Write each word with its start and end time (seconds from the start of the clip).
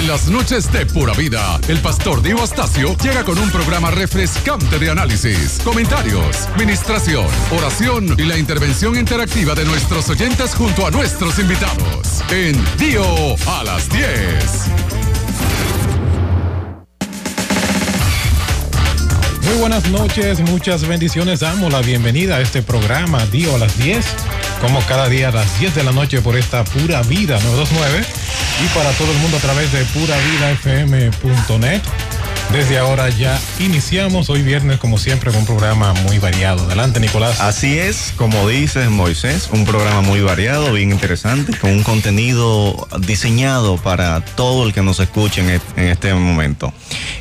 En 0.00 0.08
las 0.08 0.28
noches 0.28 0.72
de 0.72 0.86
pura 0.86 1.12
vida, 1.12 1.60
el 1.68 1.78
pastor 1.80 2.22
Diego 2.22 2.42
Astacio 2.42 2.96
llega 3.02 3.22
con 3.22 3.38
un 3.38 3.50
programa 3.50 3.90
refrescante 3.90 4.78
de 4.78 4.88
análisis, 4.88 5.60
comentarios, 5.62 6.48
ministración, 6.58 7.26
oración 7.50 8.16
y 8.18 8.22
la 8.22 8.38
intervención 8.38 8.96
interactiva 8.96 9.54
de 9.54 9.66
nuestros 9.66 10.08
oyentes 10.08 10.54
junto 10.54 10.86
a 10.86 10.90
nuestros 10.90 11.38
invitados. 11.38 12.24
En 12.30 12.56
Dio 12.78 13.04
a 13.46 13.62
las 13.62 13.90
10. 13.90 14.06
Muy 19.42 19.58
buenas 19.58 19.86
noches, 19.90 20.40
muchas 20.40 20.88
bendiciones. 20.88 21.40
Damos 21.40 21.70
la 21.70 21.82
bienvenida 21.82 22.36
a 22.36 22.40
este 22.40 22.62
programa 22.62 23.26
Dio 23.26 23.54
a 23.54 23.58
las 23.58 23.76
10, 23.76 24.02
como 24.62 24.80
cada 24.86 25.10
día 25.10 25.28
a 25.28 25.32
las 25.32 25.60
10 25.60 25.74
de 25.74 25.84
la 25.84 25.92
noche 25.92 26.22
por 26.22 26.38
esta 26.38 26.64
pura 26.64 27.02
vida 27.02 27.38
929 27.38 28.06
y 28.62 28.68
para 28.68 28.90
todo 28.92 29.10
el 29.12 29.18
mundo 29.18 29.36
a 29.38 29.40
través 29.40 29.72
de 29.72 29.84
puravidafm.net. 29.86 31.82
Desde 32.52 32.78
ahora 32.78 33.08
ya 33.10 33.38
iniciamos 33.60 34.28
hoy 34.28 34.42
viernes 34.42 34.80
como 34.80 34.98
siempre 34.98 35.30
con 35.30 35.40
un 35.40 35.46
programa 35.46 35.92
muy 35.94 36.18
variado. 36.18 36.64
Adelante 36.64 36.98
Nicolás. 36.98 37.40
Así 37.40 37.78
es, 37.78 38.12
como 38.16 38.48
dices 38.48 38.90
Moisés, 38.90 39.48
un 39.52 39.64
programa 39.64 40.00
muy 40.00 40.20
variado, 40.20 40.72
bien 40.72 40.90
interesante, 40.90 41.56
con 41.56 41.70
un 41.70 41.84
contenido 41.84 42.88
diseñado 43.06 43.76
para 43.76 44.20
todo 44.20 44.66
el 44.66 44.74
que 44.74 44.82
nos 44.82 44.98
escuche 44.98 45.42
en, 45.42 45.62
en 45.76 45.88
este 45.90 46.12
momento. 46.12 46.74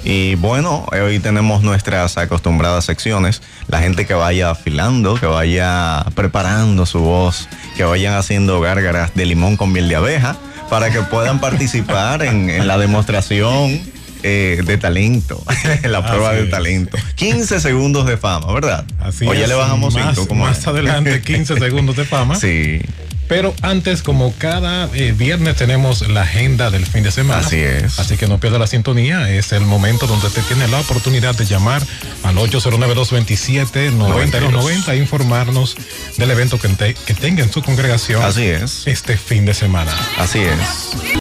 Y 0.04 0.34
bueno, 0.36 0.88
hoy 0.92 1.20
tenemos 1.20 1.62
nuestras 1.62 2.18
acostumbradas 2.18 2.86
secciones, 2.86 3.44
la 3.68 3.82
gente 3.82 4.08
que 4.08 4.16
vaya 4.16 4.50
afilando, 4.50 5.14
que 5.14 5.28
vaya 5.28 6.06
preparando 6.16 6.88
su 6.88 7.00
voz, 7.02 7.48
que 7.78 7.84
vayan 7.84 8.16
haciendo 8.16 8.60
gárgaras 8.62 9.14
de 9.14 9.28
limón 9.28 9.58
con 9.58 9.72
miel 9.72 9.90
de 9.90 9.96
abeja 9.96 10.38
para 10.70 10.92
que 10.92 11.02
puedan 11.02 11.40
participar 11.40 12.24
en, 12.24 12.50
en 12.50 12.68
la 12.68 12.78
demostración 12.78 13.82
eh, 14.22 14.62
de 14.66 14.78
talento, 14.78 15.42
la 15.84 16.06
prueba 16.06 16.34
de 16.34 16.46
talento. 16.48 16.98
15 17.16 17.62
segundos 17.62 18.06
de 18.06 18.18
fama, 18.18 18.52
¿verdad? 18.52 18.86
Así 19.00 19.26
o 19.26 19.34
ya 19.34 19.44
es, 19.44 19.50
le 19.50 19.56
bajamos 19.56 19.94
más, 19.94 20.18
5. 20.18 20.36
Más 20.36 20.68
adelante 20.68 21.22
15 21.22 21.58
segundos 21.58 21.96
de 21.96 22.04
fama. 22.04 22.36
Sí. 22.36 22.82
Pero 23.30 23.56
antes, 23.62 24.02
como 24.02 24.34
cada 24.40 24.90
eh, 24.94 25.14
viernes 25.16 25.56
tenemos 25.56 26.10
la 26.10 26.24
agenda 26.24 26.72
del 26.72 26.88
fin 26.88 27.04
de 27.04 27.12
semana. 27.12 27.42
Así 27.42 27.60
es. 27.60 28.00
Así 28.00 28.18
que 28.18 28.28
no 28.28 28.40
pierda 28.40 28.58
la 28.58 28.66
sintonía. 28.66 29.30
Es 29.30 29.52
el 29.52 29.62
momento 29.62 30.08
donde 30.08 30.26
usted 30.26 30.42
tiene 30.48 30.68
la 30.68 30.80
oportunidad 30.80 31.36
de 31.36 31.46
llamar 31.46 31.84
al 32.24 32.36
809-227-9290 32.38 34.90
e 34.90 34.98
informarnos 34.98 35.76
del 36.18 36.32
evento 36.32 36.60
que, 36.60 36.70
te, 36.70 36.96
que 36.96 37.14
tenga 37.14 37.44
en 37.44 37.54
su 37.54 37.62
congregación. 37.62 38.24
Así 38.24 38.48
es. 38.48 38.88
Este 38.88 39.16
fin 39.16 39.46
de 39.46 39.54
semana. 39.54 39.94
Así 40.18 40.40
es. 40.40 41.19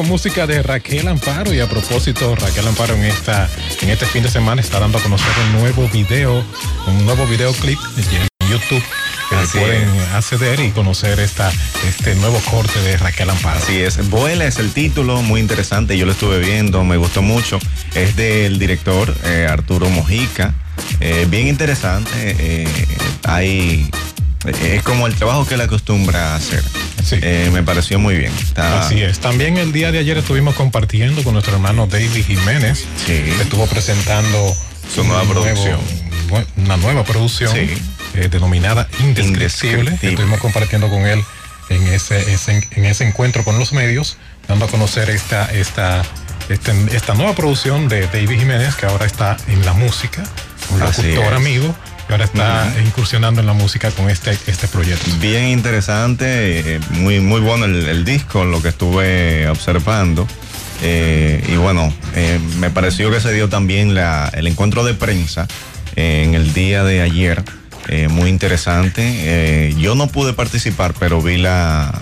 Con 0.00 0.08
música 0.08 0.46
de 0.46 0.62
Raquel 0.62 1.08
Amparo 1.08 1.52
y 1.52 1.60
a 1.60 1.68
propósito, 1.68 2.34
Raquel 2.34 2.66
Amparo 2.66 2.94
en 2.94 3.04
esta 3.04 3.50
en 3.82 3.90
este 3.90 4.06
fin 4.06 4.22
de 4.22 4.30
semana 4.30 4.62
está 4.62 4.80
dando 4.80 4.96
a 4.96 5.02
conocer 5.02 5.28
un 5.44 5.60
nuevo 5.60 5.86
video, 5.90 6.42
un 6.86 7.04
nuevo 7.04 7.26
videoclip 7.26 7.78
en 7.98 8.48
YouTube 8.48 8.82
que 9.28 9.36
Así 9.36 9.58
pueden 9.58 9.90
es. 9.90 10.08
acceder 10.14 10.58
y 10.60 10.70
conocer 10.70 11.20
esta 11.20 11.52
este 11.86 12.14
nuevo 12.14 12.40
corte 12.50 12.80
de 12.80 12.96
Raquel 12.96 13.28
Amparo. 13.28 13.58
Así 13.58 13.78
es, 13.78 14.08
Vuela 14.08 14.46
es 14.46 14.58
el 14.58 14.72
título, 14.72 15.20
muy 15.20 15.38
interesante, 15.38 15.98
yo 15.98 16.06
lo 16.06 16.12
estuve 16.12 16.38
viendo, 16.38 16.82
me 16.82 16.96
gustó 16.96 17.20
mucho. 17.20 17.58
Es 17.94 18.16
del 18.16 18.58
director 18.58 19.14
eh, 19.24 19.46
Arturo 19.50 19.90
Mojica, 19.90 20.54
eh, 21.00 21.26
bien 21.28 21.46
interesante. 21.46 22.10
eh, 22.14 22.86
hay, 23.24 23.90
es 24.46 24.82
como 24.82 25.06
el 25.06 25.14
trabajo 25.14 25.46
que 25.46 25.54
él 25.54 25.60
acostumbra 25.60 26.32
a 26.32 26.36
hacer. 26.36 26.62
Sí. 27.04 27.16
Eh, 27.22 27.50
me 27.52 27.62
pareció 27.62 27.98
muy 27.98 28.16
bien. 28.16 28.32
Está- 28.40 28.80
Así 28.80 29.00
es. 29.02 29.18
También 29.20 29.56
el 29.58 29.72
día 29.72 29.92
de 29.92 29.98
ayer 29.98 30.16
estuvimos 30.18 30.54
compartiendo 30.54 31.22
con 31.22 31.34
nuestro 31.34 31.54
hermano 31.54 31.86
David 31.86 32.24
Jiménez. 32.26 32.86
Sí. 33.06 33.06
que 33.36 33.42
estuvo 33.42 33.66
presentando 33.66 34.54
Su 34.94 35.04
nueva 35.04 35.24
nuevo- 35.24 35.40
producción. 35.42 35.78
una 36.56 36.76
nueva 36.76 37.04
producción 37.04 37.52
Sí. 37.54 37.70
eh, 38.14 38.28
denominada 38.30 38.88
Indescriptible. 39.00 39.98
Estuvimos 40.02 40.40
compartiendo 40.40 40.88
con 40.88 41.06
él 41.06 41.22
en 41.68 41.86
ese, 41.88 42.32
ese- 42.32 42.66
en 42.72 42.84
ese 42.84 43.06
encuentro 43.06 43.44
con 43.44 43.58
los 43.58 43.72
medios, 43.72 44.16
dando 44.48 44.64
a 44.64 44.68
conocer 44.68 45.10
esta, 45.10 45.46
esta, 45.52 46.02
este- 46.48 46.72
esta 46.96 47.14
nueva 47.14 47.34
producción 47.34 47.88
de 47.88 48.06
David 48.08 48.38
Jiménez, 48.40 48.74
que 48.74 48.86
ahora 48.86 49.06
está 49.06 49.36
en 49.48 49.64
la 49.64 49.72
música, 49.72 50.22
un 50.70 50.80
locutor 50.80 51.34
amigo, 51.34 51.74
que 52.10 52.14
ahora 52.14 52.24
está 52.24 52.74
incursionando 52.84 53.40
en 53.40 53.46
la 53.46 53.52
música 53.52 53.90
con 53.92 54.10
este, 54.10 54.32
este 54.46 54.66
proyecto. 54.66 55.08
Bien 55.20 55.44
interesante, 55.46 56.74
eh, 56.76 56.80
muy, 56.90 57.20
muy 57.20 57.40
bueno 57.40 57.66
el, 57.66 57.88
el 57.88 58.04
disco, 58.04 58.44
lo 58.44 58.60
que 58.60 58.68
estuve 58.70 59.48
observando. 59.48 60.26
Eh, 60.82 61.44
y 61.48 61.56
bueno, 61.56 61.92
eh, 62.16 62.40
me 62.58 62.70
pareció 62.70 63.10
que 63.12 63.20
se 63.20 63.32
dio 63.32 63.48
también 63.48 63.94
la, 63.94 64.28
el 64.34 64.46
encuentro 64.48 64.82
de 64.84 64.94
prensa 64.94 65.46
en 65.94 66.34
el 66.34 66.52
día 66.52 66.82
de 66.84 67.00
ayer. 67.00 67.42
eh, 67.88 68.08
muy 68.08 68.28
interesante. 68.28 69.02
Eh, 69.04 69.74
yo 69.78 69.94
no 69.94 70.06
pude 70.08 70.32
participar, 70.32 70.94
pero 70.98 71.22
vi 71.22 71.36
la, 71.38 71.92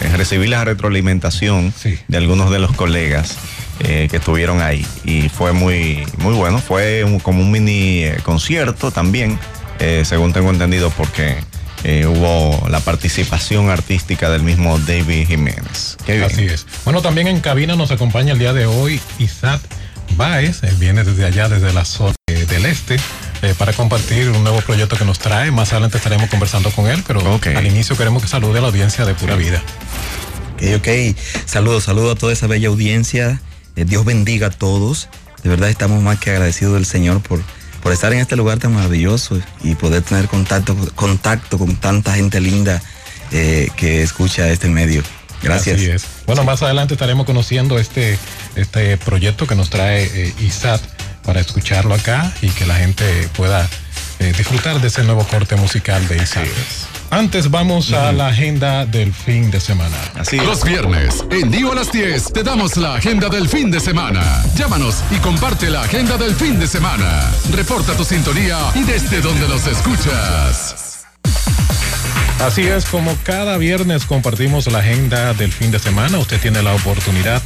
eh, 0.00 0.16
recibí 0.16 0.46
la 0.48 0.64
retroalimentación 0.64 1.72
Sí. 1.76 1.98
de 2.08 2.16
algunos 2.18 2.50
de 2.50 2.58
los 2.60 2.72
colegas 2.72 3.36
eh, 3.80 4.08
que 4.10 4.16
estuvieron 4.16 4.60
ahí 4.62 4.86
y 5.04 5.28
fue 5.28 5.52
muy, 5.52 6.06
muy 6.18 6.34
bueno. 6.34 6.58
Fue 6.58 7.04
un- 7.04 7.20
como 7.20 7.40
un 7.42 7.50
mini 7.50 8.04
eh, 8.04 8.16
concierto 8.22 8.90
también, 8.90 9.38
eh, 9.78 10.02
según 10.04 10.32
tengo 10.32 10.50
entendido, 10.50 10.90
porque 10.90 11.36
eh, 11.84 12.06
hubo 12.06 12.66
la 12.68 12.80
participación 12.80 13.70
artística 13.70 14.30
del 14.30 14.42
mismo 14.42 14.78
David 14.78 15.26
Jiménez. 15.28 15.96
Qué 16.06 16.12
bien. 16.16 16.24
Así 16.24 16.44
es. 16.46 16.66
Bueno, 16.84 17.02
también 17.02 17.26
en 17.28 17.40
cabina 17.40 17.76
nos 17.76 17.90
acompaña 17.90 18.32
el 18.32 18.38
día 18.38 18.52
de 18.52 18.66
hoy 18.66 19.00
Isaac 19.18 19.60
Baez. 20.16 20.62
Él 20.62 20.74
viene 20.76 21.04
desde 21.04 21.24
allá, 21.26 21.48
desde 21.48 21.72
la 21.72 21.84
zona 21.84 22.14
del 22.26 22.64
este, 22.66 22.96
eh, 23.42 23.54
para 23.58 23.72
compartir 23.72 24.30
un 24.30 24.42
nuevo 24.42 24.60
proyecto 24.62 24.96
que 24.96 25.04
nos 25.04 25.18
trae. 25.18 25.50
Más 25.50 25.72
adelante 25.72 25.98
estaremos 25.98 26.28
conversando 26.30 26.70
con 26.70 26.86
él, 26.88 27.04
pero 27.06 27.20
al 27.54 27.66
inicio 27.66 27.96
queremos 27.96 28.22
que 28.22 28.28
salude 28.28 28.58
a 28.58 28.62
la 28.62 28.68
audiencia 28.68 29.04
de 29.04 29.14
Pura 29.14 29.36
Vida. 29.36 29.62
Ok, 30.56 30.62
ok. 30.78 31.16
Saludos, 31.44 31.84
saludos 31.84 32.16
a 32.16 32.18
toda 32.18 32.32
esa 32.32 32.46
bella 32.46 32.68
audiencia. 32.68 33.40
Eh, 33.76 33.84
Dios 33.84 34.04
bendiga 34.04 34.48
a 34.48 34.50
todos. 34.50 35.08
De 35.42 35.50
verdad 35.50 35.68
estamos 35.68 36.02
más 36.02 36.18
que 36.18 36.30
agradecidos 36.30 36.74
del 36.74 36.86
Señor 36.86 37.20
por, 37.22 37.40
por 37.82 37.92
estar 37.92 38.12
en 38.12 38.18
este 38.18 38.34
lugar 38.36 38.58
tan 38.58 38.74
maravilloso 38.74 39.40
y 39.62 39.74
poder 39.74 40.02
tener 40.02 40.26
contacto, 40.26 40.76
contacto 40.94 41.58
con 41.58 41.76
tanta 41.76 42.14
gente 42.14 42.40
linda 42.40 42.82
eh, 43.30 43.68
que 43.76 44.02
escucha 44.02 44.48
este 44.48 44.68
medio. 44.68 45.02
Gracias. 45.42 45.76
Así 45.76 45.90
es. 45.90 46.04
Bueno, 46.26 46.44
más 46.44 46.62
adelante 46.62 46.94
estaremos 46.94 47.26
conociendo 47.26 47.78
este, 47.78 48.18
este 48.56 48.96
proyecto 48.96 49.46
que 49.46 49.54
nos 49.54 49.70
trae 49.70 50.04
eh, 50.04 50.34
ISAT 50.40 50.80
para 51.22 51.40
escucharlo 51.40 51.94
acá 51.94 52.32
y 52.40 52.48
que 52.50 52.66
la 52.66 52.76
gente 52.76 53.28
pueda 53.36 53.68
eh, 54.18 54.32
disfrutar 54.36 54.80
de 54.80 54.88
ese 54.88 55.02
nuevo 55.02 55.24
corte 55.24 55.56
musical 55.56 56.06
de 56.08 56.16
ISAT. 56.16 56.46
Antes 57.10 57.50
vamos 57.50 57.92
a 57.92 58.12
la 58.12 58.28
agenda 58.28 58.84
del 58.84 59.12
fin 59.12 59.50
de 59.50 59.60
semana. 59.60 59.96
Así 60.18 60.36
es. 60.36 60.44
Los 60.44 60.64
viernes, 60.64 61.24
en 61.30 61.50
Dio 61.50 61.72
a 61.72 61.74
las 61.74 61.92
10, 61.92 62.32
te 62.32 62.42
damos 62.42 62.76
la 62.76 62.94
agenda 62.94 63.28
del 63.28 63.48
fin 63.48 63.70
de 63.70 63.80
semana. 63.80 64.44
Llámanos 64.56 65.02
y 65.10 65.16
comparte 65.16 65.70
la 65.70 65.82
agenda 65.82 66.16
del 66.16 66.34
fin 66.34 66.58
de 66.58 66.66
semana. 66.66 67.30
Reporta 67.52 67.96
tu 67.96 68.04
sintonía 68.04 68.58
y 68.74 68.82
desde 68.82 69.20
donde 69.20 69.48
nos 69.48 69.66
escuchas. 69.66 71.06
Así 72.40 72.62
es, 72.62 72.84
como 72.84 73.16
cada 73.24 73.56
viernes 73.56 74.04
compartimos 74.04 74.70
la 74.70 74.80
agenda 74.80 75.32
del 75.32 75.52
fin 75.52 75.70
de 75.70 75.78
semana, 75.78 76.18
usted 76.18 76.38
tiene 76.38 76.62
la 76.62 76.74
oportunidad 76.74 77.40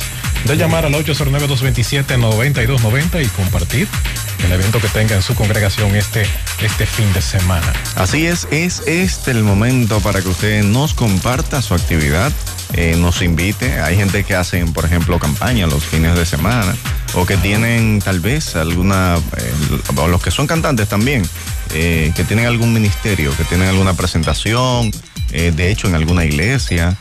de 0.45 0.57
llamar 0.57 0.85
al 0.85 0.95
809-227-9290 0.95 3.25
y 3.25 3.29
compartir 3.29 3.87
el 4.45 4.51
evento 4.53 4.81
que 4.81 4.89
tenga 4.89 5.15
en 5.15 5.23
su 5.23 5.37
congregación 5.37 5.95
este, 5.95 6.27
este 6.61 6.87
fin 6.87 7.13
de 7.13 7.23
semana. 7.23 7.73
Así 7.95 8.27
es, 8.27 8.49
es 8.51 8.83
este 8.87 9.31
el 9.31 9.45
momento 9.45 10.01
para 10.01 10.23
que 10.23 10.29
usted 10.29 10.65
nos 10.65 10.93
comparta 10.95 11.63
su 11.63 11.75
actividad, 11.75 12.33
eh, 12.75 12.97
nos 12.97 13.23
invite. 13.23 13.81
Hay 13.81 13.97
gente 13.97 14.25
que 14.25 14.35
hacen, 14.35 14.73
por 14.73 14.85
ejemplo, 14.85 15.19
campaña 15.19 15.67
los 15.67 15.85
fines 15.85 16.15
de 16.17 16.25
semana 16.25 16.75
o 17.15 17.27
que 17.27 17.37
tienen 17.37 18.01
tal 18.01 18.21
vez 18.21 18.55
alguna, 18.55 19.17
eh, 19.37 19.53
o 19.97 20.09
los 20.09 20.23
que 20.23 20.31
son 20.31 20.47
cantantes 20.47 20.89
también, 20.89 21.23
eh, 21.75 22.13
que 22.15 22.25
tienen 22.25 22.47
algún 22.47 22.73
ministerio, 22.73 23.37
que 23.37 23.45
tienen 23.45 23.69
alguna 23.69 23.95
presentación, 23.95 24.91
de 25.31 25.71
hecho 25.71 25.87
en 25.87 25.95
alguna 25.95 26.25
iglesia 26.25 26.97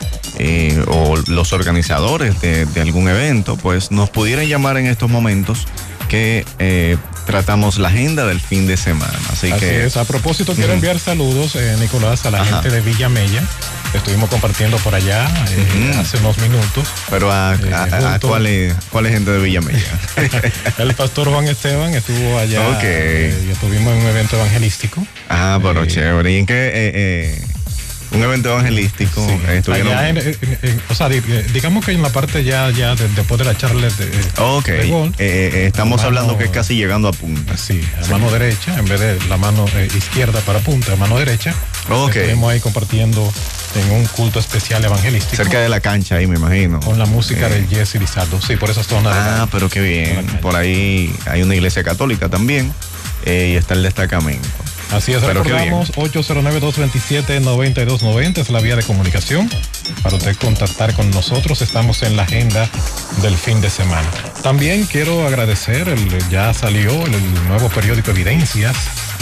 o 0.86 1.16
los 1.26 1.52
organizadores 1.52 2.40
de, 2.40 2.64
de 2.64 2.80
algún 2.80 3.08
evento, 3.08 3.56
pues 3.56 3.90
nos 3.90 4.08
pudieran 4.08 4.46
llamar 4.46 4.76
en 4.76 4.86
estos 4.86 5.10
momentos 5.10 5.66
que 6.10 6.44
eh, 6.58 6.96
tratamos 7.24 7.78
la 7.78 7.88
agenda 7.88 8.26
del 8.26 8.40
fin 8.40 8.66
de 8.66 8.76
semana. 8.76 9.16
Así, 9.32 9.50
Así 9.52 9.60
que 9.60 9.86
es, 9.86 9.96
a 9.96 10.04
propósito 10.04 10.54
quiero 10.54 10.72
enviar 10.72 10.98
saludos, 10.98 11.54
eh, 11.54 11.76
Nicolás, 11.78 12.26
a 12.26 12.30
la 12.32 12.42
Ajá. 12.42 12.60
gente 12.62 12.70
de 12.70 12.80
Villa 12.82 13.08
Mella. 13.08 13.42
Estuvimos 13.94 14.28
compartiendo 14.28 14.76
por 14.78 14.94
allá 14.94 15.28
eh, 15.50 15.94
hace 15.98 16.16
unos 16.18 16.36
minutos. 16.38 16.88
Pero 17.10 17.30
a, 17.32 17.54
Eh, 17.54 17.72
a- 17.72 17.84
a- 17.84 18.10
junto. 18.10 18.28
¿cuál, 18.28 18.46
es, 18.46 18.74
cuál 18.90 19.06
es 19.06 19.12
gente 19.12 19.30
de 19.30 19.38
Villamella? 19.38 19.98
El 20.78 20.94
pastor 20.94 21.28
Juan 21.28 21.46
Esteban 21.46 21.94
estuvo 21.94 22.38
allá 22.38 22.68
Ok. 22.70 22.78
eh, 22.82 23.44
y 23.48 23.50
estuvimos 23.52 23.94
en 23.94 24.00
un 24.02 24.06
evento 24.08 24.36
evangelístico. 24.36 25.06
ah, 25.28 25.58
pero 25.62 25.86
chévere. 25.86 26.32
¿Y 26.32 26.38
en 26.38 26.46
qué? 26.46 27.42
Un 28.12 28.22
evento 28.22 28.50
evangelístico. 28.50 29.24
Sí, 29.26 29.32
eh, 29.48 29.58
estuvieron- 29.58 29.92
en- 30.04 30.18
en- 30.18 30.36
en- 30.62 30.82
o 30.88 30.94
sea, 30.94 31.08
eh, 31.10 31.46
digamos 31.52 31.84
que 31.84 31.92
en 31.92 32.02
la 32.02 32.08
parte 32.10 32.42
ya, 32.44 32.70
ya 32.70 32.94
de- 32.94 33.08
después 33.08 33.38
de 33.38 33.44
la 33.44 33.56
charla 33.56 33.88
de, 33.88 34.06
Ok, 34.38 34.66
de 34.66 34.88
gol, 34.88 35.14
eh, 35.18 35.50
eh, 35.54 35.66
estamos 35.66 35.98
Mano- 35.98 36.06
hablando 36.08 36.38
que 36.38 36.44
es 36.44 36.50
casi 36.50 36.74
llegando 36.76 37.08
a 37.08 37.12
punta. 37.12 37.56
Sí, 37.56 37.80
a 38.02 38.06
mano 38.08 38.30
derecha, 38.30 38.76
en 38.78 38.84
vez 38.86 39.00
de 39.00 39.18
la 39.28 39.36
mano 39.36 39.64
eh, 39.76 39.88
izquierda 39.96 40.40
para 40.40 40.58
punta, 40.60 40.92
a 40.92 40.96
mano 40.96 41.18
derecha. 41.18 41.54
Ok. 41.88 42.16
Estuvimos 42.16 42.52
ahí 42.52 42.60
compartiendo 42.60 43.32
en 43.76 43.90
un 43.92 44.04
culto 44.06 44.40
especial 44.40 44.84
evangelístico. 44.84 45.36
Cerca 45.36 45.60
de 45.60 45.68
la 45.68 45.80
cancha 45.80 46.16
ahí, 46.16 46.26
me 46.26 46.36
imagino. 46.36 46.80
Con 46.80 46.98
la 46.98 47.06
música 47.06 47.48
de 47.48 47.64
Jesse 47.68 47.96
Lizardo. 48.00 48.40
Sí, 48.40 48.56
por 48.56 48.70
esa 48.70 48.82
zona. 48.82 49.10
de 49.10 49.16
la- 49.16 49.42
Ah, 49.42 49.48
pero 49.50 49.68
qué 49.68 49.80
bien. 49.80 50.26
la. 50.26 50.40
Por 50.40 50.56
ahí 50.56 51.14
hay 51.26 51.42
una 51.42 51.54
iglesia 51.54 51.84
católica 51.84 52.28
también 52.28 52.72
eh, 53.24 53.50
y 53.52 53.56
está 53.56 53.74
el 53.74 53.82
destacamento. 53.84 54.48
Así 54.92 55.12
es, 55.12 55.22
Pero 55.22 55.44
recordamos 55.44 55.92
809-227-9290 55.92 58.38
es 58.38 58.50
la 58.50 58.60
vía 58.60 58.74
de 58.76 58.82
comunicación 58.82 59.48
para 60.02 60.16
usted 60.16 60.36
contactar 60.36 60.92
con 60.94 61.10
nosotros. 61.10 61.62
Estamos 61.62 62.02
en 62.02 62.16
la 62.16 62.24
agenda 62.24 62.68
del 63.22 63.36
fin 63.36 63.60
de 63.60 63.70
semana. 63.70 64.08
También 64.42 64.84
quiero 64.86 65.24
agradecer, 65.26 65.88
el, 65.88 66.28
ya 66.28 66.52
salió 66.54 66.90
el, 67.06 67.14
el 67.14 67.48
nuevo 67.48 67.68
periódico 67.68 68.10
Evidencias. 68.10 68.76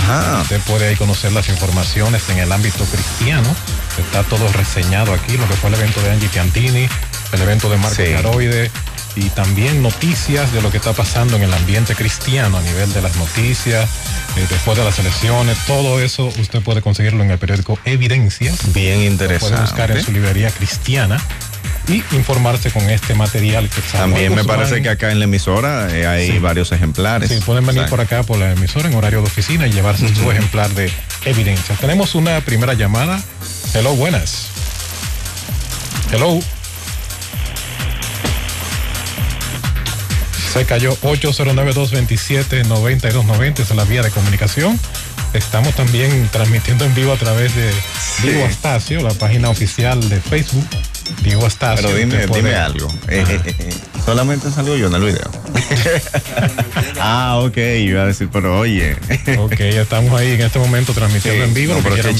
Ajá. 0.04 0.40
Usted 0.42 0.60
puede 0.62 0.88
ahí 0.88 0.96
conocer 0.96 1.32
las 1.32 1.48
informaciones 1.50 2.26
en 2.30 2.38
el 2.38 2.50
ámbito 2.50 2.84
cristiano. 2.84 3.54
Está 3.98 4.22
todo 4.24 4.50
reseñado 4.52 5.12
aquí, 5.12 5.36
lo 5.36 5.46
que 5.48 5.54
fue 5.54 5.68
el 5.68 5.74
evento 5.76 6.00
de 6.00 6.12
Angie 6.12 6.28
Piantini, 6.28 6.88
el 7.32 7.42
evento 7.42 7.68
de 7.68 7.76
Marco 7.76 7.96
Sí. 7.96 8.04
Caroide 8.12 8.70
y 9.18 9.28
también 9.30 9.82
noticias 9.82 10.52
de 10.52 10.62
lo 10.62 10.70
que 10.70 10.76
está 10.76 10.92
pasando 10.92 11.36
en 11.36 11.42
el 11.42 11.52
ambiente 11.52 11.94
cristiano 11.94 12.58
a 12.58 12.62
nivel 12.62 12.92
de 12.92 13.02
las 13.02 13.16
noticias, 13.16 13.88
eh, 14.36 14.46
después 14.48 14.78
de 14.78 14.84
las 14.84 14.98
elecciones, 14.98 15.58
todo 15.66 16.00
eso 16.00 16.26
usted 16.38 16.62
puede 16.62 16.80
conseguirlo 16.82 17.22
en 17.24 17.30
el 17.30 17.38
periódico 17.38 17.78
Evidencias. 17.84 18.72
Bien 18.72 19.12
Lo 19.12 19.16
puede 19.18 19.38
buscar 19.38 19.56
en 19.56 19.60
interesante. 19.62 20.02
su 20.04 20.12
librería 20.12 20.50
cristiana 20.50 21.20
y 21.88 22.02
informarse 22.14 22.70
con 22.70 22.88
este 22.90 23.14
material 23.14 23.68
que 23.70 23.80
También 23.80 24.34
me 24.34 24.44
parece 24.44 24.74
van- 24.74 24.82
que 24.82 24.88
acá 24.90 25.10
en 25.10 25.18
la 25.18 25.24
emisora 25.24 25.88
eh, 25.90 26.06
hay 26.06 26.32
Sí. 26.32 26.38
varios 26.38 26.70
ejemplares. 26.72 27.28
Sí, 27.30 27.40
pueden 27.44 27.64
venir 27.66 27.80
O 27.80 27.84
sea, 27.84 27.90
por 27.90 28.00
acá 28.00 28.22
por 28.22 28.38
la 28.38 28.52
emisora 28.52 28.88
en 28.88 28.94
horario 28.94 29.20
de 29.22 29.26
oficina 29.26 29.66
y 29.66 29.72
llevarse 29.72 30.14
su 30.14 30.30
ejemplar 30.30 30.70
de 30.74 30.92
evidencia. 31.24 31.74
Tenemos 31.76 32.14
una 32.14 32.40
primera 32.42 32.74
llamada. 32.74 33.20
Hello, 33.74 33.94
buenas. 33.96 34.48
Hello. 36.12 36.40
Se 40.52 40.64
cayó 40.64 40.96
809-227-9290, 41.02 43.58
es 43.60 43.70
la 43.74 43.84
vía 43.84 44.02
de 44.02 44.10
comunicación. 44.10 44.78
Estamos 45.34 45.74
también 45.74 46.26
transmitiendo 46.32 46.84
en 46.86 46.94
vivo 46.94 47.12
a 47.12 47.16
través 47.16 47.54
de 47.54 47.70
Sí. 47.72 48.22
Diego 48.28 48.46
Astacio, 48.46 49.00
la 49.02 49.12
página 49.14 49.50
oficial 49.50 50.08
de 50.08 50.18
Facebook. 50.20 50.66
Diego 51.22 51.44
Astacio. 51.46 51.86
Pero 51.86 51.96
dime, 51.98 52.26
dime 52.28 52.54
algo. 52.56 52.88
Eh, 53.08 53.20
Ajá. 53.22 53.32
eh, 53.34 53.40
eh, 53.44 53.54
eh, 53.58 53.74
solamente 54.04 54.50
salió 54.50 54.74
yo 54.76 54.86
en 54.88 54.94
el 54.94 55.02
video. 55.02 55.30
ah, 57.00 57.36
ok, 57.44 57.56
iba 57.80 58.02
a 58.02 58.06
decir, 58.06 58.28
pero 58.32 58.58
oye. 58.58 58.96
Ok, 59.38 59.60
estamos 59.60 60.18
ahí 60.18 60.32
en 60.32 60.40
este 60.42 60.58
momento 60.58 60.92
transmitiendo 60.94 61.44
Sí, 61.44 61.48
en 61.48 61.54
vivo. 61.54 61.74
no, 61.74 61.80
pero 61.82 61.94
qué 61.96 62.02
ver, 62.02 62.14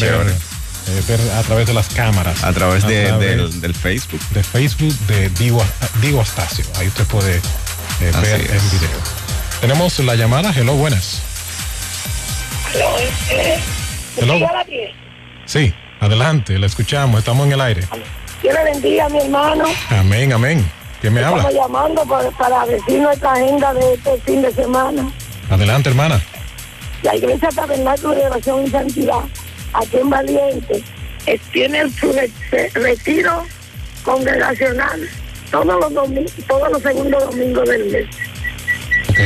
eh, 0.88 1.02
ver 1.08 1.20
a 1.32 1.42
través 1.42 1.66
de 1.66 1.72
las 1.74 1.88
cámaras. 1.88 2.44
A 2.44 2.52
través, 2.52 2.86
de, 2.86 3.06
través 3.06 3.36
del, 3.36 3.60
del 3.62 3.74
Facebook. 3.74 4.20
de 4.34 4.42
Facebook 4.42 4.94
de 5.06 5.30
Diego 5.30 5.62
Astacio. 6.20 6.64
Ahí 6.76 6.88
usted 6.88 7.04
puede 7.06 7.40
eh, 8.00 8.12
ver 8.22 8.40
es. 8.40 8.50
el 8.50 8.78
video. 8.78 8.98
Tenemos 9.60 9.98
la 10.00 10.14
llamada. 10.14 10.52
Hello, 10.54 10.74
buenas. 10.74 11.22
Hello. 14.16 14.38
La 14.38 14.64
diez. 14.64 14.90
Sí, 15.46 15.72
adelante, 16.00 16.58
la 16.58 16.66
escuchamos. 16.66 17.18
Estamos 17.20 17.46
en 17.46 17.52
el 17.52 17.60
aire. 17.60 17.82
Dios 18.42 18.54
le 18.54 18.64
bendiga, 18.72 19.08
mi 19.08 19.18
hermano. 19.20 19.64
Amén, 19.90 20.32
amén. 20.32 20.70
¿Quién 21.00 21.12
me 21.14 21.24
habla? 21.24 21.42
Estamos 21.48 21.54
llamando 21.68 22.04
para, 22.04 22.30
para 22.32 22.66
decir 22.66 23.00
nuestra 23.00 23.32
agenda 23.32 23.72
de 23.74 23.94
este 23.94 24.18
fin 24.26 24.42
de 24.42 24.52
semana. 24.52 25.10
Adelante, 25.50 25.88
hermana. 25.88 26.20
La 27.02 27.14
Iglesia 27.14 27.48
Tabernáculo 27.54 28.14
de 28.14 28.26
Oración 28.26 28.66
y 28.66 28.70
Santidad, 28.70 29.20
aquí 29.72 29.96
en 29.98 30.10
Valiente, 30.10 30.82
tiene 31.52 31.88
su 31.90 32.12
re- 32.12 32.30
re- 32.50 32.70
retiro 32.74 33.44
congregacional 34.02 35.08
todos 35.50 35.80
los 35.80 35.94
domingos, 35.94 36.32
todos 36.46 36.70
los 36.70 36.82
segundos 36.82 37.24
domingos 37.30 37.66
del 37.68 37.86
mes. 37.86 38.06
Ok, 39.08 39.18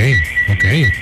ok. 0.52 0.64
Eh, 0.64 0.92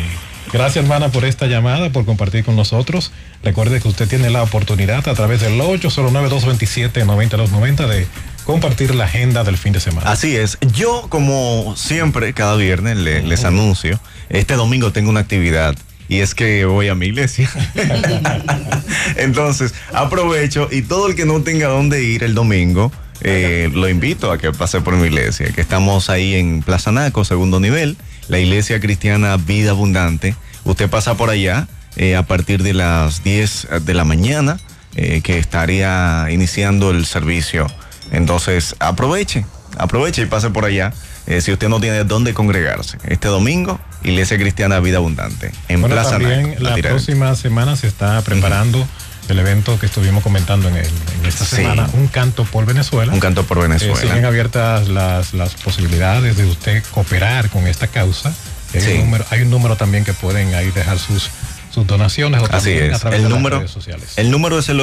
Gracias, 0.51 0.83
hermana, 0.83 1.09
por 1.09 1.25
esta 1.25 1.47
llamada, 1.47 1.89
por 1.89 2.05
compartir 2.05 2.43
con 2.45 2.55
nosotros. 2.55 3.11
Recuerde 3.43 3.81
que 3.81 3.87
usted 3.87 4.07
tiene 4.07 4.29
la 4.29 4.43
oportunidad 4.43 5.07
a 5.09 5.13
través 5.15 5.41
del 5.41 5.59
809-227-9290 5.59 7.87
de 7.87 8.05
compartir 8.45 8.93
la 8.93 9.05
agenda 9.05 9.43
del 9.43 9.57
fin 9.57 9.73
de 9.73 9.79
semana. 9.79 10.11
Así 10.11 10.35
es. 10.35 10.59
Yo, 10.75 11.07
como 11.09 11.75
siempre, 11.75 12.33
cada 12.33 12.55
viernes 12.55 12.97
le- 12.97 13.23
les 13.23 13.45
anuncio, 13.45 13.99
este 14.29 14.53
domingo 14.55 14.91
tengo 14.91 15.09
una 15.09 15.21
actividad. 15.21 15.75
Y 16.09 16.19
es 16.19 16.35
que 16.35 16.65
voy 16.65 16.89
a 16.89 16.95
mi 16.95 17.07
iglesia. 17.07 17.49
Entonces, 19.15 19.73
aprovecho 19.93 20.67
y 20.71 20.81
todo 20.81 21.07
el 21.07 21.15
que 21.15 21.25
no 21.25 21.41
tenga 21.41 21.67
dónde 21.67 22.03
ir 22.03 22.23
el 22.23 22.33
domingo, 22.35 22.91
eh, 23.21 23.69
lo 23.73 23.87
invito 23.87 24.31
a 24.31 24.37
que 24.37 24.51
pase 24.51 24.81
por 24.81 24.95
mi 24.95 25.07
iglesia, 25.07 25.51
que 25.53 25.61
estamos 25.61 26.09
ahí 26.09 26.35
en 26.35 26.61
Plaza 26.61 26.91
Naco, 26.91 27.23
segundo 27.23 27.59
nivel, 27.59 27.97
la 28.27 28.39
iglesia 28.39 28.79
cristiana 28.79 29.37
Vida 29.37 29.71
Abundante. 29.71 30.35
Usted 30.65 30.89
pasa 30.89 31.15
por 31.15 31.29
allá 31.29 31.67
eh, 31.95 32.15
a 32.15 32.23
partir 32.23 32.63
de 32.63 32.73
las 32.73 33.23
10 33.23 33.67
de 33.85 33.93
la 33.93 34.03
mañana. 34.03 34.57
eh, 34.95 35.21
que 35.21 35.39
estaría 35.39 36.27
iniciando 36.29 36.91
el 36.91 37.07
servicio. 37.07 37.65
Entonces, 38.11 38.75
aproveche, 38.77 39.43
aproveche 39.79 40.21
y 40.21 40.25
pase 40.27 40.51
por 40.51 40.65
allá. 40.65 40.93
si 41.39 41.51
usted 41.51 41.67
no 41.67 41.79
tiene 41.79 42.03
dónde 42.03 42.35
congregarse, 42.35 42.99
este 43.05 43.27
domingo, 43.27 43.79
Iglesia 44.03 44.37
Cristiana 44.37 44.79
Vida 44.79 44.97
Abundante, 44.97 45.51
en 45.69 45.81
Bueno, 45.81 45.95
Plaza 45.95 46.11
también 46.11 46.51
la 46.59 46.75
Tiradentes. 46.75 46.91
próxima 46.91 47.35
semana 47.35 47.75
se 47.75 47.87
está 47.87 48.21
preparando 48.21 48.85
el 49.29 49.39
evento 49.39 49.79
que 49.79 49.85
estuvimos 49.85 50.21
comentando 50.23 50.67
en, 50.67 50.75
el- 50.75 50.85
en 50.85 51.25
esta 51.25 51.45
Sí. 51.45 51.55
semana, 51.57 51.89
un 51.93 52.07
canto 52.07 52.43
por 52.43 52.65
Venezuela. 52.65 53.13
Un 53.13 53.19
canto 53.21 53.45
por 53.45 53.57
Eh, 53.59 53.61
Venezuela. 53.61 53.95
siguen 53.95 54.25
abiertas 54.25 54.89
las, 54.89 55.33
las 55.33 55.53
posibilidades 55.55 56.35
de 56.35 56.45
usted 56.45 56.83
cooperar 56.91 57.49
con 57.49 57.65
esta 57.67 57.87
causa. 57.87 58.33
Hay, 58.73 58.81
Sí. 58.81 58.91
un 58.93 58.99
número, 59.05 59.25
hay 59.29 59.41
un 59.43 59.49
número 59.49 59.75
también 59.77 60.03
que 60.03 60.13
pueden 60.13 60.53
ahí 60.55 60.71
dejar 60.71 60.99
sus, 60.99 61.29
sus 61.73 61.87
donaciones 61.87 62.41
o 62.41 62.45
Así 62.45 62.51
también 62.71 62.91
a 62.91 62.95
es. 62.95 62.99
través 63.01 63.17
El 63.19 63.23
de 63.23 63.29
número, 63.29 63.55
las 63.55 63.61
redes 63.61 63.71
sociales. 63.71 64.13
el 64.17 64.29
número 64.31 64.59
es 64.59 64.67
el 64.69 64.79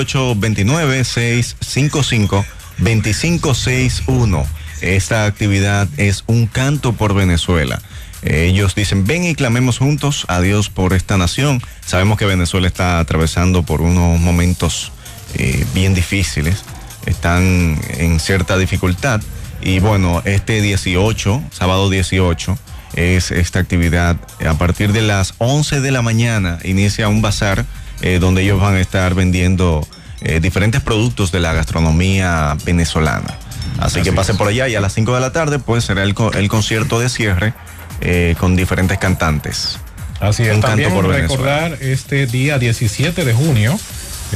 829-655-2561. 3.18 4.46
Esta 4.80 5.26
actividad 5.26 5.88
es 5.98 6.24
un 6.26 6.46
canto 6.46 6.92
por 6.94 7.14
Venezuela. 7.14 7.80
Ellos 8.22 8.74
dicen, 8.74 9.04
ven 9.06 9.24
y 9.24 9.34
clamemos 9.34 9.78
juntos 9.78 10.26
a 10.28 10.40
Dios 10.40 10.68
por 10.68 10.92
esta 10.92 11.16
nación. 11.16 11.62
Sabemos 11.84 12.18
que 12.18 12.26
Venezuela 12.26 12.66
está 12.66 12.98
atravesando 12.98 13.62
por 13.62 13.80
unos 13.80 14.20
momentos 14.20 14.92
eh, 15.34 15.64
bien 15.74 15.94
difíciles. 15.94 16.64
Están 17.06 17.80
en 17.96 18.20
cierta 18.20 18.58
dificultad. 18.58 19.22
Y 19.62 19.78
bueno, 19.78 20.22
este 20.24 20.60
18, 20.60 21.42
sábado 21.50 21.88
18, 21.88 22.58
es 22.94 23.30
esta 23.30 23.58
actividad. 23.58 24.16
A 24.46 24.54
partir 24.54 24.92
de 24.92 25.02
las 25.02 25.34
11 25.38 25.80
de 25.80 25.90
la 25.90 26.02
mañana 26.02 26.58
inicia 26.62 27.08
un 27.08 27.22
bazar 27.22 27.64
eh, 28.02 28.18
donde 28.20 28.42
ellos 28.42 28.60
van 28.60 28.74
a 28.74 28.80
estar 28.80 29.14
vendiendo 29.14 29.86
eh, 30.20 30.40
diferentes 30.40 30.82
productos 30.82 31.32
de 31.32 31.40
la 31.40 31.54
gastronomía 31.54 32.56
venezolana. 32.66 33.38
Así, 33.78 34.02
que 34.02 34.12
pase 34.12 34.34
por 34.34 34.48
allá 34.48 34.68
y 34.68 34.74
a 34.74 34.80
las 34.80 34.92
5 34.92 35.14
de 35.14 35.20
la 35.20 35.32
tarde 35.32 35.58
pues 35.58 35.84
será 35.84 36.02
el 36.02 36.48
concierto 36.48 37.00
de 37.00 37.08
cierre 37.08 37.54
eh, 38.00 38.34
con 38.38 38.56
diferentes 38.56 38.98
cantantes. 38.98 39.78
Así 40.20 40.42
es, 40.42 40.54
Un 40.54 40.60
canto 40.60 40.68
también 40.68 40.92
por 40.92 41.06
recordar 41.06 41.78
este 41.80 42.26
día 42.26 42.58
17 42.58 43.24
de 43.24 43.32
junio, 43.32 43.78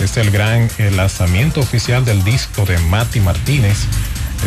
es 0.02 0.16
el 0.16 0.30
gran 0.30 0.68
eh, 0.78 0.90
lanzamiento 0.90 1.60
oficial 1.60 2.04
del 2.04 2.24
disco 2.24 2.64
de 2.64 2.78
Mati 2.78 3.20
Martínez 3.20 3.86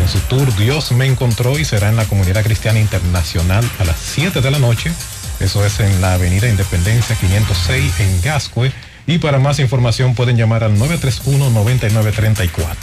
en 0.00 0.08
su 0.08 0.18
tour 0.20 0.54
Dios 0.56 0.92
me 0.92 1.06
encontró 1.06 1.58
y 1.58 1.64
será 1.64 1.88
en 1.88 1.96
la 1.96 2.04
Comunidad 2.04 2.44
Cristiana 2.44 2.78
Internacional 2.78 3.68
a 3.78 3.84
las 3.84 3.96
7 3.98 4.40
de 4.40 4.50
la 4.50 4.58
noche. 4.58 4.92
Eso 5.40 5.64
es 5.64 5.80
en 5.80 6.00
la 6.00 6.14
Avenida 6.14 6.48
Independencia 6.48 7.16
506 7.16 8.00
en 8.00 8.22
Gascue. 8.22 8.72
Y 9.06 9.18
para 9.18 9.38
más 9.38 9.58
información 9.58 10.14
pueden 10.14 10.36
llamar 10.36 10.64
al 10.64 10.76
931-9934. 10.76 12.74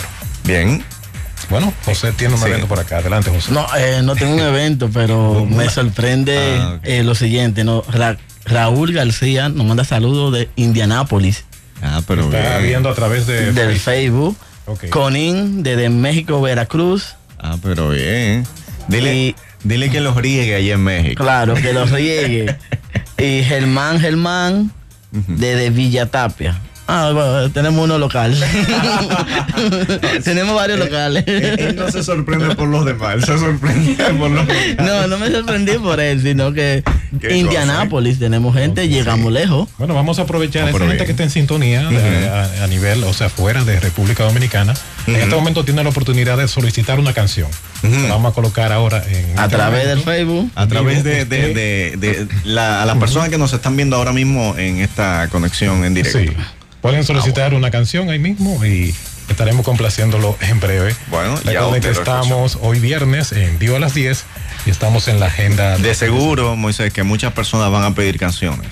Bien, 0.44 0.84
Bueno, 1.50 1.72
José 1.86 2.12
tiene 2.14 2.34
un 2.34 2.40
Sí. 2.40 2.48
evento 2.48 2.68
por 2.68 2.80
acá. 2.80 2.98
Adelante, 2.98 3.30
José. 3.30 3.52
No, 3.52 3.66
eh, 3.78 4.02
no 4.04 4.16
tengo 4.16 4.34
un 4.34 4.40
evento, 4.40 4.90
pero 4.94 5.46
me 5.50 5.70
sorprende 5.70 6.38
Ah, 6.60 6.80
eh, 6.84 7.04
lo 7.04 7.16
siguiente. 7.16 7.64
¿no? 7.64 7.84
Ra- 7.90 8.18
Raúl 8.46 8.94
García 8.94 9.50
nos 9.50 9.66
manda 9.66 9.84
saludos 9.84 10.32
de 10.34 10.50
Indianápolis, 10.56 11.46
ah, 11.82 12.02
pero 12.08 12.26
Está 12.26 12.58
bien. 12.58 12.64
viendo 12.70 12.90
a 12.90 12.94
través 12.96 13.26
de 13.28 13.52
del 13.54 13.78
Facebook. 13.80 14.36
Facebook. 14.36 14.38
Ok. 14.68 14.90
Conín, 14.90 15.64
desde 15.64 15.90
México, 15.90 16.42
Veracruz. 16.42 17.16
Ah, 17.40 17.58
pero 17.62 17.90
bien. 17.90 18.46
Dile, 18.88 19.16
Y- 19.16 19.36
dile 19.64 19.90
que 19.90 20.00
los 20.02 20.16
riegue 20.16 20.56
allá 20.56 20.74
en 20.76 20.84
México. 20.84 21.24
Claro, 21.24 21.54
que 21.56 21.74
los 21.74 21.90
riegue. 21.92 22.56
y 23.18 23.44
Germán 23.44 24.00
Germán, 24.00 24.72
desde 25.12 25.70
Villa 25.70 26.08
Tapia. 26.08 26.60
Ah, 26.88 27.10
bueno, 27.14 27.50
tenemos 27.52 27.84
uno 27.84 27.98
local. 27.98 28.36
tenemos 30.24 30.56
varios 30.56 30.80
locales. 30.80 31.24
Él, 31.28 31.60
él 31.60 31.76
no 31.76 31.90
se 31.92 32.04
sorprende 32.04 32.56
por 32.56 32.68
los 32.68 32.86
demás, 32.86 33.16
él 33.16 33.24
se 33.26 33.38
sorprende 33.40 33.96
por 34.18 34.30
los 34.30 34.46
No, 34.78 35.08
no 35.08 35.18
me 35.18 35.32
sorprendí 35.32 35.74
por 35.78 36.00
él, 36.00 36.22
sino 36.22 36.54
que 36.54 36.84
Indianápolis 37.32 38.20
tenemos 38.20 38.56
gente, 38.56 38.88
llegamos 38.88 39.32
lejos. 39.32 39.68
Bueno, 39.78 39.94
vamos 39.96 40.20
a 40.20 40.24
aprovechar 40.24 40.66
Ah, 40.68 40.70
esa 40.70 40.80
gente 40.88 41.06
que 41.06 41.12
está 41.12 41.24
en 41.24 41.30
sintonía 41.32 41.88
de- 41.90 42.30
a, 42.30 42.64
a 42.64 42.68
nivel, 42.68 43.04
o 43.04 43.14
sea, 43.14 43.30
fuera 43.30 43.64
de 43.64 43.80
República 43.80 44.24
Dominicana. 44.24 44.74
En 45.08 45.16
este 45.16 45.36
momento 45.36 45.64
tiene 45.66 45.84
la 45.84 45.90
oportunidad 45.90 46.38
de 46.38 46.48
solicitar 46.48 47.00
una 47.00 47.14
canción. 47.14 47.50
Vamos 48.10 48.32
a 48.32 48.36
colocar 48.36 48.72
ahora 48.72 49.04
en 49.08 49.38
A 49.40 49.44
este 49.46 49.56
través 49.56 49.88
del 49.88 49.98
momento. 50.00 50.12
Facebook. 50.12 50.52
A 50.56 50.68
través 50.68 51.04
de, 51.04 51.24
Usted- 51.24 51.28
de- 51.28 51.98
de- 51.98 51.98
de 51.98 52.28
la- 52.44 52.82
a 52.82 52.86
las 52.86 52.98
personas 52.98 53.30
que 53.30 53.38
nos 53.38 53.54
están 53.54 53.76
viendo 53.76 53.96
ahora 53.96 54.12
mismo 54.14 54.56
en 54.58 54.80
esta 54.80 55.28
conexión 55.30 55.84
en 55.86 55.94
directo. 55.94 56.20
Sí. 56.20 56.30
Pueden 56.86 57.04
solicitar 57.04 57.52
Ah, 57.52 57.58
una 57.58 57.72
canción 57.72 58.12
ahí 58.12 58.20
mismo 58.20 58.64
y 58.64 58.94
estaremos 59.28 59.66
complaciéndolo 59.66 60.38
en 60.40 60.60
breve. 60.60 60.96
Bueno, 61.08 61.34
ya 61.44 61.54
Recuerden 61.54 61.82
que 61.82 61.90
estamos 61.90 62.60
hoy 62.62 62.80
viernes 62.80 63.32
en 63.32 63.58
Dio 63.58 63.76
a 63.76 63.80
las 63.80 63.96
10 63.96 64.24
y 64.68 64.70
estamos 64.70 65.08
en 65.08 65.20
la 65.20 65.26
agenda 65.26 65.80
De 65.80 65.96
seguro, 65.96 66.56
Moisés, 66.56 66.94
que 66.94 67.02
muchas 67.02 67.34
personas 67.34 67.72
van 67.72 67.84
a 67.86 67.96
pedir 67.96 68.20
canciones. 68.20 68.70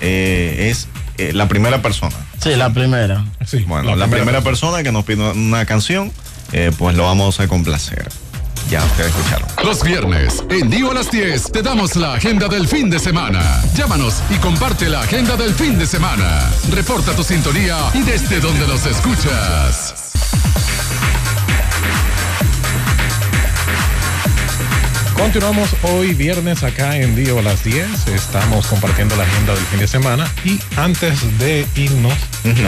Eh, 0.00 0.70
es 0.70 0.88
eh, 1.18 1.34
la 1.34 1.46
primera 1.46 1.82
persona. 1.82 2.16
Sí, 2.42 2.54
la 2.56 2.72
primera. 2.72 3.26
Sí, 3.44 3.58
Bueno, 3.68 3.94
la, 3.94 4.08
primera, 4.08 4.40
persona 4.40 4.82
que 4.82 4.90
nos 4.90 5.04
pide 5.04 5.30
una 5.30 5.66
canción, 5.66 6.12
eh, 6.52 6.72
pues 6.78 6.96
lo 6.96 7.02
vamos 7.04 7.40
a 7.40 7.46
complacer. 7.46 8.08
Ya 8.70 8.84
ustedes 8.84 9.14
escucharon. 9.14 9.48
Los 9.64 9.82
viernes, 9.82 10.42
en 10.50 10.70
Dio 10.70 10.90
a 10.90 10.94
las 10.94 11.10
10, 11.10 11.52
te 11.52 11.62
damos 11.62 11.96
la 11.96 12.14
agenda 12.14 12.48
del 12.48 12.66
fin 12.66 12.90
de 12.90 12.98
semana. 12.98 13.62
Llámanos 13.74 14.22
y 14.30 14.36
comparte 14.36 14.88
la 14.88 15.00
agenda 15.00 15.36
del 15.36 15.54
fin 15.54 15.78
de 15.78 15.86
semana. 15.86 16.50
Reporta 16.70 17.14
tu 17.14 17.22
sintonía 17.22 17.76
y 17.92 18.02
desde 18.02 18.40
donde 18.40 18.66
nos 18.66 18.86
escuchas. 18.86 19.94
Continuamos 25.16 25.70
hoy 25.82 26.12
viernes 26.12 26.62
acá 26.64 26.96
en 26.96 27.14
Dio 27.14 27.38
a 27.38 27.42
las 27.42 27.64
10. 27.64 28.08
Estamos 28.08 28.66
compartiendo 28.66 29.16
la 29.16 29.22
agenda 29.22 29.54
del 29.54 29.64
fin 29.64 29.78
de 29.80 29.86
semana 29.86 30.30
y 30.44 30.60
antes 30.76 31.38
de 31.38 31.66
irnos 31.76 32.14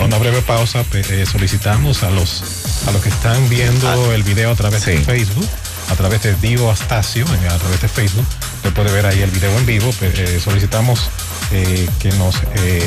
a 0.01 0.05
una 0.05 0.17
breve 0.19 0.41
pausa 0.43 0.85
eh, 0.93 1.27
solicitamos 1.31 2.03
a 2.03 2.11
los 2.11 2.87
a 2.87 2.93
los 2.93 3.03
que 3.03 3.09
están 3.09 3.49
viendo 3.49 4.13
el 4.13 4.23
video 4.23 4.53
a 4.53 4.55
través 4.55 4.87
de. 4.87 4.99
Facebook, 4.99 5.49
a 5.91 5.95
través 5.95 6.23
de 6.23 6.35
Dio 6.37 6.71
Astacio, 6.71 7.25
en- 7.27 7.47
a 7.51 7.57
través 7.59 7.81
de 7.81 7.89
Facebook, 7.89 8.27
usted 8.57 8.73
puede 8.73 8.93
ver 8.93 9.07
ahí 9.07 9.23
el 9.23 9.31
video 9.31 9.57
en 9.59 9.67
vivo. 9.67 9.91
pe- 10.01 10.13
eh, 10.17 10.41
solicitamos 10.43 11.11
eh, 11.53 11.89
que 12.01 12.11
nos 12.13 12.35
eh, 12.57 12.83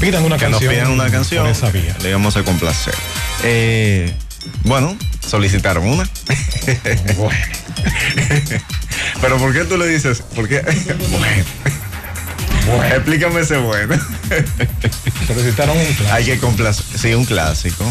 pidan 0.00 0.24
una 0.24 0.36
Que 0.36 0.44
nos 0.48 0.60
canción 0.60 0.72
pidan 0.74 0.90
una 0.90 1.10
canción, 1.10 1.42
por 1.44 1.52
esa 1.52 1.70
vía. 1.70 1.96
le 2.02 2.12
vamos 2.12 2.36
a 2.36 2.42
complacer. 2.44 2.94
Eh, 3.42 4.14
bueno, 4.62 4.96
solicitaron 5.26 5.84
una. 5.86 6.08
Bueno, 7.16 7.36
Pero 9.20 9.36
¿por 9.38 9.52
qué 9.52 9.64
tú 9.64 9.76
le 9.76 9.86
dices? 9.86 10.22
¿Por 10.34 10.48
qué? 10.48 10.60
bueno. 11.10 11.44
Bueno, 12.66 12.84
Explícame 12.94 13.40
ese 13.40 13.56
bueno. 13.58 13.94
solicitaron 15.26 15.76
un 15.76 15.84
clásico. 15.84 16.12
Hay 16.12 16.24
que 16.24 16.38
complacer. 16.38 16.84
Sí, 16.98 17.14
un 17.14 17.24
clásico. 17.24 17.84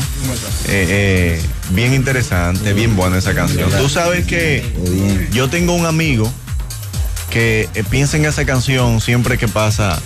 Eh, 0.68 0.88
eh, 0.90 1.42
bien 1.70 1.94
interesante, 1.94 2.74
bien 2.74 2.96
buena 2.96 3.18
esa 3.18 3.34
canción. 3.34 3.70
Tú 3.72 3.90
sabes 3.90 4.26
que 4.26 4.64
yo 5.32 5.50
tengo 5.50 5.74
un 5.74 5.86
amigo 5.86 6.32
que 7.30 7.70
eh, 7.74 7.84
piensa 7.90 8.18
en 8.18 8.26
esa 8.26 8.46
canción 8.46 9.02
siempre 9.02 9.38
que 9.38 9.48
pasa 9.48 10.00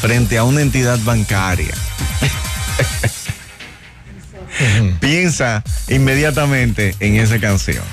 frente 0.00 0.38
a 0.38 0.44
una 0.44 0.60
entidad 0.60 0.98
bancaria. 1.04 1.74
piensa 5.00 5.62
inmediatamente 5.88 6.94
en 7.00 7.16
esa 7.16 7.38
canción, 7.38 7.84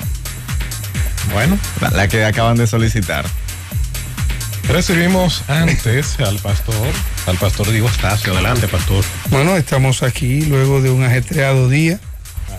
Bueno, 1.33 1.57
la 1.91 2.07
que 2.07 2.23
acaban 2.23 2.57
de 2.57 2.67
solicitar. 2.67 3.25
Recibimos 4.67 5.43
antes 5.49 6.19
al 6.19 6.37
pastor, 6.39 6.87
al 7.27 7.37
pastor 7.37 7.69
Diego 7.69 7.89
Estacio. 7.89 8.33
Adelante, 8.33 8.67
pastor. 8.67 9.03
Bueno, 9.29 9.57
estamos 9.57 10.03
aquí 10.03 10.45
luego 10.45 10.81
de 10.81 10.89
un 10.89 11.03
ajetreado 11.03 11.67
día, 11.69 11.99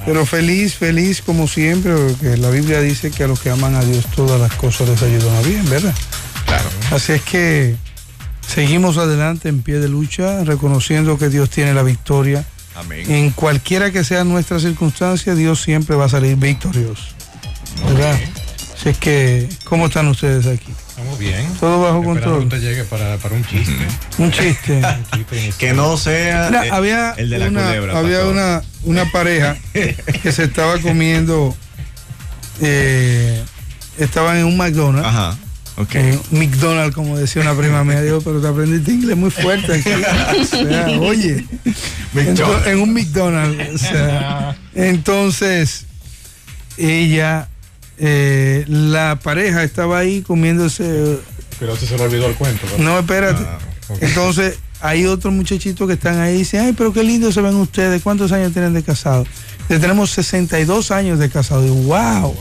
pero 0.05 0.27
feliz, 0.27 0.75
feliz 0.75 1.23
como 1.23 1.49
siempre, 1.49 1.93
porque 1.95 2.37
la 2.37 2.51
Biblia 2.51 2.81
dice 2.81 3.11
que 3.11 3.25
a 3.25 3.27
los 3.27 3.41
que 3.41 3.51
aman 3.51 3.75
a 3.75 3.83
Dios 3.83 4.07
todas 4.15 4.41
las 4.41 4.53
cosas 4.55 4.89
les 4.89 5.03
ayudan 5.03 5.35
a 5.35 5.41
bien, 5.41 5.69
¿verdad? 5.71 5.95
Claro. 6.47 6.69
Así 6.91 7.13
es 7.13 7.23
que 7.23 7.75
seguimos 8.47 8.99
adelante 8.99 9.49
en 9.49 9.63
pie 9.63 9.79
de 9.81 9.89
lucha, 9.89 10.45
reconociendo 10.45 11.19
que 11.19 11.31
Dios 11.31 11.49
tiene 11.49 11.73
la 11.73 11.83
victoria. 11.83 12.45
Amén. 12.77 13.11
En 13.11 13.31
cualquiera 13.31 13.91
que 13.91 14.05
sea 14.05 14.25
nuestra 14.25 14.61
circunstancia, 14.61 15.35
Dios 15.35 15.63
siempre 15.63 15.97
va 15.97 16.05
a 16.05 16.09
salir 16.11 16.37
victorioso, 16.37 17.05
¿verdad? 17.87 18.19
Así 18.77 18.91
es 18.91 18.99
que, 18.99 19.49
¿cómo 19.65 19.87
están 19.87 20.07
ustedes 20.09 20.47
aquí? 20.47 20.73
Estamos 21.05 21.19
bien. 21.19 21.47
Todo 21.61 21.83
bajo 21.83 21.99
Esperando 21.99 22.05
control. 22.31 22.39
que 22.49 22.57
usted 22.57 22.69
llegue 22.71 22.85
para, 22.85 23.19
para 23.19 23.35
un 23.35 23.45
chiste. 23.45 23.87
Un 24.17 24.31
chiste. 24.31 24.81
Que 25.59 25.75
no 25.75 25.99
sea 25.99 26.49
Mira, 26.49 26.67
eh, 26.67 26.71
había 26.73 27.11
el 27.13 27.29
de 27.29 27.39
la 27.39 27.49
una, 27.49 27.67
culebra. 27.67 27.99
había 27.99 28.25
una, 28.25 28.63
una 28.85 29.13
pareja 29.13 29.59
que 29.75 30.33
se 30.33 30.45
estaba 30.45 30.79
comiendo, 30.79 31.55
eh, 32.63 33.45
estaban 33.99 34.39
en 34.39 34.47
un 34.47 34.57
McDonald's 34.57 35.07
Ajá. 35.07 35.37
Ok. 35.77 35.95
Eh, 35.95 36.19
McDonald's, 36.31 36.95
como 36.95 37.19
decía 37.19 37.43
una 37.43 37.55
prima 37.55 37.85
mía, 37.85 38.01
digo, 38.01 38.23
pero 38.23 38.41
te 38.41 38.49
aprendiste 38.49 38.93
inglés 38.93 39.17
muy 39.19 39.31
fuerte 39.31 39.75
aquí. 39.75 39.91
O 40.41 40.45
sea, 40.45 40.87
oye, 41.01 41.45
en 42.15 42.81
un 42.81 42.95
McDonald's. 42.95 43.75
o 43.75 43.79
sea, 43.79 44.57
entonces, 44.75 45.85
ella, 46.79 47.49
eh, 47.99 48.65
la 48.69 49.19
pareja 49.23 49.63
estaba 49.63 49.99
ahí 49.99 50.23
comiéndose. 50.23 51.19
Pero 51.59 51.77
se 51.77 51.97
le 51.97 52.05
olvidó 52.05 52.27
el 52.27 52.35
cuento. 52.35 52.67
¿verdad? 52.67 52.85
No, 52.85 52.99
espérate. 52.99 53.45
Ah. 53.47 53.59
Entonces, 54.01 54.59
hay 54.81 55.07
otros 55.07 55.33
muchachitos 55.33 55.87
que 55.87 55.95
están 55.95 56.21
ahí 56.21 56.35
y 56.35 56.39
dicen, 56.39 56.61
ay, 56.61 56.73
pero 56.73 56.93
qué 56.93 57.03
lindo 57.03 57.33
se 57.33 57.41
ven 57.41 57.55
ustedes. 57.55 58.03
¿Cuántos 58.03 58.33
años 58.33 58.53
tienen 58.53 58.75
de 58.75 58.83
casado? 58.83 59.25
Ya 59.69 59.81
tenemos 59.81 60.11
62 60.11 60.91
años 60.91 61.19
de 61.19 61.31
casado. 61.31 61.63
Wow. 61.63 62.37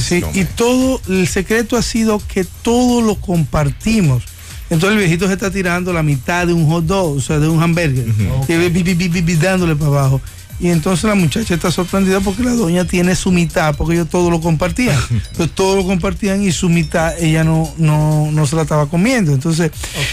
Sí, 0.00 0.22
y 0.34 0.44
todo, 0.44 1.00
el 1.08 1.26
secreto 1.26 1.76
ha 1.76 1.82
sido 1.82 2.22
que 2.28 2.44
todo 2.44 3.02
lo 3.02 3.16
compartimos. 3.16 4.24
Entonces 4.70 4.92
el 4.92 4.98
viejito 4.98 5.26
se 5.26 5.32
está 5.34 5.50
tirando 5.50 5.92
la 5.92 6.02
mitad 6.02 6.46
de 6.46 6.52
un 6.52 6.66
hot 6.68 6.84
dog, 6.86 7.16
o 7.16 7.20
sea, 7.20 7.38
de 7.38 7.48
un 7.48 7.60
hamburger, 7.62 8.06
y 8.48 8.52
bi- 8.56 8.68
bi- 8.82 8.94
bi- 8.94 9.08
bi- 9.08 9.20
bi- 9.20 9.34
dándole 9.36 9.74
para 9.76 9.88
abajo. 9.88 10.20
Y 10.62 10.68
entonces 10.68 11.04
la 11.04 11.14
muchacha 11.14 11.54
está 11.54 11.70
sorprendida 11.70 12.20
porque 12.20 12.42
la 12.42 12.52
doña 12.52 12.84
tiene 12.84 13.16
su 13.16 13.32
mitad, 13.32 13.74
porque 13.74 13.94
ellos 13.94 14.10
todo 14.10 14.28
lo 14.30 14.42
compartían. 14.42 14.94
Entonces 15.10 15.54
todo 15.54 15.74
lo 15.74 15.86
compartían 15.86 16.42
y 16.42 16.52
su 16.52 16.68
mitad 16.68 17.18
ella 17.18 17.42
no, 17.44 17.72
no, 17.78 18.30
no 18.30 18.46
se 18.46 18.56
la 18.56 18.62
estaba 18.62 18.84
comiendo. 18.86 19.32
Entonces, 19.32 19.70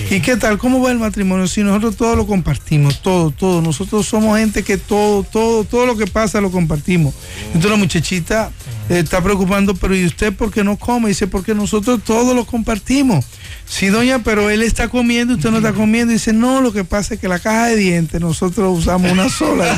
¿y 0.09 0.21
qué 0.21 0.37
tal? 0.37 0.57
¿Cómo 0.57 0.81
va 0.81 0.91
el 0.93 0.99
matrimonio? 0.99 1.47
Si 1.47 1.63
nosotros 1.63 1.97
todo 1.97 2.15
lo 2.15 2.25
compartimos, 2.25 3.01
todo, 3.01 3.29
todo. 3.31 3.61
Nosotros 3.61 4.05
somos 4.07 4.39
gente 4.39 4.63
que 4.63 4.77
todo, 4.77 5.23
todo, 5.23 5.65
todo 5.65 5.85
lo 5.85 5.97
que 5.97 6.07
pasa 6.07 6.39
lo 6.39 6.49
compartimos. 6.49 7.13
Entonces 7.47 7.69
la 7.69 7.75
muchachita 7.77 8.49
está 8.89 9.21
preocupando, 9.21 9.75
pero 9.75 9.95
¿y 9.95 10.05
usted 10.05 10.33
por 10.33 10.51
qué 10.51 10.63
no 10.63 10.77
come? 10.77 11.09
Dice, 11.09 11.27
porque 11.27 11.53
nosotros 11.53 12.01
todo 12.03 12.33
lo 12.33 12.45
compartimos. 12.45 13.25
Sí, 13.65 13.87
doña, 13.87 14.19
pero 14.19 14.49
él 14.49 14.63
está 14.63 14.87
comiendo, 14.87 15.35
usted 15.35 15.51
no 15.51 15.57
está 15.57 15.73
comiendo. 15.73 16.13
Dice, 16.13 16.33
no, 16.33 16.61
lo 16.61 16.71
que 16.71 16.83
pasa 16.83 17.15
es 17.15 17.19
que 17.19 17.27
la 17.27 17.39
caja 17.39 17.67
de 17.67 17.75
dientes 17.75 18.21
nosotros 18.21 18.79
usamos 18.79 19.11
una 19.11 19.29
sola. 19.29 19.77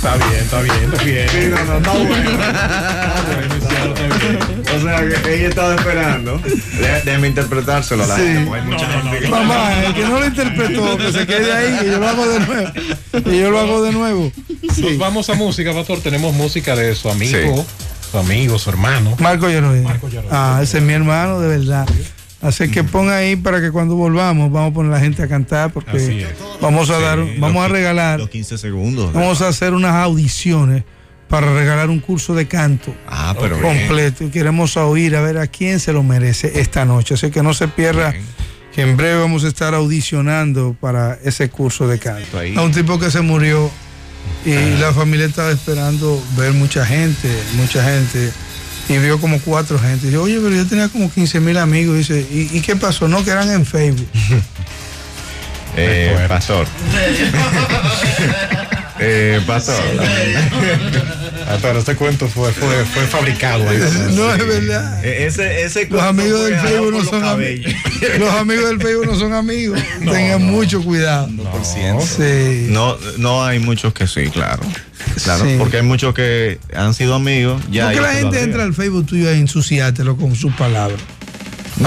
Está 0.00 0.16
bien, 0.16 0.32
está 0.32 0.62
bien, 0.62 0.76
está 0.90 1.04
bien. 1.04 1.28
Sí, 1.28 1.48
no, 1.50 1.62
no, 1.62 1.76
está 1.76 1.92
bueno. 1.92 2.30
Está. 2.30 3.69
O 4.76 4.80
sea, 4.82 5.22
que 5.22 5.34
ella 5.34 5.48
estaba 5.48 5.74
esperando. 5.74 6.38
De- 6.38 7.02
Déjeme 7.04 7.28
interpretárselo 7.28 8.04
a 8.04 8.06
la 8.06 8.16
Sí. 8.16 8.22
gente. 8.22 8.54
hay 8.54 8.62
mucha 8.62 8.86
gente 8.86 9.18
que- 9.20 9.28
Mamá, 9.28 9.84
el 9.84 9.94
que 9.94 10.02
no 10.04 10.18
lo 10.20 10.26
interpretó, 10.26 10.96
que 10.98 11.12
se 11.12 11.26
quede 11.26 11.52
ahí, 11.52 11.78
que 11.80 11.86
yo 11.90 11.98
lo 11.98 12.08
hago 12.08 12.26
de 12.28 12.40
nuevo. 12.40 12.72
Que 13.24 13.38
yo 13.38 13.50
lo 13.50 13.58
hago 13.58 13.82
de 13.82 13.92
nuevo. 13.92 14.32
Nos 14.78 14.98
vamos 14.98 15.28
a 15.30 15.34
música, 15.34 15.72
Pastor. 15.72 16.00
Tenemos 16.00 16.34
música 16.34 16.76
de 16.76 16.94
su 16.94 17.10
amigo, 17.10 17.38
Sí. 17.66 18.10
su 18.12 18.18
amigo, 18.18 18.58
su 18.58 18.70
hermano. 18.70 19.16
Marco 19.18 19.48
Yeroy. 19.48 19.80
Marco. 19.80 20.08
Ah, 20.30 20.60
ese 20.62 20.78
es 20.78 20.84
mi 20.84 20.92
hermano, 20.92 21.40
de 21.40 21.48
verdad. 21.58 21.86
Así 22.42 22.70
que 22.70 22.82
ponga 22.84 23.16
ahí 23.18 23.36
para 23.36 23.60
que 23.60 23.70
cuando 23.70 23.96
volvamos 23.96 24.50
vamos 24.50 24.70
a 24.70 24.74
poner 24.74 24.92
a 24.92 24.94
la 24.94 25.00
gente 25.00 25.22
a 25.22 25.28
cantar 25.28 25.72
porque 25.72 26.26
vamos 26.60 26.88
a 26.88 26.98
dar, 26.98 27.18
Sí, 27.18 27.34
vamos 27.38 27.56
los 27.56 27.64
a 27.64 27.68
regalar, 27.68 28.18
Los 28.20 28.30
15 28.30 28.56
segundos. 28.56 29.12
vamos 29.12 29.42
a 29.42 29.48
hacer 29.48 29.74
unas 29.74 29.94
audiciones 29.96 30.84
para 31.30 31.54
regalar 31.54 31.88
un 31.88 32.00
curso 32.00 32.34
de 32.34 32.46
canto 32.48 32.94
Ah, 33.08 33.34
pero 33.40 33.56
bien. 33.58 33.86
completo 33.86 34.24
y 34.24 34.28
queremos 34.30 34.76
oír 34.76 35.14
a 35.16 35.22
ver 35.22 35.38
a 35.38 35.46
quién 35.46 35.80
se 35.80 35.92
lo 35.94 36.02
merece 36.02 36.60
esta 36.60 36.84
noche. 36.84 37.14
Así 37.14 37.30
que 37.30 37.42
no 37.42 37.54
se 37.54 37.68
pierda 37.68 38.10
Bien. 38.10 38.24
que 38.74 38.82
en 38.82 38.96
breve 38.96 39.20
vamos 39.20 39.44
a 39.44 39.48
estar 39.48 39.72
audicionando 39.74 40.76
para 40.80 41.18
ese 41.24 41.48
curso 41.48 41.86
de 41.88 41.98
canto. 41.98 42.38
Ahí. 42.38 42.54
A 42.56 42.62
un 42.62 42.72
tipo 42.72 42.98
que 42.98 43.10
se 43.10 43.20
murió 43.20 43.70
y 44.44 44.52
la 44.78 44.92
familia 44.92 45.26
estaba 45.26 45.50
esperando 45.52 46.22
ver 46.36 46.52
mucha 46.52 46.84
gente, 46.84 47.28
mucha 47.54 47.82
gente. 47.84 48.30
Y 48.88 48.98
vio 48.98 49.20
como 49.20 49.38
cuatro 49.40 49.78
gente. 49.78 50.08
Y 50.08 50.10
yo, 50.10 50.24
oye, 50.24 50.40
pero 50.42 50.50
yo 50.56 50.66
tenía 50.66 50.88
como 50.88 51.08
15 51.12 51.38
mil 51.38 51.56
amigos. 51.58 51.96
Dice, 51.96 52.26
¿y, 52.28 52.50
y 52.52 52.60
qué 52.60 52.74
pasó? 52.74 53.06
No, 53.06 53.22
que 53.24 53.30
eran 53.30 53.48
en 53.50 53.64
Facebook. 53.64 54.08
Eh, 55.76 56.26
pastor. 56.26 56.66
pastor. 59.46 59.74
Ah, 61.48 61.58
pero 61.60 61.78
este 61.80 61.96
cuento 61.96 62.28
fue, 62.28 62.52
fue, 62.52 62.84
fue 62.84 63.02
fabricado. 63.06 63.68
ahí. 63.68 63.78
No, 64.10 64.32
es 64.32 64.46
verdad. 64.46 65.04
Eh, 65.04 65.26
Ese, 65.26 65.62
ese 65.62 65.86
Los 65.88 66.02
amigos 66.02 66.44
del 66.44 66.58
Facebook 66.60 66.92
no 66.92 66.98
no 66.98 67.04
son 67.04 67.24
amigos. 67.24 67.72
Los 68.18 68.34
amigos 68.34 68.68
del 68.68 68.80
Facebook 68.80 69.06
no 69.06 69.18
son 69.18 69.32
amigos. 69.34 69.80
Tengan 69.98 70.42
mucho 70.44 70.82
cuidado. 70.82 71.28
Sí. 71.64 72.66
No, 72.68 72.96
no 73.18 73.44
hay 73.44 73.58
muchos 73.58 73.92
que 73.94 74.06
sí, 74.06 74.28
claro. 74.30 74.62
Claro, 75.24 75.44
Sí. 75.44 75.56
porque 75.58 75.78
hay 75.78 75.82
muchos 75.82 76.14
que 76.14 76.58
han 76.74 76.94
sido 76.94 77.14
amigos. 77.14 77.60
Ya 77.70 77.86
¿Por 77.86 77.94
qué 77.94 78.00
la 78.00 78.12
gente 78.12 78.42
entra 78.42 78.62
al 78.64 78.74
Facebook 78.74 79.06
tuyo 79.06 79.28
a 79.28 79.32
ensuciártelo 79.32 80.16
con 80.16 80.34
sus 80.36 80.52
palabras? 80.54 81.00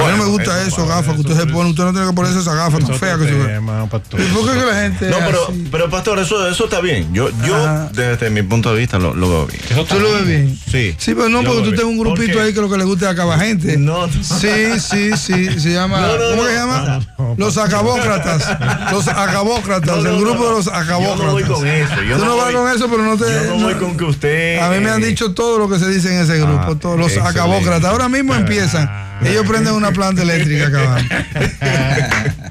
A 0.01 0.05
mí 0.05 0.11
no 0.17 0.17
me 0.23 0.29
gusta 0.29 0.59
eso, 0.61 0.67
eso, 0.81 0.87
gafas 0.87 1.15
que 1.15 1.21
usted 1.21 1.35
se 1.37 1.45
pone. 1.47 1.69
Usted 1.69 1.83
no 1.83 1.91
tiene 1.91 2.07
que 2.07 2.13
ponerse 2.13 2.39
esa 2.39 2.55
gafa 2.55 2.79
tan 2.79 2.95
fea 2.95 3.17
que 3.17 3.25
se 3.25 3.33
ve. 3.33 3.45
tema, 3.45 3.85
Pastor. 3.89 4.19
¿Y 4.19 4.23
por 4.25 4.45
qué 4.51 4.59
que 4.59 4.65
la 4.65 4.81
gente 4.81 5.09
No, 5.09 5.17
pero, 5.19 5.47
así? 5.49 5.67
pero 5.71 5.89
pastor, 5.89 6.19
eso, 6.19 6.47
eso 6.47 6.63
está 6.65 6.79
bien. 6.81 7.13
Yo, 7.13 7.29
yo 7.45 7.55
Ajá. 7.55 7.89
desde 7.93 8.29
mi 8.29 8.41
punto 8.43 8.73
de 8.73 8.79
vista 8.79 8.97
lo, 8.99 9.13
lo 9.13 9.29
veo 9.29 9.47
bien. 9.47 9.61
¿Tú 9.87 9.99
lo 9.99 10.11
ves 10.13 10.25
bien? 10.27 10.59
Sí. 10.71 10.95
Sí, 10.97 11.13
pero 11.13 11.29
no, 11.29 11.41
Yo 11.43 11.49
porque 11.49 11.63
tú 11.63 11.69
tienes 11.75 11.85
un 11.85 11.99
grupito 11.99 12.41
ahí 12.41 12.53
que 12.53 12.61
lo 12.61 12.69
que 12.69 12.77
le 12.77 12.83
gusta 12.85 13.05
es 13.07 13.11
acabar 13.13 13.39
gente. 13.39 13.77
No, 13.83 14.07
no. 14.07 14.13
Sí, 14.23 14.79
sí, 14.79 15.11
sí. 15.17 15.59
Se 15.59 15.73
llama. 15.73 15.99
No, 16.01 16.07
no, 16.07 16.17
¿Cómo 16.29 16.35
no. 16.35 16.43
que 16.43 16.49
se 16.49 16.55
llama? 16.55 16.99
No, 17.17 17.35
Los 17.37 17.57
acabócratas. 17.57 18.57
Los 18.91 19.07
acabócratas. 19.07 19.97
El 20.05 20.19
grupo 20.19 20.45
de 20.45 20.51
los 20.51 20.65
Yo 20.65 20.73
acabócratas. 20.73 21.25
no 21.25 21.31
voy 21.31 21.43
con 21.43 21.67
eso. 21.67 22.01
Yo 22.07 22.17
Tú 22.17 22.25
no, 22.25 22.37
vas 22.37 22.45
voy- 22.45 22.53
con 22.53 22.71
eso, 22.71 22.87
pero 22.89 23.03
no 23.03 23.17
te. 23.17 23.25
Yo 23.25 23.55
no 23.57 23.63
voy 23.65 23.73
con 23.75 23.97
que 23.97 24.03
usted. 24.05 24.59
A 24.59 24.69
mí 24.69 24.79
me 24.79 24.89
han 24.89 25.01
dicho 25.01 25.33
todo 25.33 25.59
lo 25.59 25.69
que 25.69 25.79
se 25.79 25.89
dice 25.89 26.13
en 26.15 26.21
ese 26.23 26.37
grupo, 26.39 26.71
Ah, 26.71 26.75
todos 26.79 26.97
los 26.99 27.17
acabócratas. 27.17 27.91
Ahora 27.91 28.09
mismo 28.09 28.33
empiezan. 28.35 28.89
Ellos 29.25 29.45
prenden 29.47 29.73
una 29.73 29.91
planta 29.91 30.21
eléctrica 30.21 30.67
acabando. 30.67 31.15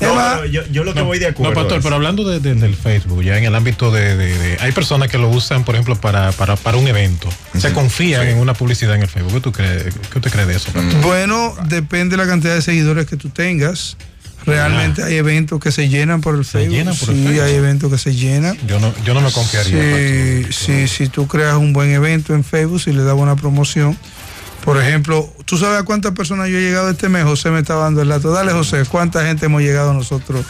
No, 0.00 0.44
yo, 0.46 0.62
yo 0.72 0.82
lo 0.84 0.94
que 0.94 1.02
voy 1.02 1.18
de 1.18 1.26
acuerdo. 1.26 1.52
No, 1.52 1.60
Pastor, 1.60 1.78
es- 1.78 1.84
pero 1.84 1.96
hablando 1.96 2.24
de- 2.26 2.40
de- 2.40 2.54
del 2.54 2.74
Facebook, 2.74 3.22
ya 3.22 3.36
en 3.36 3.44
el 3.44 3.54
ámbito 3.54 3.90
de, 3.90 4.16
de- 4.16 4.38
de- 4.38 4.56
Hay 4.60 4.72
personas 4.72 5.08
que 5.08 5.18
lo 5.18 5.28
usan, 5.28 5.64
por 5.64 5.74
ejemplo, 5.74 5.94
para, 5.96 6.32
para, 6.32 6.56
para 6.56 6.76
un 6.78 6.88
evento. 6.88 7.28
Se 7.58 7.72
confían 7.72 8.26
en 8.26 8.38
una 8.38 8.54
publicidad 8.54 8.94
en 8.94 9.02
el 9.02 9.08
Facebook. 9.08 9.34
¿Qué, 9.34 9.40
tú 9.40 9.52
crees, 9.52 9.94
qué 10.10 10.18
usted 10.18 10.30
cree 10.30 10.46
de 10.46 10.56
eso, 10.56 10.72
Pastor? 10.72 11.00
Bueno, 11.02 11.54
depende 11.68 12.16
de 12.16 12.22
la 12.24 12.28
cantidad 12.28 12.54
de 12.54 12.62
seguidores 12.62 13.06
que 13.06 13.16
tú 13.16 13.28
tengas. 13.28 13.96
Realmente 14.46 15.02
hay 15.02 15.16
eventos 15.16 15.60
que 15.60 15.70
se 15.70 15.90
llenan 15.90 16.22
por 16.22 16.34
el 16.34 16.46
Facebook. 16.46 16.74
llenan 16.74 16.96
por 16.96 17.10
el 17.10 17.16
sí, 17.16 17.22
Facebook. 17.24 17.44
hay 17.44 17.54
eventos 17.54 17.92
que 17.92 17.98
se 17.98 18.14
llenan. 18.14 18.56
Yo 18.66 18.80
no, 18.80 18.94
yo 19.04 19.12
no 19.12 19.20
me 19.20 19.30
confiaría. 19.30 19.70
Sí, 19.82 20.42
Pastor. 20.46 20.54
sí, 20.76 20.88
si 20.88 21.08
tú 21.08 21.26
creas 21.28 21.56
un 21.56 21.74
buen 21.74 21.90
evento 21.90 22.34
en 22.34 22.42
Facebook, 22.42 22.80
si 22.80 22.92
le 22.92 23.02
das 23.02 23.14
buena 23.14 23.36
promoción. 23.36 23.98
Por 24.64 24.76
ejemplo, 24.80 25.32
¿tú 25.46 25.56
sabes 25.56 25.80
a 25.80 25.84
cuántas 25.84 26.12
personas 26.12 26.48
yo 26.48 26.58
he 26.58 26.60
llegado 26.60 26.90
este 26.90 27.08
mes? 27.08 27.24
José 27.24 27.50
me 27.50 27.60
está 27.60 27.74
dando 27.74 28.02
el 28.02 28.08
dato. 28.08 28.30
Dale, 28.30 28.52
José, 28.52 28.84
¿cuánta 28.88 29.24
gente 29.24 29.46
hemos 29.46 29.62
llegado 29.62 29.92
nosotros 29.94 30.44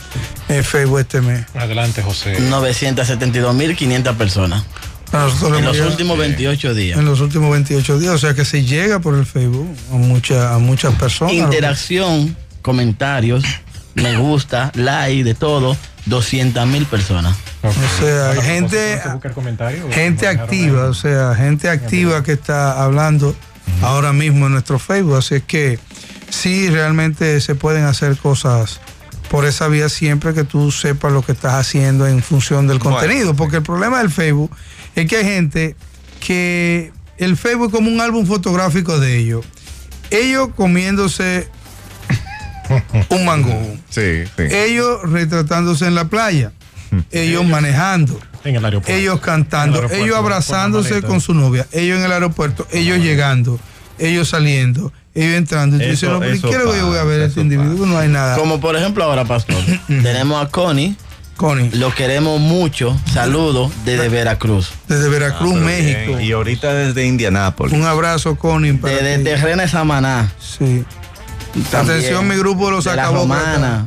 en 0.48 0.64
Facebook 0.64 0.98
este 1.00 1.20
mes? 1.20 1.46
Adelante, 1.54 2.02
José. 2.02 2.36
972.500 2.40 4.16
personas. 4.16 4.64
Nosotros 5.12 5.58
En 5.58 5.64
los 5.64 5.72
llegado- 5.74 5.90
últimos 5.90 6.18
28 6.18 6.74
días. 6.74 6.98
en 6.98 7.04
los 7.04 7.20
últimos 7.20 7.50
28 7.50 7.98
días. 7.98 8.14
O 8.14 8.18
sea 8.18 8.34
que 8.34 8.44
se 8.44 8.64
llega 8.64 9.00
por 9.00 9.14
el 9.16 9.26
Facebook 9.26 9.68
a, 9.92 9.96
mucha- 9.96 10.54
a 10.54 10.58
muchas 10.58 10.94
personas. 10.94 11.34
Interacción, 11.34 12.36
comentarios, 12.62 13.44
me 13.94 14.16
gusta, 14.16 14.70
like, 14.74 15.24
de 15.24 15.34
todo. 15.34 15.76
200 16.06 16.66
mil 16.66 16.86
personas. 16.86 17.36
O 17.62 17.70
sea, 18.02 18.28
Bueno, 18.28 18.42
gente-. 18.42 19.02
Gente 19.92 20.26
activa, 20.26 20.86
o 20.86 20.94
sea, 20.94 21.34
gente 21.34 21.68
activa 21.68 22.22
que 22.22 22.32
está 22.32 22.82
hablando 22.82 23.36
ahora 23.82 24.12
mismo 24.12 24.46
en 24.46 24.52
nuestro 24.52 24.78
Facebook. 24.78 25.16
Así 25.16 25.36
es 25.36 25.42
que 25.42 25.78
sí, 26.28 26.68
realmente 26.70 27.40
se 27.40 27.54
pueden 27.54 27.84
hacer 27.84 28.16
cosas 28.16 28.80
por 29.30 29.44
esa 29.44 29.68
vía 29.68 29.88
siempre 29.88 30.34
que 30.34 30.44
tú 30.44 30.72
sepas 30.72 31.12
lo 31.12 31.22
que 31.22 31.32
estás 31.32 31.54
haciendo 31.54 32.06
en 32.06 32.22
función 32.22 32.66
del 32.66 32.78
Bueno, 32.78 32.98
contenido. 32.98 33.34
Porque 33.34 33.58
el 33.58 33.62
problema 33.62 33.98
del 33.98 34.10
Facebook 34.10 34.50
es 34.96 35.06
que 35.06 35.16
hay 35.16 35.24
gente 35.24 35.76
que 36.18 36.92
el 37.16 37.36
Facebook 37.36 37.68
es 37.68 37.72
como 37.72 37.90
un 37.90 38.00
álbum 38.00 38.26
fotográfico 38.26 38.98
de 38.98 39.18
ellos. 39.18 39.44
Ellos 40.10 40.48
comiéndose 40.56 41.48
un 43.08 43.24
mango. 43.24 43.54
Sí, 43.88 44.24
sí. 44.36 44.42
Ellos 44.50 45.02
retratándose 45.04 45.86
en 45.86 45.94
la 45.94 46.08
playa. 46.08 46.52
Ellos 47.12 47.44
manejando 47.46 48.18
En 48.44 48.56
el 48.56 48.64
aeropuerto. 48.64 48.98
ellos 48.98 49.14
el 49.16 49.20
cantando, 49.20 49.76
aeropuerto, 49.76 50.04
ellos 50.04 50.16
abrazándose 50.16 51.02
con 51.02 51.20
su 51.20 51.34
novia, 51.34 51.66
ellos 51.72 51.98
en 51.98 52.04
el 52.04 52.12
aeropuerto, 52.12 52.66
ellos 52.72 52.98
llegando, 52.98 53.58
ellos 53.98 54.28
saliendo, 54.30 54.92
ellos 55.14 55.34
entrando. 55.36 55.76
Y 55.76 55.80
tú 55.80 55.84
Eso- 55.84 55.90
dices, 55.90 56.08
no, 56.10 56.20
pero 56.20 56.34
¿y 56.34 56.38
eso 56.38 56.48
¿qué 56.50 56.56
es 56.56 56.62
lo 56.64 56.72
que 56.72 56.78
yo 56.78 56.86
voy 56.86 56.98
a 56.98 57.04
ver 57.04 57.18
pasa, 57.20 57.28
este 57.28 57.40
individuo? 57.42 57.86
No 57.86 57.98
hay 57.98 58.08
nada. 58.08 58.36
Como 58.36 58.60
por 58.60 58.76
ejemplo 58.76 59.04
ahora, 59.04 59.24
Pastor, 59.24 59.56
tenemos 59.86 60.42
a 60.44 60.48
Connie, 60.48 60.96
Connie, 61.36 61.70
lo 61.72 61.94
queremos 61.94 62.38
mucho. 62.40 62.98
Saludos 63.12 63.72
desde 63.84 64.08
Veracruz. 64.08 64.72
desde 64.88 65.06
Ah, 65.06 65.10
Veracruz, 65.10 65.52
pero 65.54 65.64
México. 65.66 66.16
bien. 66.16 66.20
Y 66.22 66.32
ahorita 66.32 66.72
desde 66.74 67.06
Indianápolis. 67.06 67.72
Un 67.74 67.84
abrazo, 67.84 68.36
Connie. 68.36 68.74
para 68.74 68.94
Desde 68.94 69.18
ti. 69.18 69.24
Terrena 69.24 69.66
Samaná. 69.68 70.32
Sí. 70.38 70.84
También 71.70 71.98
Atención, 71.98 72.28
mi 72.28 72.36
grupo 72.36 72.66
de 72.66 72.72
los 72.72 72.84
de 72.84 72.94
la 72.94 73.02
acabócratas. 73.08 73.84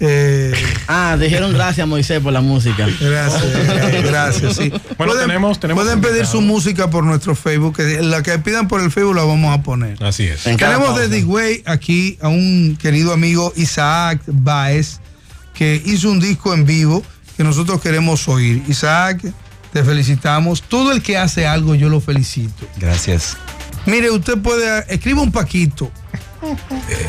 Eh, 0.00 0.52
Ah, 0.86 1.16
dijeron 1.20 1.52
gracias 1.52 1.86
Moisés 1.86 2.20
por 2.20 2.32
la 2.32 2.40
música. 2.40 2.86
Gracias, 3.00 3.42
eh, 3.44 4.02
gracias, 4.04 4.56
sí. 4.56 4.70
Bueno, 4.96 5.12
pueden, 5.12 5.26
tenemos- 5.28 5.58
tenemos 5.60 5.84
pueden 5.84 6.00
pedir 6.00 6.24
su 6.26 6.40
música 6.40 6.88
por 6.88 7.04
nuestro 7.04 7.34
Facebook, 7.34 7.76
que 7.76 8.00
la 8.02 8.22
que 8.22 8.38
pidan 8.38 8.68
por 8.68 8.80
el 8.80 8.90
Facebook 8.90 9.16
la 9.16 9.24
vamos 9.24 9.56
a 9.58 9.62
poner. 9.62 10.02
Así 10.02 10.24
es. 10.24 10.42
Tenemos 10.44 10.96
desde 10.98 11.18
Higüey 11.18 11.62
aquí 11.66 12.16
a 12.22 12.28
un 12.28 12.76
querido 12.80 13.12
amigo 13.12 13.52
Isaac 13.56 14.20
Baez, 14.26 15.00
que 15.54 15.82
hizo 15.84 16.10
un 16.10 16.20
disco 16.20 16.54
en 16.54 16.64
vivo 16.64 17.02
que 17.36 17.44
nosotros 17.44 17.80
queremos 17.80 18.28
oír. 18.28 18.62
Isaac, 18.68 19.20
te 19.72 19.84
felicitamos. 19.84 20.62
Todo 20.62 20.92
el 20.92 21.02
que 21.02 21.18
hace 21.18 21.46
algo, 21.46 21.74
yo 21.74 21.88
lo 21.88 22.00
felicito. 22.00 22.66
Gracias. 22.78 23.36
Mire, 23.86 24.10
usted 24.10 24.38
puede, 24.38 24.84
escriba 24.92 25.22
un 25.22 25.32
paquito 25.32 25.90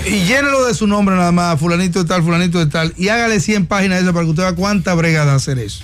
y 0.06 0.24
llénelo 0.26 0.66
de 0.66 0.74
su 0.74 0.88
nombre 0.88 1.16
nada 1.16 1.32
más, 1.32 1.60
fulanito 1.60 2.02
de 2.04 2.08
tal, 2.10 2.24
fulanito 2.24 2.60
de 2.60 2.66
tal, 2.68 2.94
y 2.98 3.10
hágale 3.10 3.40
100 3.40 3.66
páginas 3.68 4.00
de 4.00 4.04
eso 4.06 4.14
para 4.14 4.26
que 4.26 4.30
usted 4.32 4.44
vea 4.44 4.54
cuánta 4.56 4.94
brega 4.96 5.26
da 5.26 5.36
hacer 5.36 5.60
eso. 5.60 5.84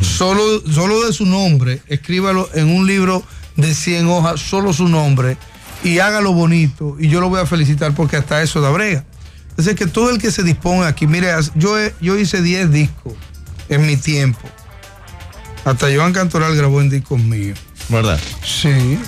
solo, 0.00 0.42
solo 0.70 1.04
de 1.06 1.12
su 1.12 1.26
nombre, 1.26 1.82
escríbalo 1.88 2.48
en 2.54 2.68
un 2.70 2.86
libro 2.86 3.22
de 3.56 3.74
100 3.74 4.06
hojas, 4.08 4.40
solo 4.40 4.72
su 4.72 4.88
nombre, 4.88 5.36
y 5.82 5.98
hágalo 5.98 6.32
bonito, 6.32 6.96
y 6.98 7.08
yo 7.08 7.20
lo 7.20 7.28
voy 7.28 7.40
a 7.40 7.46
felicitar 7.46 7.94
porque 7.94 8.16
hasta 8.16 8.42
eso 8.42 8.60
da 8.60 8.70
brega. 8.70 9.04
Entonces, 9.50 9.76
que 9.76 9.86
todo 9.86 10.10
el 10.10 10.18
que 10.18 10.32
se 10.32 10.42
disponga 10.42 10.88
aquí, 10.88 11.06
mire, 11.06 11.28
yo, 11.54 11.76
yo 12.00 12.18
hice 12.18 12.42
10 12.42 12.72
discos 12.72 13.12
en 13.68 13.86
mi 13.86 13.96
tiempo. 13.96 14.40
Hasta 15.64 15.86
Joan 15.94 16.12
Cantoral 16.12 16.56
grabó 16.56 16.80
en 16.80 16.90
discos 16.90 17.20
míos. 17.20 17.58
¿Verdad? 17.88 18.18
Sí, 18.44 18.98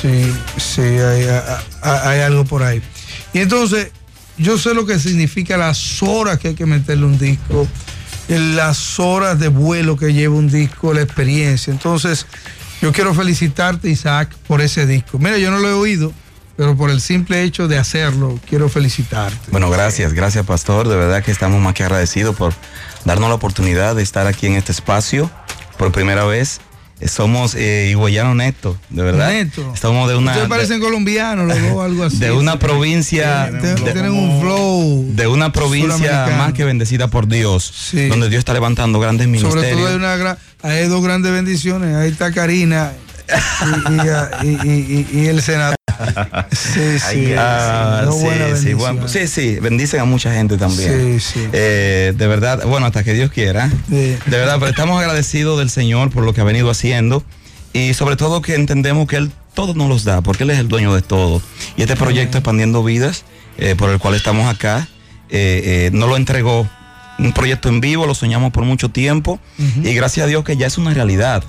sí, 0.00 0.32
sí, 0.56 0.80
hay, 0.82 1.24
hay- 1.24 1.98
hay 2.04 2.20
algo 2.20 2.44
por 2.44 2.62
ahí. 2.62 2.80
Entonces, 3.40 3.90
yo 4.36 4.58
sé 4.58 4.74
lo 4.74 4.86
que 4.86 4.98
significa 4.98 5.56
las 5.56 6.02
horas 6.02 6.38
que 6.38 6.48
hay 6.48 6.54
que 6.54 6.66
meterle 6.66 7.06
un 7.06 7.18
disco, 7.18 7.66
las 8.28 9.00
horas 9.00 9.38
de 9.38 9.48
vuelo 9.48 9.96
que 9.96 10.12
lleva 10.12 10.34
un 10.34 10.48
disco, 10.48 10.94
la 10.94 11.02
experiencia. 11.02 11.72
Entonces, 11.72 12.26
yo 12.80 12.92
quiero 12.92 13.14
felicitarte, 13.14 13.88
Isaac, 13.88 14.34
por 14.46 14.60
ese 14.60 14.86
disco. 14.86 15.18
Mira, 15.18 15.38
yo 15.38 15.50
no 15.50 15.58
lo 15.58 15.68
he 15.68 15.72
oído, 15.72 16.12
pero 16.56 16.76
por 16.76 16.90
el 16.90 17.00
simple 17.00 17.42
hecho 17.42 17.66
de 17.66 17.78
hacerlo, 17.78 18.38
quiero 18.48 18.68
felicitarte. 18.68 19.50
Bueno, 19.50 19.70
gracias, 19.70 20.12
gracias 20.12 20.46
Pastor. 20.46 20.88
De 20.88 20.96
verdad 20.96 21.22
que 21.22 21.30
estamos 21.30 21.60
más 21.60 21.74
que 21.74 21.82
agradecidos 21.82 22.36
por 22.36 22.54
darnos 23.04 23.28
la 23.28 23.34
oportunidad 23.34 23.96
de 23.96 24.02
estar 24.02 24.26
aquí 24.26 24.46
en 24.46 24.54
este 24.54 24.72
espacio 24.72 25.30
por 25.76 25.90
primera 25.90 26.24
vez. 26.24 26.60
Somos 27.06 27.54
eh, 27.54 27.88
higüeyano 27.92 28.34
neto, 28.34 28.76
de 28.90 29.02
verdad. 29.02 29.28
Neto. 29.30 29.70
Estamos 29.72 30.08
de 30.08 30.16
una 30.16 30.32
Ustedes 30.32 30.48
de, 30.48 30.54
parecen 30.54 30.80
colombianos, 30.80 31.46
los 31.46 31.62
dos, 31.62 31.84
algo 31.84 32.04
así. 32.04 32.16
de 32.18 32.32
una 32.32 32.58
provincia 32.58 33.48
Tienen- 33.50 33.76
de- 33.84 33.92
tienen 33.92 34.12
un 34.12 34.40
flow. 34.40 35.04
de 35.14 35.26
una 35.28 35.52
provincia 35.52 36.26
más 36.36 36.52
que 36.54 36.64
bendecida 36.64 37.06
por 37.08 37.28
Dios, 37.28 37.72
Sí. 37.90 38.08
donde 38.08 38.28
Dios 38.28 38.40
está 38.40 38.52
levantando 38.52 38.98
grandes 38.98 39.26
Sobre 39.26 39.40
ministerios. 39.40 39.76
todo 39.78 39.88
hay, 39.88 39.94
una 39.94 40.16
gran, 40.16 40.38
hay 40.62 40.86
dos 40.88 41.02
grandes 41.02 41.30
bendiciones. 41.30 41.94
Ahí 41.94 42.10
está 42.10 42.32
Karina 42.32 42.92
y, 44.42 44.48
y- 44.48 44.58
y- 44.64 45.06
y- 45.12 45.20
y 45.20 45.26
el 45.26 45.40
senador. 45.42 45.77
Sí, 46.50 46.98
sí. 46.98 47.34
Ah, 47.36 48.08
sí, 48.10 48.24
buenas 48.24 48.60
sí, 48.60 48.74
bueno, 48.74 49.08
sí, 49.08 49.26
sí, 49.26 49.58
bendicen 49.60 50.00
a 50.00 50.04
mucha 50.04 50.32
gente 50.32 50.56
también. 50.56 51.20
Sí, 51.20 51.34
sí. 51.34 51.48
Eh, 51.52 52.12
de 52.16 52.26
verdad, 52.26 52.64
bueno, 52.66 52.86
hasta 52.86 53.04
que 53.04 53.14
Dios 53.14 53.30
quiera. 53.30 53.70
Sí. 53.88 54.16
De 54.26 54.36
verdad, 54.36 54.56
pero 54.58 54.70
estamos 54.70 55.00
agradecidos 55.00 55.58
del 55.58 55.70
Señor 55.70 56.10
por 56.10 56.24
lo 56.24 56.32
que 56.34 56.40
ha 56.40 56.44
venido 56.44 56.70
haciendo 56.70 57.22
y 57.72 57.94
sobre 57.94 58.16
todo 58.16 58.42
que 58.42 58.54
entendemos 58.54 59.06
que 59.06 59.16
Él 59.16 59.30
todo 59.54 59.74
nos 59.74 59.88
los 59.88 60.04
da, 60.04 60.20
porque 60.20 60.44
Él 60.44 60.50
es 60.50 60.58
el 60.58 60.68
dueño 60.68 60.94
de 60.94 61.02
todo. 61.02 61.42
Y 61.76 61.82
este 61.82 61.96
proyecto 61.96 62.38
Expandiendo 62.38 62.82
Vidas, 62.84 63.24
eh, 63.58 63.74
por 63.76 63.90
el 63.90 63.98
cual 63.98 64.14
estamos 64.14 64.46
acá, 64.52 64.88
eh, 65.30 65.90
nos 65.92 66.08
lo 66.08 66.16
entregó. 66.16 66.68
Un 67.18 67.32
proyecto 67.32 67.68
en 67.68 67.80
vivo, 67.80 68.06
lo 68.06 68.14
soñamos 68.14 68.52
por 68.52 68.62
mucho 68.62 68.90
tiempo 68.90 69.40
y 69.58 69.92
gracias 69.92 70.24
a 70.24 70.28
Dios 70.28 70.44
que 70.44 70.56
ya 70.56 70.68
es 70.68 70.78
una 70.78 70.94
realidad. 70.94 71.42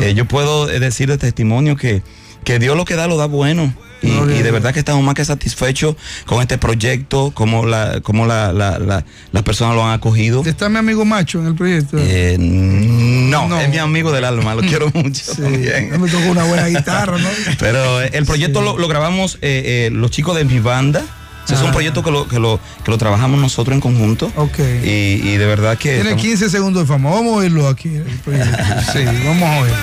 Eh, 0.00 0.14
yo 0.14 0.24
puedo 0.26 0.66
decir 0.66 1.08
de 1.08 1.18
testimonio 1.18 1.76
que, 1.76 2.02
que 2.44 2.58
Dios 2.58 2.76
lo 2.76 2.84
que 2.84 2.94
da 2.96 3.06
lo 3.06 3.16
da 3.16 3.26
bueno. 3.26 3.72
Y, 4.02 4.08
de 4.08 4.50
verdad 4.50 4.72
que 4.72 4.78
estamos 4.78 5.04
más 5.04 5.14
que 5.14 5.26
satisfechos 5.26 5.94
con 6.24 6.40
este 6.40 6.56
proyecto, 6.56 7.32
como 7.34 7.66
la, 7.66 8.00
como 8.00 8.24
la, 8.24 8.50
la- 8.50 8.78
la- 8.78 9.04
las 9.30 9.42
personas 9.42 9.74
lo 9.74 9.84
han 9.84 9.92
acogido. 9.92 10.42
Está 10.46 10.70
mi 10.70 10.78
amigo 10.78 11.04
Macho 11.04 11.38
en 11.38 11.48
el 11.48 11.54
proyecto. 11.54 11.98
Eh, 12.00 12.38
no, 12.40 13.46
No. 13.46 13.60
es 13.60 13.68
mi 13.68 13.76
amigo 13.76 14.10
del 14.10 14.24
alma, 14.24 14.54
lo 14.54 14.62
quiero 14.66 14.90
mucho 14.94 15.22
sí. 15.22 15.42
también. 15.42 16.00
Me 16.00 16.08
tocó 16.08 16.24
una 16.30 16.44
buena 16.44 16.66
guitarra, 16.68 17.18
¿no? 17.18 17.28
Pero 17.58 18.00
eh, 18.00 18.08
el 18.14 18.24
proyecto 18.24 18.60
Sí. 18.60 18.64
lo, 18.64 18.78
lo 18.78 18.88
grabamos 18.88 19.34
eh, 19.42 19.88
eh, 19.88 19.90
los 19.92 20.10
chicos 20.10 20.34
de 20.34 20.46
mi 20.46 20.60
banda. 20.60 21.02
O 21.44 21.46
sea, 21.46 21.56
es 21.58 21.62
un 21.62 21.68
Ah. 21.68 21.72
proyecto 21.72 22.02
que 22.02 22.10
lo, 22.10 22.26
que, 22.26 22.38
lo, 22.38 22.58
que 22.82 22.90
lo 22.90 22.96
trabajamos 22.96 23.38
nosotros 23.38 23.74
en 23.74 23.82
conjunto. 23.82 24.32
Ok. 24.36 24.60
Y, 24.82 24.88
y 25.28 25.36
de 25.36 25.44
verdad 25.44 25.76
que... 25.76 25.88
Tiene 25.96 26.00
estamos- 26.10 26.22
15 26.22 26.48
segundos 26.48 26.84
de 26.84 26.86
fama. 26.88 27.10
Vamos 27.10 27.34
a 27.34 27.36
oírlo 27.36 27.68
aquí. 27.68 27.88
el 27.96 28.02
proyecto. 28.24 28.56
Sí, 28.94 29.04
vamos 29.26 29.42
a 29.42 29.58
oírlo. 29.60 29.76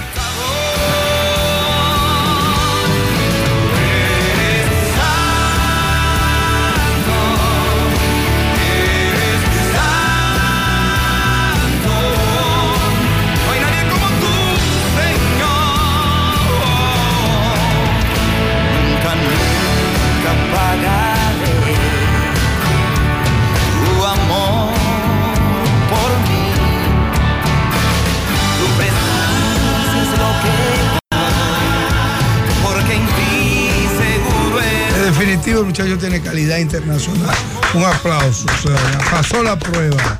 El 35.60 35.66
muchacho 35.66 35.98
tiene 35.98 36.22
calidad 36.22 36.58
internacional. 36.58 37.36
Un 37.74 37.84
aplauso. 37.84 38.46
O 38.46 38.68
sea, 38.68 39.00
pasó 39.12 39.44
la 39.44 39.58
prueba. 39.58 40.20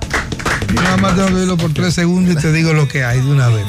Nada 0.74 0.98
más 0.98 1.16
tengo 1.16 1.28
que 1.30 1.34
oírlo 1.36 1.58
por 1.58 1.74
tres 1.74 1.94
segundos 1.94 2.36
y 2.36 2.38
te 2.38 2.52
digo 2.52 2.74
lo 2.74 2.88
que 2.88 3.04
hay 3.04 3.22
de 3.22 3.30
una 3.32 3.48
vez. 3.48 3.66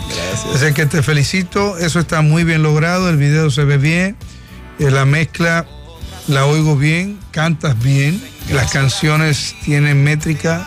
Así 0.55 0.73
que 0.75 0.87
te 0.87 1.03
felicito. 1.03 1.79
Eso 1.79 2.01
está 2.01 2.23
muy 2.23 2.45
bien 2.45 2.63
logrado. 2.63 3.09
El 3.09 3.17
video 3.17 3.51
se 3.51 3.65
ve 3.65 3.79
bien. 3.79 4.17
eh, 4.79 4.91
la 4.91 5.05
mezcla 5.05 5.67
la 6.27 6.45
oigo 6.47 6.77
bien. 6.77 7.19
Cantas 7.31 7.79
bien. 7.81 8.21
Las 8.51 8.73
canciones 8.73 9.55
tienen 9.65 10.03
métrica. 10.03 10.67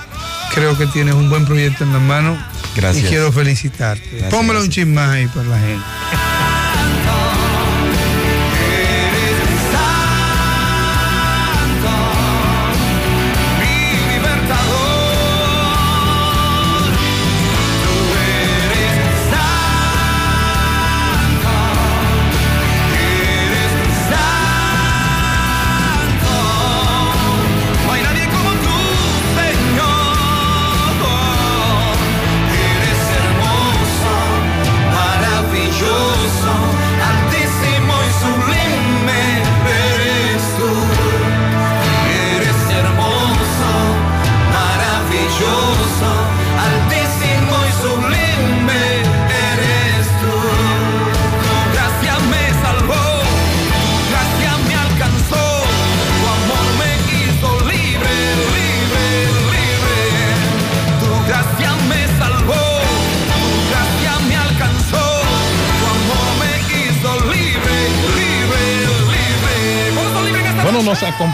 Creo 0.54 0.78
que 0.78 0.86
tienes 0.88 1.16
un 1.16 1.30
buen 1.30 1.46
proyecto 1.46 1.84
en 1.84 1.94
la 1.94 2.00
mano. 2.00 2.38
Gracias. 2.76 3.06
Y 3.06 3.10
quiero 3.10 3.32
felicitarte. 3.32 4.08
Gracias, 4.10 4.30
Pónmelo 4.32 4.60
un 4.60 4.66
gracias. 4.66 4.76
chisme 4.76 4.94
más 4.94 5.10
ahí 5.10 5.28
para 5.28 5.48
la 5.48 5.60
gente. 5.60 5.84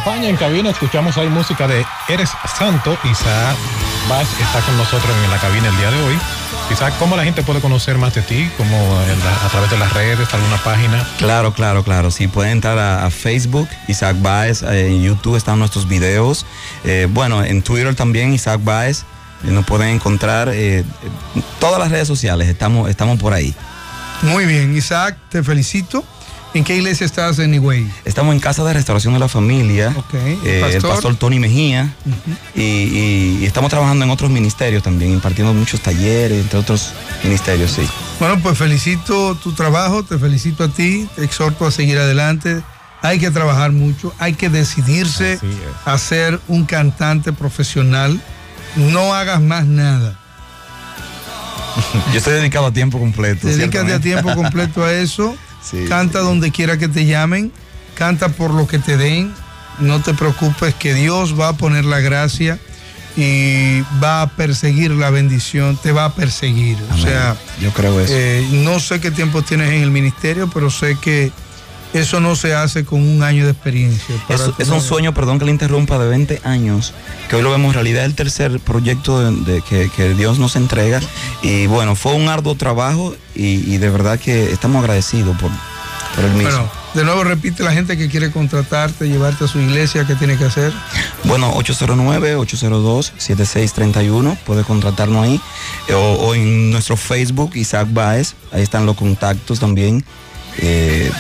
Acompaña 0.08 0.30
en 0.30 0.38
cabina, 0.38 0.70
escuchamos 0.70 1.18
ahí 1.18 1.28
música 1.28 1.68
de 1.68 1.86
Eres 2.08 2.30
Santo, 2.58 2.98
Isaac 3.04 3.58
Vaz 4.08 4.26
está 4.40 4.62
con 4.62 4.78
nosotros 4.78 5.12
en 5.26 5.30
la 5.30 5.38
cabina 5.38 5.68
el 5.68 5.76
día 5.76 5.92
de 5.92 6.02
hoy. 6.02 6.18
Isaac, 6.72 6.94
¿cómo 6.98 7.18
la 7.18 7.26
gente 7.26 7.44
puede 7.44 7.60
conocer 7.60 7.98
más 7.98 8.14
de 8.16 8.22
ti? 8.22 8.50
¿Cómo 8.56 8.78
la- 9.06 9.46
a 9.46 9.50
través 9.50 9.70
de 9.70 9.78
las 9.78 9.92
redes, 9.92 10.34
alguna 10.34 10.56
página? 10.64 11.06
Claro, 11.18 11.54
claro, 11.54 11.84
claro. 11.84 12.10
Sí, 12.10 12.30
pueden 12.30 12.54
entrar 12.54 12.80
a, 12.80 13.06
a 13.06 13.10
Facebook, 13.10 13.68
Isaac 13.90 14.16
Baez, 14.22 14.62
eh, 14.64 14.88
en 14.88 15.04
YouTube 15.04 15.36
están 15.36 15.60
nuestros 15.60 15.90
videos. 15.90 16.46
Eh, 16.86 17.08
bueno, 17.10 17.44
en 17.44 17.62
Twitter 17.62 17.94
también, 17.96 18.34
Isaac 18.34 18.62
Baez. 18.64 19.02
eh, 19.44 19.52
nos 19.52 19.66
pueden 19.66 19.90
encontrar 19.90 20.48
eh, 20.54 20.86
en 21.36 21.44
todas 21.60 21.80
las 21.80 21.92
redes 21.92 22.08
sociales, 22.08 22.48
estamos, 22.48 22.90
estamos 22.90 23.20
por 23.20 23.34
ahí. 23.34 23.54
Muy 24.22 24.46
bien, 24.46 24.74
Isaac, 24.76 25.18
te 25.30 25.44
felicito. 25.44 26.06
¿En 26.54 26.64
qué 26.64 26.76
iglesia 26.76 27.06
estás 27.06 27.38
en 27.40 27.54
Higüey? 27.54 27.88
Estamos 28.04 28.34
en 28.34 28.40
Casa 28.40 28.64
de 28.64 28.74
Restauración 28.74 29.14
de 29.14 29.20
la 29.20 29.28
Familia. 29.28 29.94
Ok, 29.96 30.14
eh, 30.16 30.38
¿el 30.44 30.50
el 30.56 30.62
pastor? 30.62 30.90
pastor 30.92 31.16
Tony 31.16 31.40
Mejía. 31.40 31.94
y, 32.56 32.62
y- 32.62 33.38
y 33.42 33.46
estamos 33.46 33.70
trabajando 33.70 34.06
en 34.06 34.12
otros 34.12 34.32
ministerios 34.32 34.82
también, 34.82 35.12
impartiendo 35.12 35.54
muchos 35.54 35.82
talleres, 35.82 36.42
entre 36.42 36.58
otros 36.58 36.94
ministerios, 37.24 37.72
sí. 37.72 37.88
Bueno, 38.20 38.40
pues 38.42 38.58
felicito 38.58 39.36
tu 39.36 39.54
trabajo, 39.54 40.04
te 40.04 40.18
felicito 40.18 40.64
a 40.64 40.70
ti, 40.70 41.08
te 41.16 41.24
exhorto 41.24 41.68
a 41.68 41.72
seguir 41.72 42.00
adelante. 42.00 42.62
Hay 43.04 43.20
que 43.20 43.30
trabajar 43.30 43.72
mucho, 43.72 44.12
hay 44.18 44.34
que 44.34 44.50
decidirse 44.50 45.40
a 45.86 45.98
ser 46.00 46.40
un 46.48 46.66
cantante 46.66 47.34
profesional. 47.34 48.20
No 48.76 49.14
hagas 49.14 49.42
más 49.42 49.66
nada. 49.68 50.20
Yo 52.12 52.18
estoy 52.18 52.34
dedicado 52.34 52.66
a 52.66 52.72
tiempo 52.74 52.98
completo. 52.98 53.46
Dedícate 53.48 53.94
a 53.94 54.00
tiempo 54.00 54.34
completo 54.34 54.84
a 54.84 54.92
eso. 54.94 55.36
Sí, 55.70 55.86
canta 55.88 56.20
donde 56.20 56.52
quiera 56.52 56.78
que 56.78 56.88
te 56.88 57.06
llamen. 57.06 57.52
Canta 57.96 58.30
por 58.30 58.54
lo 58.54 58.68
que 58.68 58.80
te 58.80 58.98
den. 58.98 59.34
No 59.80 60.02
te 60.02 60.14
preocupes 60.14 60.74
que 60.76 60.94
Dios 60.94 61.40
va 61.40 61.50
a 61.50 61.54
poner 61.54 61.86
la 61.86 62.00
gracia 62.00 62.58
y 63.16 63.82
va 64.04 64.22
a 64.22 64.28
perseguir 64.30 64.92
la 64.92 65.10
bendición. 65.10 65.78
Te 65.78 65.92
va 65.92 66.06
a 66.06 66.14
perseguir. 66.14 66.78
O 66.94 66.98
sea, 66.98 67.36
yo 67.60 67.72
creo 67.74 68.00
eso. 68.00 68.14
eh, 68.16 68.48
no 68.52 68.80
sé 68.80 69.00
qué 69.00 69.12
tiempo 69.12 69.42
tienes 69.42 69.72
en 69.72 69.82
el 69.82 69.92
ministerio, 69.92 70.50
pero 70.54 70.70
sé 70.70 70.98
que 71.02 71.32
eso 71.94 72.20
no 72.20 72.36
se 72.36 72.54
hace 72.54 72.84
con 72.86 73.02
un 73.02 73.24
año 73.24 73.46
de 73.46 73.52
experiencia. 73.52 74.16
Es, 74.16 74.22
Para 74.22 74.44
es 74.58 74.68
tu- 74.68 74.74
un 74.76 74.82
sueño, 74.82 75.14
perdón 75.14 75.40
que 75.40 75.46
le 75.46 75.52
interrumpa, 75.52 75.98
de 75.98 76.08
20 76.08 76.42
años, 76.44 76.94
que 77.30 77.36
hoy 77.38 77.42
lo 77.42 77.52
vemos 77.52 77.74
realidad, 77.74 78.06
el 78.06 78.14
tercer 78.16 78.60
proyecto 78.60 79.20
de, 79.20 79.54
de 79.54 79.62
que, 79.62 79.90
que 79.96 80.14
Dios 80.14 80.38
nos 80.40 80.56
entrega. 80.56 81.00
Y 81.42 81.68
bueno, 81.68 81.96
fue 81.96 82.14
un 82.14 82.28
arduo 82.30 82.56
trabajo 82.56 83.16
y, 83.36 83.74
y 83.74 83.78
de 83.78 83.90
verdad 83.90 84.20
que 84.20 84.52
estamos 84.52 84.82
agradecidos 84.82 85.36
por, 85.38 85.50
por 86.16 86.26
el 86.26 86.32
mismo. 86.34 86.50
Bueno, 86.50 86.70
de 86.94 87.04
nuevo 87.04 87.24
repite 87.24 87.64
la 87.64 87.72
gente 87.74 87.98
que 87.98 88.08
quiere 88.10 88.32
contratarte, 88.32 89.08
llevarte 89.08 89.46
a 89.46 89.48
su 89.48 89.60
iglesia, 89.60 90.06
¿qué 90.08 90.16
tiene 90.16 90.38
que 90.38 90.46
hacer? 90.46 90.74
Bueno, 91.26 91.54
809-802-7631, 91.56 94.38
puede 94.46 94.64
contratarnos 94.64 95.24
ahí. 95.24 95.40
O, 95.94 95.98
o 95.98 96.36
en 96.36 96.72
nuestro 96.72 96.98
Facebook, 96.98 97.52
Isaac 97.56 97.88
Baez, 97.92 98.34
ahí 98.52 98.62
están 98.64 98.86
los 98.86 98.96
contactos 98.96 99.60
también. 99.60 100.04
Eh, 100.60 101.12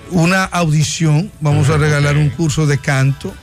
una 0.10 0.43
audición, 0.43 1.32
vamos 1.39 1.69
a 1.69 1.78
regalar 1.78 2.17
un 2.17 2.30
curso 2.30 2.65
de 2.65 2.78
canto. 2.78 3.34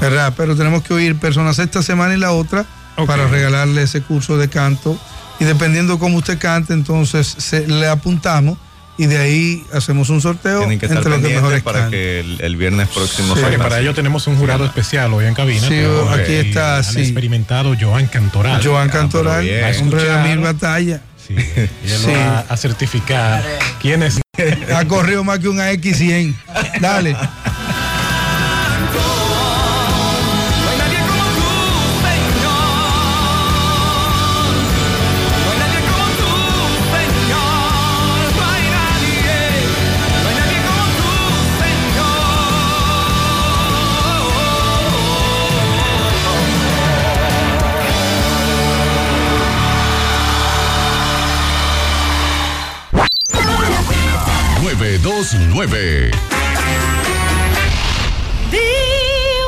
¿verdad? 0.00 0.32
Pero 0.36 0.56
tenemos 0.56 0.82
que 0.82 0.94
oír 0.94 1.16
personas 1.16 1.58
esta 1.58 1.82
semana 1.82 2.14
y 2.14 2.18
la 2.18 2.32
otra 2.32 2.64
para 3.06 3.28
regalarle 3.28 3.82
ese 3.82 4.00
curso 4.02 4.36
de 4.38 4.48
canto. 4.48 4.98
Y 5.40 5.44
dependiendo 5.44 5.98
cómo 5.98 6.16
usted 6.18 6.38
cante, 6.38 6.72
entonces 6.72 7.26
se- 7.38 7.66
le 7.68 7.88
apuntamos 7.88 8.58
y 8.98 9.06
de 9.06 9.16
ahí 9.18 9.64
hacemos 9.72 10.10
un 10.10 10.20
sorteo 10.20 10.58
Tienen 10.58 10.78
que 10.78 10.86
estar 10.86 10.98
entre 10.98 11.12
los 11.12 11.20
que 11.22 11.34
mejores 11.34 11.62
para 11.62 11.88
que 11.88 12.20
el, 12.20 12.40
el 12.40 12.56
viernes 12.56 12.88
próximo 12.88 13.34
Sí. 13.34 13.40
Porque 13.42 13.56
para 13.58 13.78
ello 13.80 13.94
tenemos 13.94 14.26
un 14.26 14.36
jurado 14.36 14.64
especial 14.66 15.14
hoy 15.14 15.24
en 15.26 15.34
cabina. 15.34 15.62
Sí, 15.62 15.68
Tenemos 15.68 16.12
aquí 16.12 16.32
ahí 16.32 16.48
está, 16.48 16.76
al 16.78 16.84
sí. 16.84 17.00
experimentado 17.00 17.74
Joan 17.80 18.06
Cantoral. 18.08 18.60
Joan 18.62 18.88
Ah, 18.88 18.90
pero 18.92 19.02
Cantoral, 19.02 19.46
la 19.46 19.70
Escuchar. 19.70 20.28
mil 20.28 20.38
batallas. 20.38 21.00
Sí, 21.26 21.34
y 21.34 21.90
él 21.90 21.98
Sí. 22.04 22.10
va 22.12 22.40
a 22.48 22.56
certificar 22.56 23.44
quién 23.80 24.02
es. 24.02 24.20
Ha 24.74 24.84
corrido 24.86 25.22
más 25.24 25.38
que 25.40 25.48
un 25.48 25.58
AX100. 25.58 26.34
Dale. 26.80 27.16
929. 55.18 56.12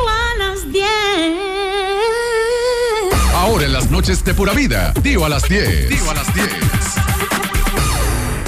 a 0.09 0.35
las 0.37 0.72
10. 0.72 0.85
Ahora 3.35 3.66
en 3.66 3.72
las 3.72 3.88
noches 3.88 4.24
de 4.24 4.35
pura 4.35 4.52
vida, 4.52 4.92
Dio 5.00 5.24
a 5.24 5.28
las 5.28 5.48
10. 5.48 5.90
Dio 5.90 6.11
a 6.11 6.14
las 6.14 6.35
10. 6.35 6.48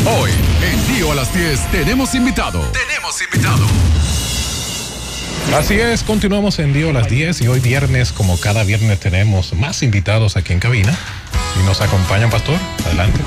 Hoy, 0.04 0.32
en 0.64 0.96
Dio 0.96 1.12
a 1.12 1.14
las 1.14 1.32
10, 1.32 1.70
tenemos 1.70 2.12
invitado. 2.16 2.60
Tenemos 2.72 3.22
invitado. 3.22 3.66
Así 5.56 5.74
es, 5.74 6.02
continuamos 6.02 6.58
en 6.58 6.72
Dio 6.72 6.90
a 6.90 6.92
las 6.92 7.08
10 7.08 7.42
y 7.42 7.46
hoy 7.46 7.60
viernes, 7.60 8.10
como 8.10 8.40
cada 8.40 8.64
viernes, 8.64 8.98
tenemos 8.98 9.52
más 9.54 9.84
invitados 9.84 10.36
aquí 10.36 10.54
en 10.54 10.58
cabina. 10.58 10.98
Y 11.60 11.64
nos 11.66 11.82
acompañan, 11.82 12.30
Pastor. 12.30 12.58
Adelante. 12.84 13.20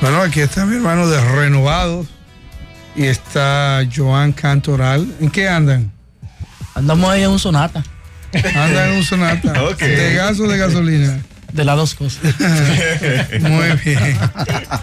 Bueno, 0.00 0.22
aquí 0.22 0.38
está 0.38 0.64
mi 0.66 0.76
hermano 0.76 1.08
de 1.08 1.20
Renovados 1.20 2.06
y 2.94 3.04
está 3.04 3.82
Joan 3.94 4.32
Cantoral. 4.32 5.06
¿En 5.20 5.30
qué 5.30 5.48
andan? 5.48 5.90
Andamos 6.74 7.10
ahí 7.10 7.22
en 7.22 7.30
un 7.30 7.38
sonata. 7.38 7.82
Andan 8.32 8.90
en 8.90 8.96
un 8.96 9.04
sonata. 9.04 9.62
Ok. 9.70 9.78
¿De 9.80 10.14
gas 10.14 10.38
o 10.40 10.46
de 10.48 10.58
gasolina? 10.58 11.20
De 11.52 11.64
las 11.64 11.76
dos 11.76 11.94
cosas. 11.94 12.20
Muy 13.40 13.66
bien. 13.84 14.18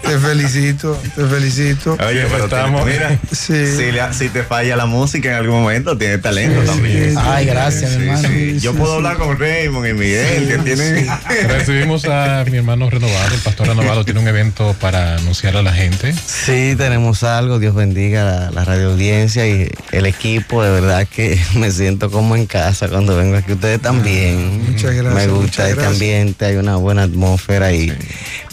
Te 0.01 0.17
felicito, 0.19 0.99
te 1.15 1.25
felicito. 1.25 1.93
Oye, 2.05 2.25
pero 2.31 2.45
Estamos- 2.45 2.85
mira, 2.85 3.17
Sí. 3.31 3.65
si, 3.67 3.91
le- 3.91 4.13
si 4.13 4.29
te 4.29 4.43
falla 4.43 4.75
la 4.75 4.85
música 4.85 5.29
en 5.29 5.35
algún 5.35 5.61
momento, 5.61 5.97
tienes 5.97 6.21
talento 6.21 6.61
Sí, 6.61 6.67
también. 6.67 7.11
sí, 7.11 7.17
Ay, 7.21 7.45
gracias, 7.45 7.91
hermano. 7.93 8.27
sí. 8.27 8.59
Yo 8.59 8.71
Sí, 8.71 8.77
puedo 8.77 8.91
sí. 8.91 8.97
hablar 8.97 9.17
con 9.17 9.39
Raymond 9.39 9.87
y 9.87 9.93
Miguel, 9.93 10.47
que 10.47 10.57
tienen. 10.59 11.07
Recibimos 11.47 12.05
a 12.05 12.43
mi 12.49 12.57
hermano 12.57 12.89
renovado, 12.89 13.33
el 13.33 13.41
pastor 13.41 13.67
renovado 13.67 14.03
tiene 14.05 14.19
un 14.19 14.27
evento 14.27 14.75
para 14.79 15.15
anunciar 15.15 15.55
a 15.57 15.61
la 15.61 15.73
gente. 15.73 16.13
Sí, 16.13 16.75
tenemos 16.77 17.23
algo. 17.23 17.59
Dios 17.59 17.75
bendiga 17.75 18.23
la, 18.23 18.51
la 18.51 18.65
radio 18.65 18.91
audiencia 18.91 19.47
y 19.47 19.69
el 19.91 20.05
equipo. 20.05 20.63
De 20.63 20.69
verdad 20.71 21.07
que 21.07 21.39
me 21.55 21.71
siento 21.71 22.09
como 22.11 22.35
en 22.35 22.45
casa 22.45 22.87
cuando 22.87 23.15
vengo 23.15 23.37
aquí. 23.37 23.53
Ustedes 23.53 23.81
también. 23.81 24.71
Muchas 24.71 24.93
gracias, 24.93 25.13
Me 25.13 25.27
gusta 25.27 25.63
este 25.63 25.73
gracias. 25.75 25.93
ambiente, 25.93 26.45
hay 26.57 26.63
una 26.63 26.75
buena 26.77 27.03
atmósfera 27.03 27.71
y 27.73 27.93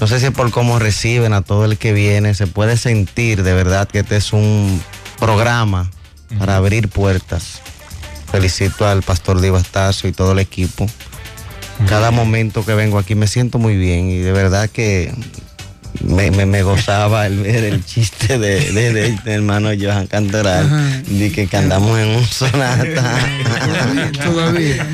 no 0.00 0.06
sé 0.06 0.20
si 0.20 0.26
es 0.26 0.32
por 0.32 0.50
cómo 0.50 0.78
reciben 0.78 1.32
a 1.32 1.42
todo 1.42 1.64
el 1.64 1.78
que 1.78 1.92
viene. 1.92 2.34
Se 2.34 2.46
puede 2.46 2.76
sentir 2.76 3.42
de 3.42 3.54
verdad 3.54 3.88
que 3.88 4.00
este 4.00 4.16
es 4.16 4.32
un 4.32 4.82
programa 5.18 5.90
para 6.38 6.56
abrir 6.56 6.88
puertas. 6.88 7.60
Felicito 8.30 8.86
al 8.86 9.02
pastor 9.02 9.40
Divastazo 9.40 10.08
y 10.08 10.12
todo 10.12 10.32
el 10.32 10.38
equipo. 10.38 10.86
Cada 11.88 12.10
momento 12.10 12.64
que 12.64 12.74
vengo 12.74 12.98
aquí 12.98 13.14
me 13.14 13.26
siento 13.26 13.58
muy 13.58 13.76
bien 13.76 14.10
y 14.10 14.18
de 14.18 14.32
verdad 14.32 14.70
que 14.70 15.12
me, 16.02 16.30
me- 16.30 16.46
me 16.46 16.62
gozaba 16.62 17.26
el 17.26 17.40
ver 17.40 17.64
el 17.64 17.84
chiste 17.84 18.38
de, 18.38 18.72
de, 18.72 18.92
de- 18.92 19.18
de 19.24 19.32
hermano 19.32 19.70
Johan 19.80 20.06
Cantoral, 20.06 20.66
Ajá. 20.66 21.02
de 21.06 21.32
que, 21.32 21.46
que 21.46 21.56
andamos 21.56 21.98
en 21.98 22.08
un 22.08 22.24
sonata. 22.26 23.16
Todavía, 24.24 24.86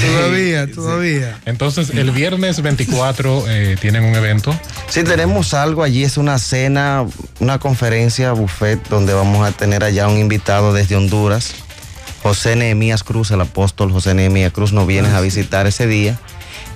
todavía, 0.00 0.70
todavía. 0.72 1.38
Entonces, 1.46 1.90
el 1.90 2.10
viernes 2.10 2.60
24 2.62 3.44
eh, 3.48 3.76
tienen 3.80 4.04
un 4.04 4.14
evento. 4.14 4.58
Sí, 4.88 5.02
tenemos 5.04 5.54
algo 5.54 5.82
allí, 5.82 6.04
es 6.04 6.16
una 6.16 6.38
cena, 6.38 7.04
una 7.40 7.58
conferencia 7.58 8.32
buffet 8.32 8.86
donde 8.88 9.12
vamos 9.14 9.46
a 9.46 9.52
tener 9.52 9.84
allá 9.84 10.08
un 10.08 10.18
invitado 10.18 10.72
desde 10.72 10.96
Honduras, 10.96 11.52
José 12.22 12.56
Nehemías 12.56 13.02
Cruz, 13.04 13.30
el 13.30 13.40
apóstol 13.40 13.92
José 13.92 14.14
Nehemías 14.14 14.52
Cruz, 14.52 14.72
nos 14.72 14.86
viene 14.86 15.08
a 15.08 15.20
visitar 15.20 15.66
ese 15.66 15.86
día. 15.86 16.18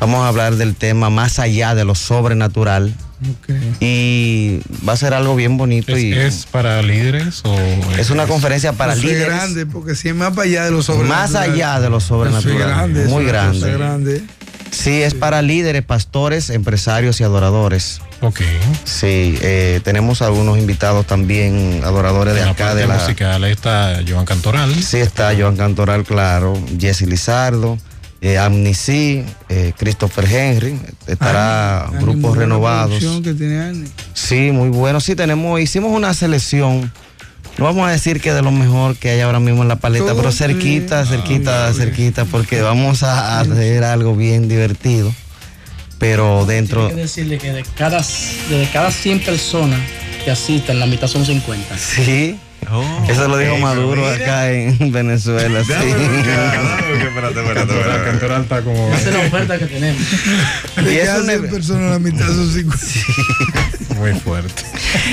Vamos 0.00 0.20
a 0.24 0.28
hablar 0.28 0.56
del 0.56 0.74
tema 0.74 1.10
más 1.10 1.38
allá 1.38 1.74
de 1.74 1.84
lo 1.84 1.94
sobrenatural. 1.94 2.92
Y 3.80 4.60
va 4.86 4.92
a 4.92 4.96
ser 4.96 5.14
algo 5.14 5.34
bien 5.36 5.56
bonito. 5.56 5.92
¿Es, 5.94 6.02
y 6.02 6.12
es 6.12 6.46
para 6.46 6.82
líderes 6.82 7.42
o 7.44 7.56
es 7.98 8.10
una 8.10 8.26
conferencia 8.26 8.72
para 8.72 8.92
es 8.94 9.02
líderes. 9.02 9.26
grande, 9.26 9.66
porque 9.66 9.94
si 9.94 10.08
es 10.08 10.14
más 10.14 10.30
para 10.30 10.42
allá 10.42 10.64
de 10.64 10.70
lo 10.70 10.82
sobrenatural. 10.82 11.20
Más 11.22 11.34
allá 11.34 11.80
de 11.80 11.90
lo 11.90 12.00
sobrenatural. 12.00 12.56
Es 12.60 12.66
grande, 12.66 13.04
Muy 13.06 13.22
es 13.24 13.28
grande. 13.28 13.72
grande. 13.72 14.22
Sí, 14.70 15.02
es 15.02 15.12
para 15.12 15.42
líderes, 15.42 15.82
pastores, 15.82 16.48
empresarios 16.48 17.20
y 17.20 17.24
adoradores. 17.24 18.00
Ok. 18.22 18.40
Sí, 18.84 19.38
eh, 19.42 19.80
tenemos 19.84 20.22
algunos 20.22 20.56
invitados 20.58 21.06
también, 21.06 21.82
adoradores 21.84 22.32
de 22.34 22.40
En 22.40 22.46
la 22.46 22.52
acá, 22.52 22.66
parte 22.68 22.80
de 22.80 22.86
la... 22.86 22.94
musical 22.94 23.44
está 23.44 24.00
Joan 24.08 24.24
Cantoral. 24.24 24.74
Sí, 24.82 24.96
está 24.96 25.32
Joan 25.38 25.56
Cantoral, 25.56 26.04
claro, 26.04 26.54
Jesse 26.78 27.02
Lizardo, 27.02 27.76
eh, 28.22 28.38
Amnesty, 28.38 29.24
eh, 29.48 29.72
Christopher 29.76 30.24
Henry, 30.32 30.78
estará 31.08 31.90
Grupos 32.00 32.36
Renovados. 32.36 33.02
que 33.22 33.34
tiene. 33.34 33.84
Sí, 34.14 34.52
muy 34.52 34.68
bueno. 34.68 35.00
Sí, 35.00 35.16
tenemos, 35.16 35.60
hicimos 35.60 35.90
una 35.90 36.14
selección. 36.14 36.92
No 37.58 37.64
vamos 37.64 37.86
a 37.88 37.90
decir 37.90 38.20
que 38.20 38.32
de 38.32 38.40
lo 38.40 38.52
mejor 38.52 38.96
que 38.96 39.10
hay 39.10 39.20
ahora 39.20 39.40
mismo 39.40 39.62
en 39.62 39.68
la 39.68 39.76
paleta, 39.76 40.06
Todo 40.06 40.16
pero 40.18 40.32
cerquita, 40.32 41.04
cerquita, 41.04 41.66
Ah, 41.66 41.72
cerquita, 41.74 42.24
porque 42.24 42.62
vamos 42.62 43.02
a 43.02 43.40
hacer 43.40 43.82
algo 43.82 44.14
bien 44.14 44.48
divertido. 44.48 45.12
Pero 45.98 46.46
dentro. 46.46 46.86
Hay 46.86 46.94
que 46.94 47.02
decirle 47.02 47.38
que 47.38 47.52
de 47.52 47.64
cada, 47.76 47.98
de 48.50 48.68
cada 48.72 48.90
100 48.92 49.20
personas 49.20 49.80
que 50.24 50.30
asisten, 50.30 50.78
la 50.78 50.86
mitad 50.86 51.08
son 51.08 51.26
50. 51.26 51.76
Sí. 51.76 52.38
Eso 53.08 53.28
lo 53.28 53.36
dijo 53.38 53.58
Maduro 53.58 54.06
acá 54.08 54.50
en 54.50 54.92
Venezuela. 54.92 55.62
Sí. 55.64 55.72
Cantoral, 57.54 58.04
Cantoral 58.04 58.42
está 58.42 58.62
como. 58.62 58.94
Esa 58.94 59.08
es 59.10 59.14
la 59.14 59.20
oferta 59.26 59.58
que 59.58 59.66
tenemos. 59.66 60.02
Y 60.78 60.82
De 60.84 61.00
es 61.02 61.06
cada 61.08 61.20
un 61.20 61.26
100 61.26 61.42
ev- 61.44 61.50
personas, 61.50 61.90
la 61.90 61.98
mitad 61.98 62.26
son 62.26 62.52
50. 62.52 62.86
Muy 63.98 64.12
fuerte. 64.14 64.62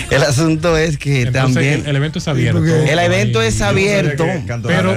El 0.09 0.23
asunto 0.23 0.77
es 0.77 0.97
que 0.97 1.23
Entonces, 1.23 1.53
también. 1.53 1.73
el, 1.81 1.87
el 1.87 1.95
evento 1.97 2.19
es 2.19 2.27
abierto. 2.27 2.63
El 2.65 2.99
evento 2.99 3.41
es 3.41 3.61
abierto. 3.61 4.25
Pero- 4.65 4.91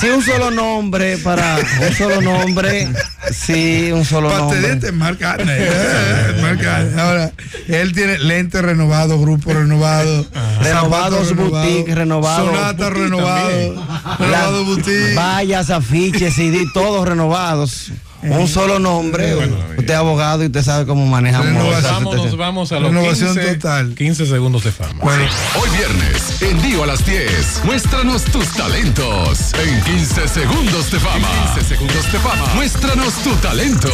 sí, 0.02 0.10
un 0.10 0.22
solo 0.22 0.52
nombre 0.52 1.18
para 1.20 1.58
un 1.58 1.96
solo 1.96 2.22
nombre. 2.22 2.90
Sí, 3.32 3.92
un 3.94 4.04
solo 4.06 4.28
Parte 4.30 4.42
nombre. 4.56 4.72
este 4.74 4.92
marca 4.92 5.32
Abne. 5.34 5.56
eh, 5.58 6.40
marca 6.42 6.78
Abne. 6.78 7.02
Ahora, 7.02 7.32
él 7.68 7.94
tiene 7.94 8.18
lentes 8.20 8.62
renovados, 8.62 9.20
grupo 9.22 9.54
renovado, 9.54 10.26
Renovados 10.62 11.30
zapatos 11.30 11.36
boutique, 11.36 11.96
renovado. 11.96 12.46
Sonata 12.48 12.90
Boutique 12.90 13.04
renovado, 13.04 13.48
también. 13.50 13.76
renovado 14.20 14.66
boutique. 14.66 15.16
Vallas, 15.16 15.70
afiches, 15.70 16.34
CD, 16.36 16.66
todos 16.74 17.08
renovados. 17.08 17.92
Un 18.30 18.48
solo 18.48 18.80
nombre. 18.80 19.36
usted 19.78 19.90
es 19.90 19.96
abogado 19.96 20.44
y 20.44 20.48
usted 20.48 20.64
sabe 20.64 20.86
cómo 20.86 21.06
manejamos. 21.06 21.52
Nos 21.54 22.38
vamos 22.38 22.72
a 22.72 22.80
los 22.80 22.92
Renovación 22.92 23.36
15, 23.36 23.56
total. 23.56 23.96
15 23.96 24.26
segundos 24.26 24.64
de 24.64 24.72
fama. 24.72 25.00
Bueno, 25.02 25.24
Hoy 25.62 25.70
viernes, 25.78 26.42
en 26.42 26.62
Dio 26.62 26.84
a 26.84 26.88
las 26.88 27.06
10, 27.06 27.62
muéstranos 27.66 28.24
tus 28.26 28.48
talentos. 28.54 29.54
En 29.54 29.84
15 29.84 30.28
segundos 30.28 30.92
de 30.92 31.00
fama. 31.00 31.28
15 31.54 31.70
segundos 31.70 32.12
de 32.12 32.20
fama. 32.20 32.46
Muéstranos 32.56 33.14
tu 33.24 33.32
talento. 33.36 33.90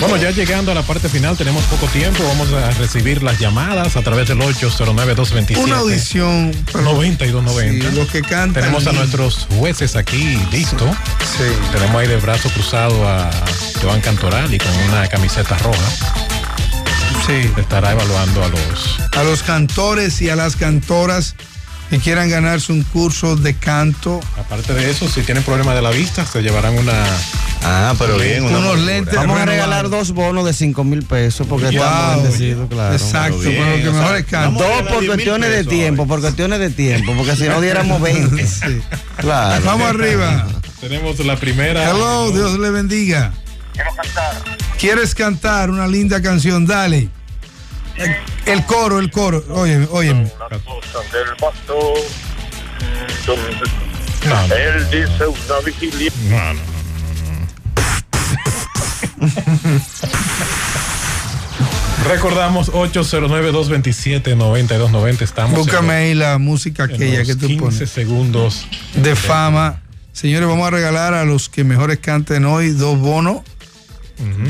Bueno, 0.00 0.16
ya 0.16 0.30
llegando 0.30 0.72
a 0.72 0.74
la 0.74 0.82
parte 0.82 1.08
final, 1.10 1.36
tenemos 1.36 1.62
poco 1.64 1.86
tiempo. 1.88 2.24
Vamos 2.26 2.50
a 2.52 2.70
recibir 2.72 3.22
las 3.22 3.38
llamadas 3.38 3.96
a 3.96 4.02
través 4.02 4.28
del 4.28 4.38
809-227. 4.40 5.58
una 5.62 5.76
audición. 5.78 6.52
pero- 6.72 6.84
9290. 6.84 7.90
Sí, 7.90 7.96
los 7.96 8.08
que 8.08 8.22
cantan. 8.22 8.54
Tenemos 8.54 8.86
a 8.86 8.92
nuestros 8.92 9.46
jueces 9.58 9.96
aquí 9.96 10.38
listo. 10.50 10.86
Sí. 11.36 11.44
Tenemos 11.72 11.96
ahí 11.96 12.08
de 12.08 12.16
brazo 12.16 12.48
cruzado 12.50 13.06
a 13.06 13.30
Joan 13.82 14.00
Cantoral 14.00 14.52
y 14.52 14.58
con 14.58 14.74
una 14.88 15.06
camiseta 15.08 15.56
roja. 15.58 15.90
Sí. 17.26 17.50
Estará 17.58 17.92
evaluando 17.92 18.42
a 18.42 18.48
los. 18.48 18.96
A 19.16 19.22
los 19.22 19.42
cantores 19.42 20.20
y 20.22 20.30
a 20.30 20.36
las 20.36 20.56
cantoras 20.56 21.34
que 21.90 21.98
quieran 21.98 22.30
ganarse 22.30 22.72
un 22.72 22.82
curso 22.84 23.36
de 23.36 23.54
canto. 23.54 24.20
Aparte 24.38 24.72
de 24.72 24.90
eso, 24.90 25.08
si 25.08 25.20
tienen 25.22 25.42
problemas 25.44 25.74
de 25.74 25.82
la 25.82 25.90
vista, 25.90 26.24
se 26.24 26.40
llevarán 26.40 26.78
una. 26.78 27.04
Ah, 27.62 27.94
pero 27.98 28.16
bien. 28.16 28.42
una 28.44 28.58
Unos 28.58 28.70
postura. 28.70 28.86
lentes. 28.92 29.14
Vamos 29.14 29.38
a 29.40 29.44
regalar 29.44 29.90
dos 29.90 30.12
bonos 30.12 30.44
de 30.46 30.52
5 30.54 30.82
mil 30.84 31.02
pesos 31.04 31.46
porque 31.46 31.66
Wow. 31.66 31.74
estamos 31.74 32.22
bendecidos, 32.22 32.68
claro. 32.70 32.94
Exacto, 32.94 33.36
Pero 33.38 33.50
bien, 33.50 33.62
pero 33.62 33.76
lo 33.76 33.82
que 33.84 33.90
mejor 33.90 34.08
sea, 34.28 34.46
es 34.48 34.54
Dos 34.54 34.62
por 34.62 34.88
10 34.90 35.00
mil 35.00 35.06
cuestiones 35.08 35.50
de 35.50 35.64
tiempo, 35.64 36.06
por 36.06 36.20
cuestiones 36.20 36.58
de 36.58 36.70
tiempo, 36.70 37.14
porque 37.16 37.36
si 37.36 37.44
no 37.44 37.60
diéramos 37.60 38.00
20. 38.00 38.46
Sí. 38.46 38.80
Claro. 39.18 39.64
Vamos 39.64 39.88
arriba. 39.90 40.46
Tenemos 40.80 41.18
la 41.20 41.36
primera. 41.36 41.90
Hello, 41.90 42.30
Dios 42.30 42.58
le 42.58 42.70
bendiga. 42.70 43.32
¿Quieres 44.78 45.14
cantar 45.14 45.70
una 45.70 45.86
linda 45.86 46.22
canción? 46.22 46.66
Dale. 46.66 47.08
El, 47.96 48.16
el 48.46 48.64
coro, 48.64 48.98
el 48.98 49.10
coro. 49.10 49.44
Óyeme, 49.50 49.86
óyeme. 49.90 50.20
Una 50.34 50.58
cosa 50.64 50.98
del 51.12 51.36
pastor. 51.38 51.98
Él 54.56 54.86
dice 54.90 55.26
una 55.26 55.60
vigilia. 55.64 56.10
no, 56.28 56.38
no, 56.38 56.54
no. 56.54 56.79
Recordamos 62.08 62.72
809-227-9290. 62.72 65.22
Estamos 65.22 65.58
Búscame 65.58 65.92
ahí 65.92 66.14
la 66.14 66.38
música 66.38 66.84
aquella 66.84 67.24
que 67.24 67.36
tú 67.36 67.46
15 67.46 67.62
pones. 67.62 67.90
segundos. 67.90 68.66
De 68.94 69.14
fama. 69.14 69.82
Señores, 70.12 70.48
vamos 70.48 70.66
a 70.66 70.70
regalar 70.70 71.14
a 71.14 71.24
los 71.24 71.48
que 71.48 71.62
mejores 71.64 71.98
canten 71.98 72.44
hoy 72.44 72.70
dos 72.70 72.98
bonos 72.98 73.42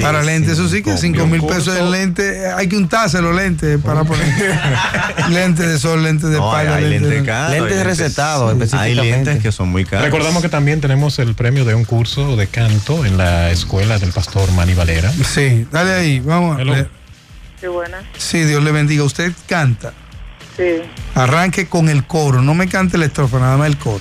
Para 0.00 0.22
lentes. 0.22 0.52
Eso 0.54 0.68
sí 0.68 0.82
que 0.82 0.96
cinco 0.96 1.26
mil 1.26 1.42
pesos 1.42 1.76
en 1.76 1.90
lente. 1.90 2.50
Hay 2.52 2.68
que 2.68 2.76
untarse 2.76 3.20
los 3.22 3.34
lentes 3.34 3.78
para 3.82 4.04
poner 4.04 4.26
lentes 5.30 5.66
de 5.68 5.78
sol, 5.78 6.02
lentes 6.02 6.30
de 6.30 6.36
No, 6.38 6.54
hay, 6.54 6.66
hay 6.66 6.82
lentes 6.82 7.00
lentes 7.02 7.20
de- 7.20 7.26
caros. 7.26 7.50
Lentes 7.52 7.84
recetados, 7.84 8.72
Hay 8.74 8.94
lentes 8.94 9.42
que 9.42 9.52
son 9.52 9.68
muy 9.68 9.84
caros. 9.84 10.04
Recordamos 10.06 10.42
que 10.42 10.48
también 10.48 10.80
tenemos 10.80 11.18
el 11.18 11.34
premio 11.34 11.64
de 11.64 11.74
un 11.74 11.84
curso 11.84 12.36
de 12.36 12.46
canto 12.46 13.04
en 13.04 13.16
la 13.16 13.50
escuela 13.50 13.98
del 13.98 14.12
pastor 14.12 14.50
Manny 14.52 14.74
Valera. 14.74 15.12
Sí, 15.12 15.66
dale 15.70 15.92
ahí, 15.94 16.20
vamos. 16.20 16.58
Hello. 16.60 16.74
Qué 17.60 17.68
buena. 17.68 17.98
Sí, 18.16 18.38
Dios 18.44 18.62
le 18.64 18.72
bendiga. 18.72 19.04
Usted 19.04 19.32
canta. 19.46 19.92
Sí. 20.56 20.82
Arranque 21.14 21.66
con 21.68 21.88
el 21.88 22.06
coro. 22.06 22.40
No 22.42 22.54
me 22.54 22.68
cante 22.68 22.96
la 22.98 23.04
estrofa, 23.06 23.38
nada 23.38 23.56
más 23.56 23.66
el 23.68 23.76
coro. 23.76 24.00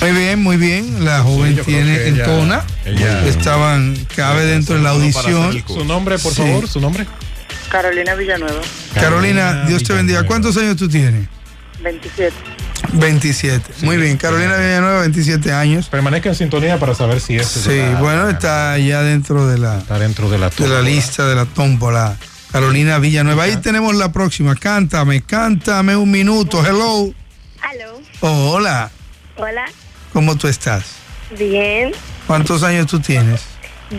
Muy 0.00 0.12
bien, 0.12 0.42
muy 0.42 0.56
bien. 0.56 1.04
La 1.04 1.20
joven 1.22 1.60
tiene 1.64 2.06
en 2.08 2.14
ella- 2.14 2.24
tona. 2.24 2.64
ella- 2.84 3.26
Estaban, 3.26 3.96
cabe 4.14 4.44
dentro 4.46 4.76
de 4.76 4.82
la 4.82 4.90
audición. 4.90 5.62
Su 5.66 5.84
nombre, 5.84 6.18
por 6.18 6.32
Sí. 6.32 6.42
favor, 6.42 6.68
su 6.68 6.80
nombre. 6.80 7.06
Carolina 7.68 8.14
Villanueva, 8.14 8.60
Carolina, 8.94 9.64
Dios 9.66 9.82
te 9.82 9.92
bendiga. 9.92 10.22
¿Cuántos 10.24 10.56
años 10.56 10.76
tú 10.76 10.88
tienes? 10.88 11.28
27. 11.82 12.34
27. 12.94 13.72
Muy 13.82 13.96
bien, 13.98 14.16
Carolina 14.16 14.56
Villanueva, 14.56 15.00
27 15.00 15.52
años. 15.52 15.88
Permanezca 15.88 16.30
en 16.30 16.34
sintonía 16.34 16.78
para 16.78 16.94
saber 16.94 17.20
si 17.20 17.36
es. 17.36 17.46
Sí, 17.46 17.78
bueno, 18.00 18.28
está 18.30 18.78
ya 18.78 19.02
dentro 19.02 19.46
de 19.48 19.58
la, 19.58 19.78
Está 19.78 19.98
dentro 19.98 20.30
de 20.30 20.38
la 20.38 20.48
de 20.50 20.68
la 20.68 20.80
lista 20.80 21.26
de 21.26 21.34
la 21.34 21.44
tómbola. 21.44 22.16
Carolina 22.52 22.98
Villanueva. 22.98 23.42
Ahí 23.44 23.56
tenemos 23.58 23.94
la 23.96 24.12
próxima. 24.12 24.54
Cántame, 24.54 25.20
cántame 25.22 25.94
un 25.96 26.10
minuto. 26.10 26.64
Hello. 26.64 27.12
Oh, 28.20 28.50
hola. 28.52 28.90
hola, 29.36 29.64
¿Cómo 30.18 30.34
tú 30.34 30.48
estás? 30.48 30.96
bien. 31.38 31.92
¿Cuántos 32.26 32.64
años 32.64 32.88
tú 32.88 32.98
tienes? 32.98 33.40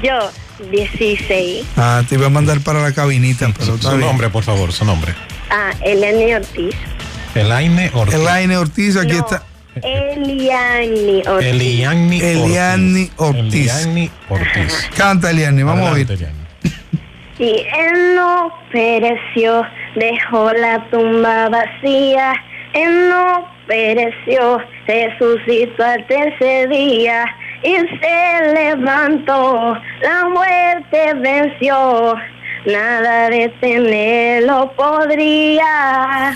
Yo, 0.03 0.29
16. 0.69 1.65
Ah, 1.77 2.03
te 2.09 2.15
iba 2.15 2.25
a 2.25 2.29
mandar 2.29 2.59
para 2.59 2.81
la 2.81 2.91
cabinita, 2.91 3.47
pero 3.57 3.77
Su, 3.77 3.97
nombre, 3.97 4.29
por 4.29 4.43
favor, 4.43 4.73
su 4.73 4.83
nombre. 4.83 5.15
Ah, 5.49 5.71
Eliani 5.81 6.33
Ortiz. 6.33 6.75
Elaine 7.35 7.89
Ortiz. 7.93 8.15
Elaine 8.15 8.57
Ortiz, 8.57 8.97
aquí 8.97 9.13
No, 9.13 9.19
está. 9.19 9.43
Eliani 9.81 11.21
Ortiz. 11.25 11.47
Eliani 11.47 12.17
Ortiz. 12.17 12.23
Eliani 12.35 13.11
Ortiz. 13.15 13.53
Eliani 13.71 14.11
Ortiz. 14.27 14.89
Canta, 14.97 15.29
Eliani, 15.31 15.63
vamos 15.63 15.87
Adelante, 15.87 16.11
a 16.11 16.15
oír. 16.17 16.21
Eliani. 16.21 16.39
Y 17.39 17.65
él 17.79 18.15
no 18.15 18.51
pereció, 18.73 19.63
dejó 19.95 20.51
la 20.51 20.85
tumba 20.89 21.47
vacía. 21.47 22.33
Él 22.73 23.07
no 23.07 23.58
pereció, 23.69 24.57
resucitó 24.87 25.83
al 25.85 26.05
tercer 26.07 26.67
día 26.69 27.23
y 27.63 27.75
se 27.75 28.53
levantó. 28.53 29.75
La 30.01 30.27
muerte 30.27 31.13
venció, 31.21 32.15
nada 32.65 33.29
detenerlo 33.29 34.73
podría. 34.75 36.35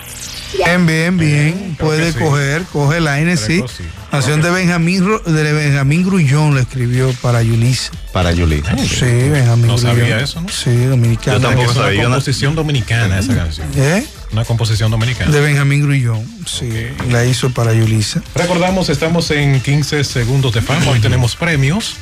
Bien, 0.55 0.85
bien, 0.85 1.17
bien. 1.17 1.75
Puede 1.79 2.13
coger, 2.13 2.61
coge 2.71 2.97
Elaine, 2.99 3.35
sí. 3.35 3.63
Canción 4.11 4.43
de 4.43 4.51
Benjamín, 4.51 5.03
Ro- 5.03 5.19
de 5.25 5.51
Benjamín 5.53 6.05
Grullón 6.05 6.53
le 6.53 6.61
escribió 6.61 7.11
para 7.23 7.41
Yulisa. 7.41 7.91
Para 8.11 8.31
Yulita. 8.31 8.77
Sí, 8.77 9.05
Benjamín 9.31 9.65
No 9.65 9.79
sabía 9.79 10.03
Grullón. 10.03 10.19
eso, 10.19 10.41
¿no? 10.41 10.49
Sí, 10.49 10.85
dominicano. 10.85 11.39
Yo 11.39 11.47
tampoco 11.47 11.71
es 11.71 11.75
una 11.77 11.85
sabía, 11.85 12.03
¿no? 12.03 12.09
composición 12.09 12.53
dominicana 12.53 13.17
esa 13.17 13.35
canción. 13.35 13.67
¿Eh? 13.75 14.05
Una 14.33 14.45
composición 14.45 14.89
dominicana. 14.89 15.31
De 15.31 15.39
Benjamín 15.39 15.83
Grullón. 15.83 16.25
Sí, 16.47 16.71
la 17.11 17.23
hizo 17.23 17.51
para 17.51 17.71
Yulisa. 17.71 18.23
Recordamos, 18.33 18.89
estamos 18.89 19.29
en 19.29 19.61
15 19.61 20.03
segundos 20.03 20.53
de 20.53 20.61
fama. 20.63 20.87
Hoy 20.89 20.99
tenemos 20.99 21.35
premios 21.35 21.97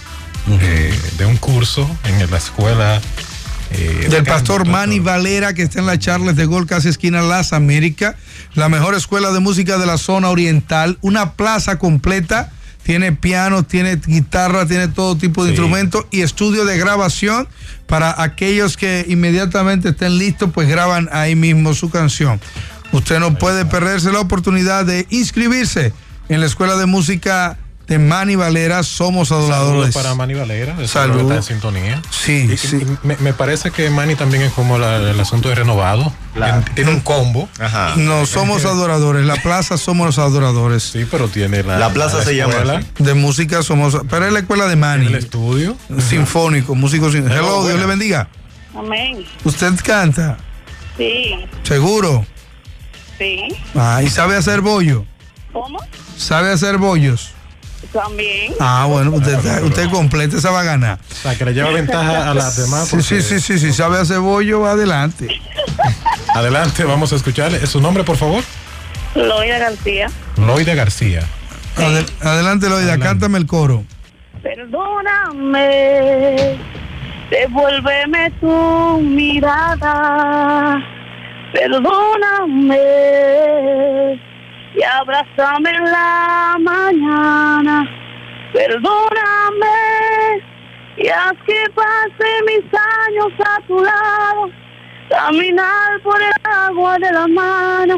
eh, 0.61 0.97
de 1.17 1.25
un 1.25 1.35
curso 1.35 1.89
en 2.05 2.31
la 2.31 2.37
escuela 2.37 3.01
eh, 3.71 3.97
Del 4.03 4.09
de 4.11 4.23
pastor 4.23 4.63
canto. 4.63 4.71
Manny 4.71 4.99
Valera, 4.99 5.53
que 5.53 5.63
está 5.63 5.79
en 5.79 5.85
la 5.85 5.99
Charles 5.99 6.37
de 6.37 6.45
Gol, 6.45 6.67
casi 6.67 6.87
esquina 6.87 7.21
Las 7.21 7.51
Américas. 7.51 8.15
La 8.55 8.69
mejor 8.69 8.95
escuela 8.95 9.31
de 9.31 9.41
música 9.41 9.77
de 9.77 9.85
la 9.85 9.97
zona 9.97 10.29
oriental. 10.29 10.97
Una 11.01 11.33
plaza 11.33 11.79
completa. 11.79 12.49
Tiene 12.83 13.11
piano, 13.11 13.63
tiene 13.63 13.95
guitarra, 13.95 14.65
tiene 14.65 14.87
todo 14.87 15.15
tipo 15.15 15.43
de 15.43 15.51
instrumentos 15.51 16.05
y 16.11 16.21
estudio 16.21 16.65
de 16.65 16.77
grabación. 16.77 17.47
Para 17.87 18.21
aquellos 18.21 18.77
que 18.77 19.05
inmediatamente 19.07 19.89
estén 19.89 20.17
listos, 20.17 20.49
pues 20.53 20.67
graban 20.67 21.09
ahí 21.11 21.35
mismo 21.35 21.73
su 21.73 21.89
canción. 21.89 22.39
Usted 22.91 23.19
no 23.19 23.37
puede 23.37 23.65
perderse 23.65 24.11
la 24.11 24.19
oportunidad 24.19 24.85
de 24.85 25.05
inscribirse 25.09 25.93
en 26.29 26.39
la 26.39 26.45
escuela 26.45 26.75
de 26.75 26.85
música 26.85 27.57
de 27.91 27.99
Manny 27.99 28.35
Valera. 28.37 28.83
Somos 28.83 29.27
Saludos 29.27 29.51
adoradores. 29.51 29.93
para 29.93 30.15
Manny 30.15 30.33
Valera, 30.33 30.73
de 30.75 30.87
Salud. 30.87 31.15
seguro 31.17 31.35
está 31.35 31.35
en 31.35 31.43
sintonía. 31.43 32.01
Sí, 32.09 32.49
Y- 32.53 32.57
sí. 32.57 32.77
y 33.03 33.05
Me, 33.07 33.17
me 33.17 33.33
parece 33.33 33.71
que 33.71 33.89
Manny 33.89 34.15
también 34.15 34.43
es 34.43 34.53
como 34.53 34.77
la- 34.77 34.95
el 34.97 35.19
asunto 35.19 35.49
de 35.49 35.55
renovado. 35.55 36.13
Tiene- 36.33 36.61
Tiene 36.73 36.91
un 36.91 37.01
combo. 37.01 37.49
Ajá. 37.59 37.95
No 37.97 38.25
somos 38.25 38.63
adoradores, 38.63 39.25
la 39.25 39.35
plaza 39.35 39.77
somos 39.77 40.05
los 40.07 40.17
adoradores. 40.19 40.83
Sí, 40.83 41.05
pero 41.11 41.27
tiene 41.27 41.63
la. 41.63 41.77
La 41.79 41.89
plaza 41.91 42.23
se 42.23 42.33
llama 42.35 42.53
así. 42.77 42.85
De 43.03 43.13
música 43.13 43.61
somos, 43.61 43.97
pero 44.09 44.25
es 44.25 44.31
la 44.31 44.39
escuela 44.39 44.65
de 44.67 44.73
El 44.73 44.79
Manny, 44.79 45.13
estudio. 45.13 45.75
sinfónico, 46.09 46.73
músico 46.75 47.11
sin. 47.11 47.29
Hello, 47.29 47.67
Dios 47.67 47.77
le 47.77 47.85
bendiga. 47.85 48.29
Amén. 48.73 49.25
Usted 49.43 49.73
canta, 49.83 50.37
Sí, 50.97 51.35
seguro. 51.63 52.25
sí. 53.17 53.47
Ah, 53.75 54.01
y 54.01 54.09
sabe 54.09 54.37
hacer 54.37 54.61
bollo, 54.61 55.03
¿Cómo? 55.51 55.79
sabe 56.15 56.51
hacer 56.53 56.77
bollos. 56.77 57.31
También. 57.93 58.53
Ah, 58.59 58.85
bueno, 58.87 59.11
usted, 59.11 59.63
usted 59.63 59.89
completa, 59.89 60.37
esa 60.37 60.49
va 60.51 60.61
a 60.61 60.63
ganar. 60.63 60.97
O 61.11 61.15
sea, 61.15 61.37
que 61.37 61.43
le 61.45 61.53
lleva 61.53 61.71
ventaja 61.71 62.31
a 62.31 62.33
las 62.33 62.55
demás. 62.55 62.87
Sí, 62.87 63.01
sí, 63.01 63.21
sí, 63.21 63.39
sí, 63.41 63.59
sí, 63.59 63.73
sabe 63.73 63.99
hacer 63.99 64.19
bollo, 64.19 64.61
va 64.61 64.71
adelante. 64.71 65.27
Adelante, 66.33 66.85
vamos 66.85 67.11
a 67.11 67.17
escucharle. 67.17 67.65
¿Su 67.67 67.81
nombre, 67.81 68.05
por 68.05 68.15
favor? 68.15 68.41
Loida 69.15 69.57
García. 69.59 70.07
Loide 70.37 70.75
García. 70.75 71.23
Adel- 71.75 72.09
adelante, 72.21 72.69
Loida, 72.69 72.97
cántame 72.97 73.37
el 73.37 73.45
coro. 73.47 73.83
Perdóname, 74.41 75.57
devuélveme 77.29 78.31
tu 78.39 79.01
mirada. 79.01 80.81
Perdóname 81.53 82.77
y 84.75 84.83
abrázame 84.83 85.69
en 85.71 85.83
la 85.85 86.57
mañana. 86.59 87.89
Perdóname 88.53 90.43
y 90.97 91.07
haz 91.07 91.33
que 91.45 91.63
pase 91.73 92.29
mis 92.45 92.63
años 92.73 93.33
a 93.45 93.61
tu 93.67 93.83
lado. 93.83 94.49
Caminar 95.09 96.01
por 96.03 96.21
el 96.21 96.31
agua 96.43 96.97
de 96.97 97.11
la 97.11 97.27
mano 97.27 97.97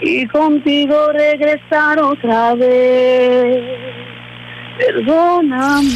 y 0.00 0.26
contigo 0.28 1.12
regresar 1.12 1.98
otra 2.00 2.54
vez. 2.54 3.62
Perdóname. 4.78 5.88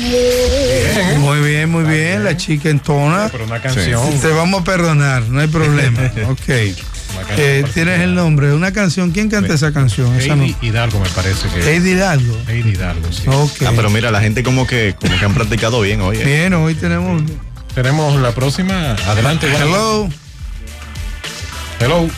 Muy 1.19 1.41
bien, 1.41 1.71
muy 1.71 1.85
bien, 1.85 2.25
la 2.25 2.37
chica 2.37 2.69
entona. 2.69 3.29
Pero 3.33 3.45
una 3.45 3.61
canción. 3.61 4.21
Te 4.21 4.29
vamos 4.29 4.61
a 4.61 4.65
perdonar, 4.65 5.23
no 5.25 5.41
hay 5.41 5.49
problema. 5.49 6.01
Ok. 6.29 6.96
Eh, 7.37 7.65
Tienes 7.75 8.01
el 8.01 8.15
nombre 8.15 8.49
de 8.49 8.55
una 8.55 8.73
canción. 8.73 9.11
¿Quién 9.11 9.29
canta 9.29 9.55
esa 9.55 9.73
canción? 9.73 10.15
Esa 10.17 10.37
no. 10.37 10.45
Heidi 10.45 10.57
Hidalgo 10.63 11.01
me 11.01 11.09
parece 11.11 11.49
que. 11.49 11.61
Heidi 11.75 11.91
Hidalgo. 11.93 12.37
Heidi 12.49 12.71
Hidalgo, 12.71 13.13
sí. 13.13 13.23
Ok. 13.27 13.63
Ah, 13.67 13.73
pero 13.75 13.91
mira, 13.91 14.11
la 14.11 14.21
gente 14.21 14.43
como 14.43 14.67
que, 14.67 14.95
como 15.01 15.19
que 15.19 15.25
han 15.25 15.35
practicado 15.35 15.81
bien 15.81 16.01
hoy. 16.01 16.19
¿eh? 16.19 16.25
Bien, 16.25 16.55
hoy 16.55 16.75
tenemos. 16.75 17.23
Tenemos 17.75 18.19
la 18.21 18.33
próxima. 18.33 18.93
Adelante, 19.07 19.47
Hello. 19.55 20.09
Hello. 21.79 22.09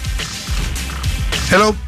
Hello. 1.51 1.88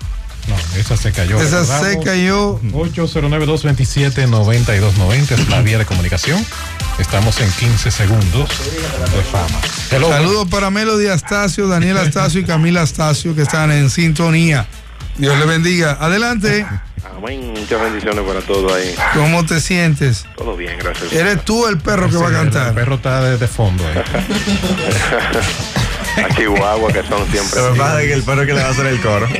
No, 0.51 0.57
esa 0.79 0.97
se 0.97 1.13
cayó. 1.13 1.41
Esa 1.41 1.61
Recordamos, 1.61 1.93
se 1.93 2.01
cayó. 2.01 2.59
809-227-9290 2.61 5.31
es 5.31 5.49
la 5.49 5.63
vía 5.63 5.79
de 5.79 5.87
comunicación. 5.87 6.45
Estamos 6.99 7.41
en 7.41 7.51
15 7.53 7.91
segundos 7.91 8.49
de 8.49 9.23
fama. 9.31 9.61
Hello. 9.91 10.09
Saludos 10.11 10.49
para 10.49 10.71
Melody 10.71 11.07
Astacio, 11.07 11.67
Daniel 11.69 11.97
Astacio 11.99 12.41
y 12.41 12.45
Camila 12.45 12.83
Astacio 12.83 13.35
que 13.35 13.43
están 13.43 13.71
en 13.73 13.89
sintonía. 13.91 14.67
Dios 15.17 15.39
le 15.39 15.47
bendiga. 15.47 15.97
Adelante. 16.01 16.67
Amén. 17.17 17.55
Muchas 17.59 17.81
bendiciones 17.81 18.25
para 18.27 18.41
todos 18.41 18.73
ahí. 18.73 18.95
¿Cómo 19.15 19.45
te 19.47 19.61
sientes? 19.61 20.27
Todo 20.37 20.57
bien, 20.57 20.77
gracias. 20.79 21.13
Eres 21.13 21.45
tú 21.45 21.67
el 21.67 21.79
perro 21.79 22.09
que 22.11 22.17
va 22.17 22.27
a 22.27 22.31
Sí, 22.31 22.35
El 22.35 22.41
cantar. 22.43 22.75
perro 22.75 22.97
está 22.97 23.23
de, 23.23 23.39
de 23.39 23.49
fondo 23.49 23.85
ahí. 23.87 23.95
A 26.17 26.35
Chihuahua, 26.35 26.93
que 26.93 27.03
son 27.05 27.27
siempre. 27.31 27.61
Lo 27.61 27.73
que 27.73 27.79
pasa 27.79 28.03
es 28.03 28.09
que 28.09 28.13
el 28.15 28.23
perro 28.23 28.41
que 28.47 28.53
le 28.55 28.61
va 28.63 28.69
a 28.69 28.71
hacer 28.71 28.87
el 28.87 29.01
coro. 29.01 29.29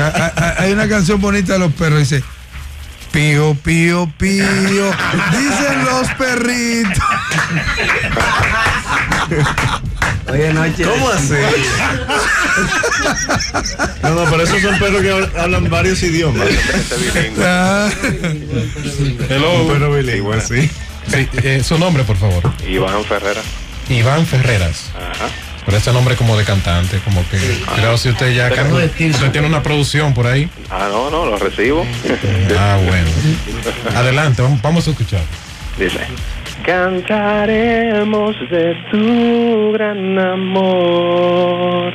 Ah, 0.00 0.32
ah, 0.36 0.54
Hay 0.58 0.72
una 0.72 0.88
canción 0.88 1.20
bonita 1.20 1.54
de 1.54 1.58
los 1.60 1.72
perros. 1.72 1.98
Dice. 2.00 2.22
Pío, 3.12 3.54
pío, 3.62 4.10
pío. 4.18 4.44
Dicen 5.30 5.84
los 5.84 6.08
perritos. 6.18 7.02
Oye, 10.30 10.52
noche. 10.52 10.82
¿Cómo 10.84 11.08
así? 11.10 11.34
No, 14.02 14.10
no, 14.10 14.24
pero 14.30 14.42
esos 14.42 14.60
son 14.60 14.78
perros 14.78 15.00
que 15.02 15.12
hab- 15.14 15.38
hablan 15.38 15.70
varios 15.70 16.02
idiomas. 16.02 16.46
Ah, 17.40 17.88
Hello. 19.30 19.62
Un 19.62 19.68
perro 19.72 19.92
bilingüe, 19.94 20.40
sí. 20.40 20.70
Sí, 21.08 21.28
eh, 21.42 21.62
su 21.64 21.78
nombre, 21.78 22.02
por 22.04 22.16
favor. 22.16 22.42
Iván 22.68 23.04
Ferrera. 23.04 23.40
Iván 23.88 24.26
Ferreras. 24.26 24.90
Ajá. 24.96 25.28
Pero 25.66 25.78
ese 25.78 25.92
nombre 25.92 26.14
como 26.14 26.36
de 26.38 26.44
cantante, 26.44 27.00
como 27.04 27.28
que. 27.28 27.38
Creo 27.74 27.98
si 27.98 28.08
usted 28.08 28.32
ya 28.32 28.48
canta. 28.50 28.76
Usted 28.76 29.32
tiene 29.32 29.48
una 29.48 29.64
producción 29.64 30.14
por 30.14 30.28
ahí. 30.28 30.48
Ah, 30.70 30.88
no, 30.90 31.10
no, 31.10 31.26
lo 31.26 31.36
recibo. 31.36 31.84
Ah, 32.56 32.78
bueno. 32.86 33.08
Adelante, 33.96 34.42
vamos, 34.42 34.62
vamos 34.62 34.86
a 34.86 34.92
escuchar. 34.92 35.22
Dice. 35.76 35.98
Cantaremos 36.64 38.34
de 38.50 38.74
tu 38.90 39.72
gran 39.72 40.18
amor, 40.18 41.94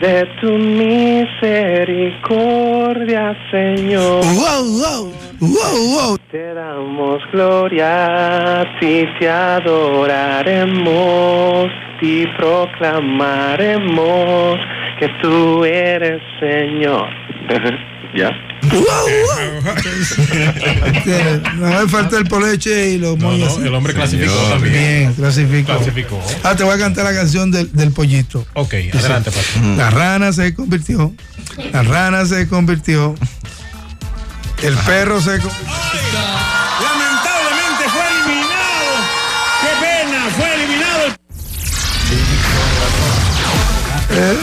de 0.00 0.24
tu 0.40 0.56
misericordia, 0.58 3.36
Señor. 3.50 4.24
Wow, 4.24 4.64
wow, 4.80 5.12
wow, 5.40 5.76
wow. 5.94 6.16
Te 6.30 6.54
damos 6.54 7.20
gloria, 7.32 8.60
a 8.60 8.64
ti 8.80 9.06
te 9.18 9.28
adoraremos, 9.28 10.72
y 12.00 12.26
proclamaremos 12.36 14.58
que 14.98 15.08
tú 15.22 15.64
eres 15.64 16.20
Señor. 16.38 17.08
¿Ya? 18.16 18.30
No 21.58 21.66
me 21.82 21.88
falta 21.88 22.16
el 22.16 22.26
poleche 22.26 22.90
y 22.90 22.98
los 22.98 23.18
molles. 23.18 23.56
el 23.58 23.74
hombre 23.74 23.92
clasificó 23.92 24.32
Señor. 24.32 24.50
también. 24.52 24.72
Bien, 24.74 25.14
clasificó. 25.14 25.76
Clasificó. 25.76 26.22
Ah, 26.44 26.54
te 26.54 26.62
voy 26.64 26.74
a 26.74 26.78
cantar 26.78 27.04
la 27.04 27.12
canción 27.14 27.50
del, 27.50 27.70
del 27.72 27.90
pollito. 27.92 28.46
Ok, 28.54 28.74
adelante, 28.92 29.30
pastor. 29.30 29.62
La 29.76 29.90
rana 29.90 30.32
se 30.32 30.54
convirtió. 30.54 31.12
La 31.72 31.82
rana 31.82 32.24
se 32.24 32.46
convirtió. 32.48 33.14
El 34.62 34.74
perro 34.78 35.20
se 35.20 35.38
convirtió. 35.38 35.66
Lamentablemente 36.80 37.84
fue 37.88 38.06
eliminado. 38.08 38.94
Qué 39.60 39.72
pena, 39.84 40.30
fue 40.36 40.54
eliminado. 40.54 41.14
Eh, 44.10 44.38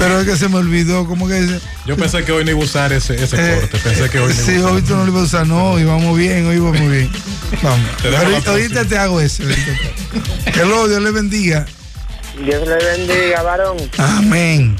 pero 0.00 0.18
es 0.20 0.26
que 0.26 0.36
se 0.36 0.48
me 0.48 0.56
olvidó, 0.56 1.06
¿cómo 1.06 1.28
que 1.28 1.34
dice? 1.34 1.60
Yo 1.86 1.94
pensé 1.96 2.24
que 2.24 2.32
hoy 2.32 2.44
no 2.44 2.50
iba 2.52 2.60
a 2.60 2.64
usar 2.64 2.92
ese, 2.92 3.22
ese 3.22 3.36
Eh, 3.36 3.60
corte. 3.60 3.78
Pensé 3.78 4.08
que 4.10 4.18
hoy 4.18 4.34
no 4.34 4.42
Sí, 4.44 4.52
iba 4.52 4.70
a 4.70 4.72
hoy 4.72 4.82
tú 4.82 4.96
no 4.96 5.04
lo 5.04 5.10
ibas 5.10 5.22
a 5.22 5.24
usar, 5.26 5.46
no, 5.46 5.78
y 5.78 5.84
vamos 5.84 6.16
bien, 6.16 6.46
hoy 6.46 6.58
vamos 6.58 6.80
bien. 6.80 7.10
Vamos. 7.62 7.96
Te 8.02 8.16
Ahorita, 8.50 8.84
te 8.86 8.98
hago 8.98 9.20
ese. 9.20 9.44
te- 9.44 10.60
Hello, 10.60 10.88
Dios 10.88 11.02
le 11.02 11.10
bendiga. 11.10 11.66
Dios 12.42 12.66
le 12.66 12.76
bendiga, 12.76 13.42
varón. 13.42 13.76
Amén. 13.98 14.76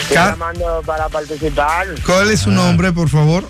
Estoy 0.00 0.16
llamando 0.16 0.82
para 0.84 1.08
participar. 1.08 1.86
¿Cuál 2.04 2.30
es 2.30 2.40
su 2.40 2.50
nombre, 2.50 2.92
por 2.92 3.08
favor? 3.08 3.48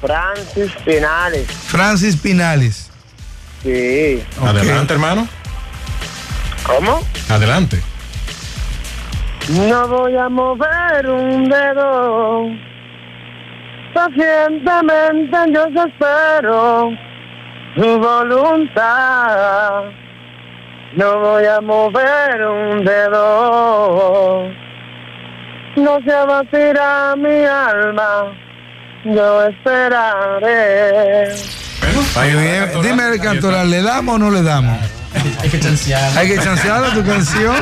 Francis 0.00 0.72
Pinales. 0.84 1.46
Francis 1.68 2.16
Pinales. 2.16 2.86
Sí. 3.62 4.22
Adelante, 4.42 4.92
hermano. 4.94 5.28
¿Cómo? 6.64 7.04
Adelante. 7.28 7.82
No 9.48 9.88
voy 9.88 10.16
a 10.16 10.28
mover 10.28 11.08
un 11.08 11.48
dedo. 11.48 12.46
Pacientemente 13.94 15.36
yo 15.52 15.64
espero 15.64 16.90
tu 17.74 17.98
voluntad. 17.98 19.84
No 20.94 21.18
voy 21.18 21.44
a 21.46 21.60
mover 21.60 22.46
un 22.46 22.84
dedo. 22.84 24.48
No 25.76 25.98
se 26.04 26.12
abatirá 26.12 27.14
mi 27.16 27.44
alma. 27.44 28.32
Yo 29.04 29.44
esperaré. 29.46 31.34
Muy 32.16 32.42
bien. 32.42 32.70
Dime, 32.82 33.08
el 33.14 33.20
cantoral, 33.20 33.70
¿le 33.70 33.82
damos 33.82 34.16
o 34.16 34.18
no 34.18 34.30
le 34.30 34.42
damos? 34.42 34.78
Hay 35.42 35.48
que 35.48 35.58
chancear. 35.58 36.18
Hay 36.18 36.28
que 36.28 36.38
chancear 36.38 36.84
a 36.84 36.90
tu 36.92 37.04
canción. 37.04 37.56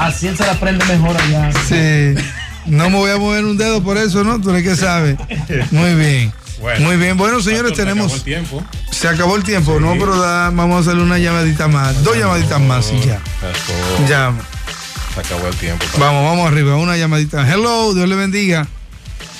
Así 0.00 0.26
él 0.28 0.36
se 0.36 0.44
la 0.44 0.52
aprende 0.52 0.84
mejor 0.86 1.16
allá. 1.16 1.50
Sí. 1.68 2.14
No 2.66 2.90
me 2.90 2.96
voy 2.96 3.10
a 3.10 3.16
mover 3.16 3.44
un 3.44 3.56
dedo 3.56 3.82
por 3.82 3.96
eso, 3.96 4.22
¿no? 4.24 4.40
Tú 4.40 4.50
eres 4.50 4.62
que 4.62 4.76
sabes. 4.76 5.16
Muy 5.70 5.94
bien. 5.94 6.32
Bueno. 6.60 6.86
Muy 6.86 6.96
bien. 6.96 7.16
Bueno, 7.16 7.40
señores, 7.40 7.70
Pastor, 7.72 7.76
se 7.76 7.82
acabó 7.82 7.94
tenemos. 7.94 8.14
el 8.14 8.22
tiempo. 8.22 8.64
Se 8.90 9.08
acabó 9.08 9.36
el 9.36 9.42
tiempo, 9.44 9.80
¿no? 9.80 9.92
Pero 9.94 10.18
da- 10.20 10.50
vamos 10.50 10.76
a 10.76 10.80
hacerle 10.80 11.02
una 11.02 11.18
llamadita 11.18 11.68
más. 11.68 12.02
Dos 12.04 12.16
llamaditas 12.18 12.60
más 12.60 12.92
y 12.92 13.00
ya. 13.00 13.18
Ya. 14.08 14.32
Se 15.14 15.20
acabó 15.20 15.48
el 15.48 15.54
tiempo. 15.56 15.84
Vamos, 15.98 16.22
vamos 16.24 16.50
arriba. 16.52 16.76
Una 16.76 16.96
llamadita. 16.96 17.48
Hello, 17.50 17.94
Dios 17.94 18.08
le 18.08 18.14
bendiga. 18.14 18.66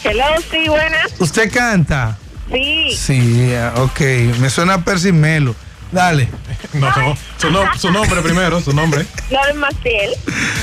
Hello, 0.03 0.25
sí, 0.51 0.67
buenas. 0.69 1.13
¿Usted 1.19 1.53
canta? 1.53 2.17
Sí. 2.51 2.97
Sí, 2.99 3.53
ok. 3.77 4.01
Me 4.41 4.49
suena 4.51 4.75
a 4.75 4.85
Percy 4.85 5.13
Melo. 5.13 5.55
Dale. 5.93 6.29
No, 6.73 6.89
su, 7.37 7.51
no- 7.51 7.65
su 7.77 7.91
nombre 7.91 8.21
primero, 8.23 8.61
su 8.61 8.73
nombre. 8.73 9.05
Loren 9.31 9.57
Maciel. 9.57 10.11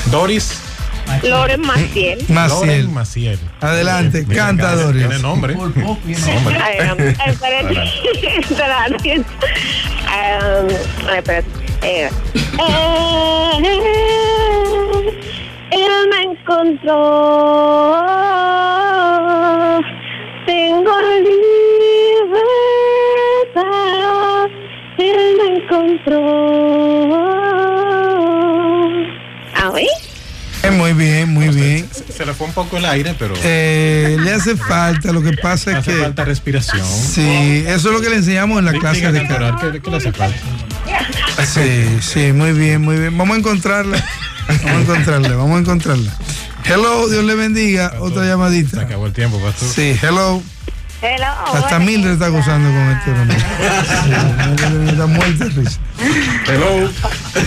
Doris 0.06 0.54
Loren 1.22 1.60
Maciel. 1.60 2.24
Maciel. 2.28 2.48
Loren 2.66 2.94
Maciel. 2.94 3.38
Adelante, 3.60 4.24
canta, 4.26 4.68
tiene- 4.74 4.82
Doris. 4.82 5.06
Tiene 5.06 5.18
nombre. 5.22 5.54
Nombre. 5.54 5.84
Ay, 6.62 6.90
um, 6.92 7.00
espérate. 7.30 7.82
Espérate. 8.40 9.24
Ay, 10.08 11.16
espérate. 11.16 11.44
Él 15.70 16.08
me 16.10 16.22
encontró. 16.32 18.17
¿Ah, 29.54 29.70
oui? 29.72 29.86
Eh, 30.62 30.70
Muy 30.70 30.92
bien, 30.92 31.28
muy 31.32 31.48
bien. 31.48 31.88
Se, 31.92 32.12
se 32.12 32.26
le 32.26 32.34
fue 32.34 32.46
un 32.46 32.52
poco 32.52 32.76
el 32.78 32.84
aire, 32.84 33.14
pero 33.18 33.34
Eh, 33.42 34.16
le 34.20 34.32
hace 34.32 34.56
falta, 34.68 35.12
lo 35.12 35.22
que 35.22 35.32
pasa 35.34 35.72
es 35.72 35.76
hace 35.78 35.92
que. 35.94 36.02
falta 36.02 36.24
respiración. 36.24 36.84
Sí, 36.86 37.64
eso 37.66 37.88
es 37.88 37.94
lo 37.94 38.00
que 38.00 38.10
le 38.10 38.16
enseñamos 38.16 38.58
en 38.58 38.64
la 38.66 38.72
clase 38.72 39.10
de 39.12 39.18
cantoral, 39.18 39.50
canto. 39.52 39.72
¿qué, 39.72 39.80
qué 39.80 39.90
le 39.90 39.96
hace 39.96 40.12
falta? 40.12 40.38
Sí, 41.46 41.98
sí, 42.00 42.32
muy 42.32 42.52
bien, 42.52 42.82
muy 42.82 42.96
bien. 42.96 43.16
Vamos 43.16 43.36
a 43.36 43.38
encontrarla. 43.38 44.02
Vamos 44.48 44.70
a 44.72 44.80
encontrarla, 44.80 45.36
vamos 45.36 45.56
a 45.56 45.60
encontrarla. 45.60 46.12
Hello, 46.64 47.08
Dios 47.08 47.24
le 47.24 47.34
bendiga. 47.34 47.92
Otra 48.00 48.22
Se 48.22 48.28
llamadita. 48.28 48.80
acabó 48.82 49.06
el 49.06 49.12
tiempo, 49.12 49.38
pastor. 49.40 49.68
Sí, 49.68 49.96
hello. 50.02 50.42
Hello. 51.00 51.26
Hasta 51.54 51.78
Mildred 51.78 52.12
está 52.14 52.28
gozando 52.28 52.68
con. 52.70 52.88
Sí, 54.04 54.10
Mildred 54.70 54.88
está 54.92 55.06
muerta 55.06 55.44
risa. 55.44 55.78
Hello. 56.46 56.90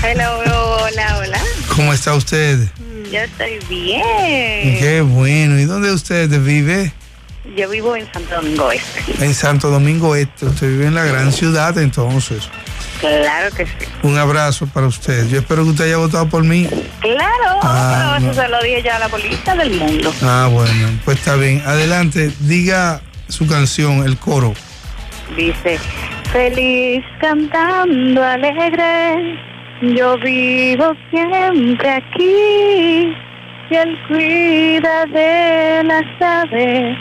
Hello, 0.03 0.77
hola, 0.83 1.17
hola. 1.17 1.39
¿Cómo 1.75 1.91
está 1.93 2.13
usted? 2.15 2.69
Yo 3.11 3.19
estoy 3.19 3.59
bien. 3.69 4.79
Qué 4.79 5.01
bueno. 5.05 5.59
¿Y 5.59 5.65
dónde 5.65 5.91
usted 5.91 6.29
vive? 6.41 6.93
Yo 7.57 7.69
vivo 7.69 7.95
en 7.97 8.09
Santo 8.13 8.35
Domingo 8.35 8.71
Este. 8.71 9.25
En 9.25 9.33
Santo 9.33 9.69
Domingo 9.69 10.15
Este. 10.15 10.45
Usted 10.45 10.67
vive 10.67 10.85
en 10.87 10.95
la 10.95 11.03
gran 11.03 11.33
ciudad, 11.33 11.77
entonces. 11.77 12.47
Claro 13.01 13.53
que 13.55 13.65
sí. 13.65 13.71
Un 14.03 14.17
abrazo 14.17 14.67
para 14.67 14.87
usted. 14.87 15.27
Yo 15.27 15.39
espero 15.39 15.63
que 15.63 15.71
usted 15.71 15.85
haya 15.85 15.97
votado 15.97 16.29
por 16.29 16.43
mí. 16.43 16.69
Claro, 17.01 17.59
Ah, 17.63 18.15
pero 18.17 18.27
no. 18.27 18.31
eso 18.31 18.41
se 18.43 18.47
lo 18.47 18.61
dije 18.61 18.81
ya 18.83 18.95
a 18.95 18.99
la 18.99 19.09
policía 19.09 19.55
del 19.55 19.71
mundo. 19.71 20.13
Ah, 20.21 20.47
bueno, 20.51 20.87
pues 21.03 21.17
está 21.17 21.35
bien. 21.35 21.61
Adelante, 21.65 22.31
diga 22.41 23.01
su 23.31 23.47
canción, 23.47 24.05
el 24.05 24.17
coro. 24.17 24.53
Dice, 25.35 25.79
feliz 26.31 27.03
cantando 27.19 28.23
alegre, 28.23 29.39
yo 29.95 30.17
vivo 30.17 30.93
siempre 31.09 31.89
aquí. 31.89 33.15
Y 33.69 33.75
él 33.75 33.97
cuida 34.07 35.05
de 35.05 35.83
las 35.85 36.21
aves, 36.21 36.97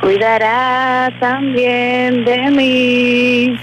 cuidará 0.00 1.12
también 1.20 2.24
de 2.24 2.50
mí. 2.50 3.60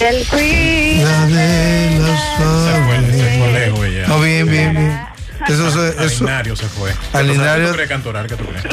Él 0.00 0.26
cuida 0.30 1.26
de 1.26 1.98
los 1.98 2.20
Se 2.64 2.82
fue, 2.84 3.12
se 3.12 3.38
fue 3.38 3.52
lejos 3.52 3.86
ella. 3.86 4.06
No, 4.08 4.20
bien, 4.20 4.46
bien, 4.48 4.72
bien. 4.72 5.03
Eso, 5.48 5.68
eso, 5.68 5.80
Al 5.98 6.06
eso. 6.06 6.24
Linario 6.24 6.56
se 6.56 6.66
fue. 6.66 6.92
Al 7.12 7.26
Linario- 7.28 7.64
¿Qué 7.64 7.68
tú 7.70 7.74
crees, 7.74 7.88
cantoral? 7.88 8.26
¿Qué 8.26 8.36
tú 8.36 8.44
crees? 8.46 8.64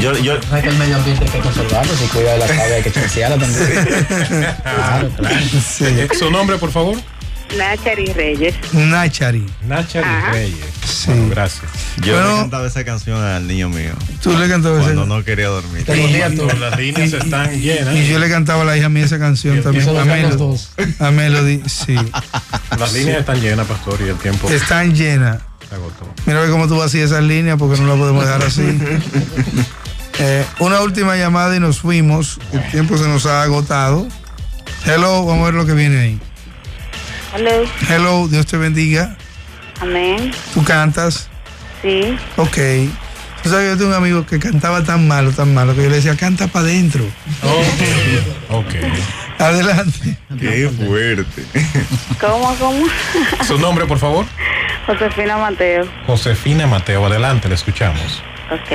Yo, 0.00 0.16
yo, 0.18 0.38
No 0.50 0.56
es 0.56 0.62
que 0.62 0.68
el 0.68 0.76
medio 0.78 0.96
ambiente 0.96 1.24
hay 1.24 1.30
que 1.30 1.38
conservarlo, 1.40 1.92
si 1.96 2.04
cuida 2.06 2.32
de 2.32 2.38
la 2.38 2.44
aves 2.44 2.60
hay 2.60 2.82
que 2.82 2.92
chancearla 2.92 3.36
también. 3.40 4.56
Claro, 4.62 5.10
claro. 5.16 5.36
Sí. 5.66 5.84
Eh, 5.84 6.08
¿Su 6.18 6.30
nombre, 6.30 6.58
por 6.58 6.70
favor? 6.70 6.96
Nachari 7.56 8.06
Reyes. 8.12 8.54
Nachari. 8.72 9.46
Nacha 9.68 10.00
Ajá. 10.00 10.32
Reyes. 10.32 10.58
Sí. 10.84 11.06
Bueno, 11.06 11.28
gracias. 11.30 11.62
yo 12.02 12.14
Bueno. 12.14 12.28
le 12.32 12.40
cantaba 12.40 12.66
esa 12.66 12.84
canción 12.84 13.22
al 13.22 13.46
niño 13.46 13.68
mío. 13.68 13.92
Tú 14.20 14.36
le 14.36 14.48
cantabas 14.48 14.82
Cuando 14.82 15.04
esa- 15.04 15.14
no 15.14 15.24
quería 15.24 15.46
dormir. 15.46 15.84
Te 15.84 15.94
lo 15.96 16.06
dije 16.08 16.30
tú. 16.30 16.48
Las 16.58 16.76
líneas 16.76 17.12
están 17.12 17.50
llenas. 17.60 17.94
Y 17.94 18.08
yo 18.08 18.18
le 18.18 18.28
cantaba 18.28 18.62
a 18.62 18.64
la 18.64 18.76
hija 18.76 18.88
mía 18.88 19.04
esa 19.04 19.18
canción 19.20 19.62
también. 19.62 19.88
A 19.88 20.04
Melody. 20.04 20.36
dos. 20.36 20.70
A 20.98 21.10
Melody, 21.12 21.62
sí. 21.66 21.94
Las 22.78 22.92
líneas 22.92 23.20
están 23.20 23.40
llenas, 23.40 23.66
pastor, 23.66 24.00
y 24.04 24.08
el 24.08 24.16
tiempo 24.16 24.50
Están 24.50 24.92
llenas. 24.94 25.38
Mira 26.26 26.40
ve 26.40 26.50
cómo 26.50 26.68
tú 26.68 26.76
vas 26.76 26.86
así 26.86 27.00
esas 27.00 27.22
líneas 27.22 27.56
porque 27.58 27.80
no 27.80 27.88
la 27.88 27.94
podemos 27.96 28.24
dejar 28.24 28.42
así. 28.42 28.62
Eh, 30.18 30.46
una 30.60 30.80
última 30.80 31.14
llamada 31.16 31.54
y 31.56 31.60
nos 31.60 31.80
fuimos. 31.80 32.40
El 32.50 32.70
tiempo 32.70 32.96
se 32.96 33.06
nos 33.06 33.26
ha 33.26 33.42
agotado. 33.42 34.08
Hello, 34.86 35.26
vamos 35.26 35.42
a 35.42 35.44
ver 35.50 35.54
lo 35.54 35.66
que 35.66 35.74
viene 35.74 35.98
ahí. 35.98 36.20
Hello. 37.34 37.64
Hello, 37.86 38.26
Dios 38.26 38.46
te 38.46 38.56
bendiga. 38.56 39.14
Amén. 39.78 40.32
Tú 40.54 40.64
cantas. 40.64 41.28
Sí. 41.82 42.16
Ok. 42.38 42.56
Tú 43.42 43.50
sabes, 43.50 43.72
yo 43.72 43.76
tengo 43.76 43.90
un 43.90 43.94
amigo 43.94 44.24
que 44.24 44.38
cantaba 44.38 44.82
tan 44.82 45.06
malo, 45.06 45.32
tan 45.32 45.52
malo, 45.52 45.74
que 45.76 45.82
yo 45.82 45.90
le 45.90 45.96
decía, 45.96 46.16
canta 46.16 46.46
para 46.46 46.64
adentro. 46.64 47.04
Ok. 47.42 48.50
Ok. 48.50 48.74
Adelante. 49.38 50.16
Qué 50.40 50.70
fuerte. 50.70 51.44
¿Cómo, 52.20 52.56
cómo? 52.56 52.86
Su 53.46 53.58
nombre, 53.58 53.84
por 53.84 53.98
favor. 53.98 54.24
Josefina 54.86 55.36
Mateo. 55.36 55.84
Josefina 56.06 56.66
Mateo, 56.66 57.04
adelante, 57.06 57.48
le 57.48 57.54
escuchamos. 57.56 58.22
Ok. 58.50 58.72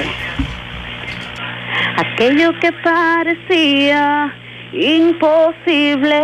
Aquello 1.98 2.52
que 2.60 2.72
parecía 2.84 4.34
imposible, 4.74 6.16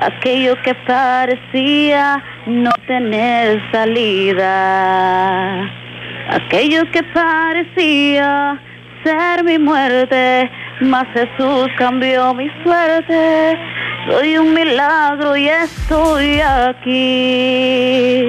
aquello 0.00 0.60
que 0.62 0.74
parecía 0.86 2.22
no 2.46 2.70
tener 2.86 3.62
salida, 3.72 5.64
aquello 6.30 6.90
que 6.92 7.02
parecía 7.02 8.58
ser 9.04 9.44
mi 9.44 9.58
muerte, 9.58 10.50
mas 10.80 11.06
Jesús 11.12 11.68
cambió 11.76 12.32
mi 12.34 12.48
suerte. 12.62 13.58
Soy 14.06 14.36
un 14.36 14.52
milagro 14.54 15.36
y 15.36 15.48
estoy 15.48 16.40
aquí. 16.40 18.24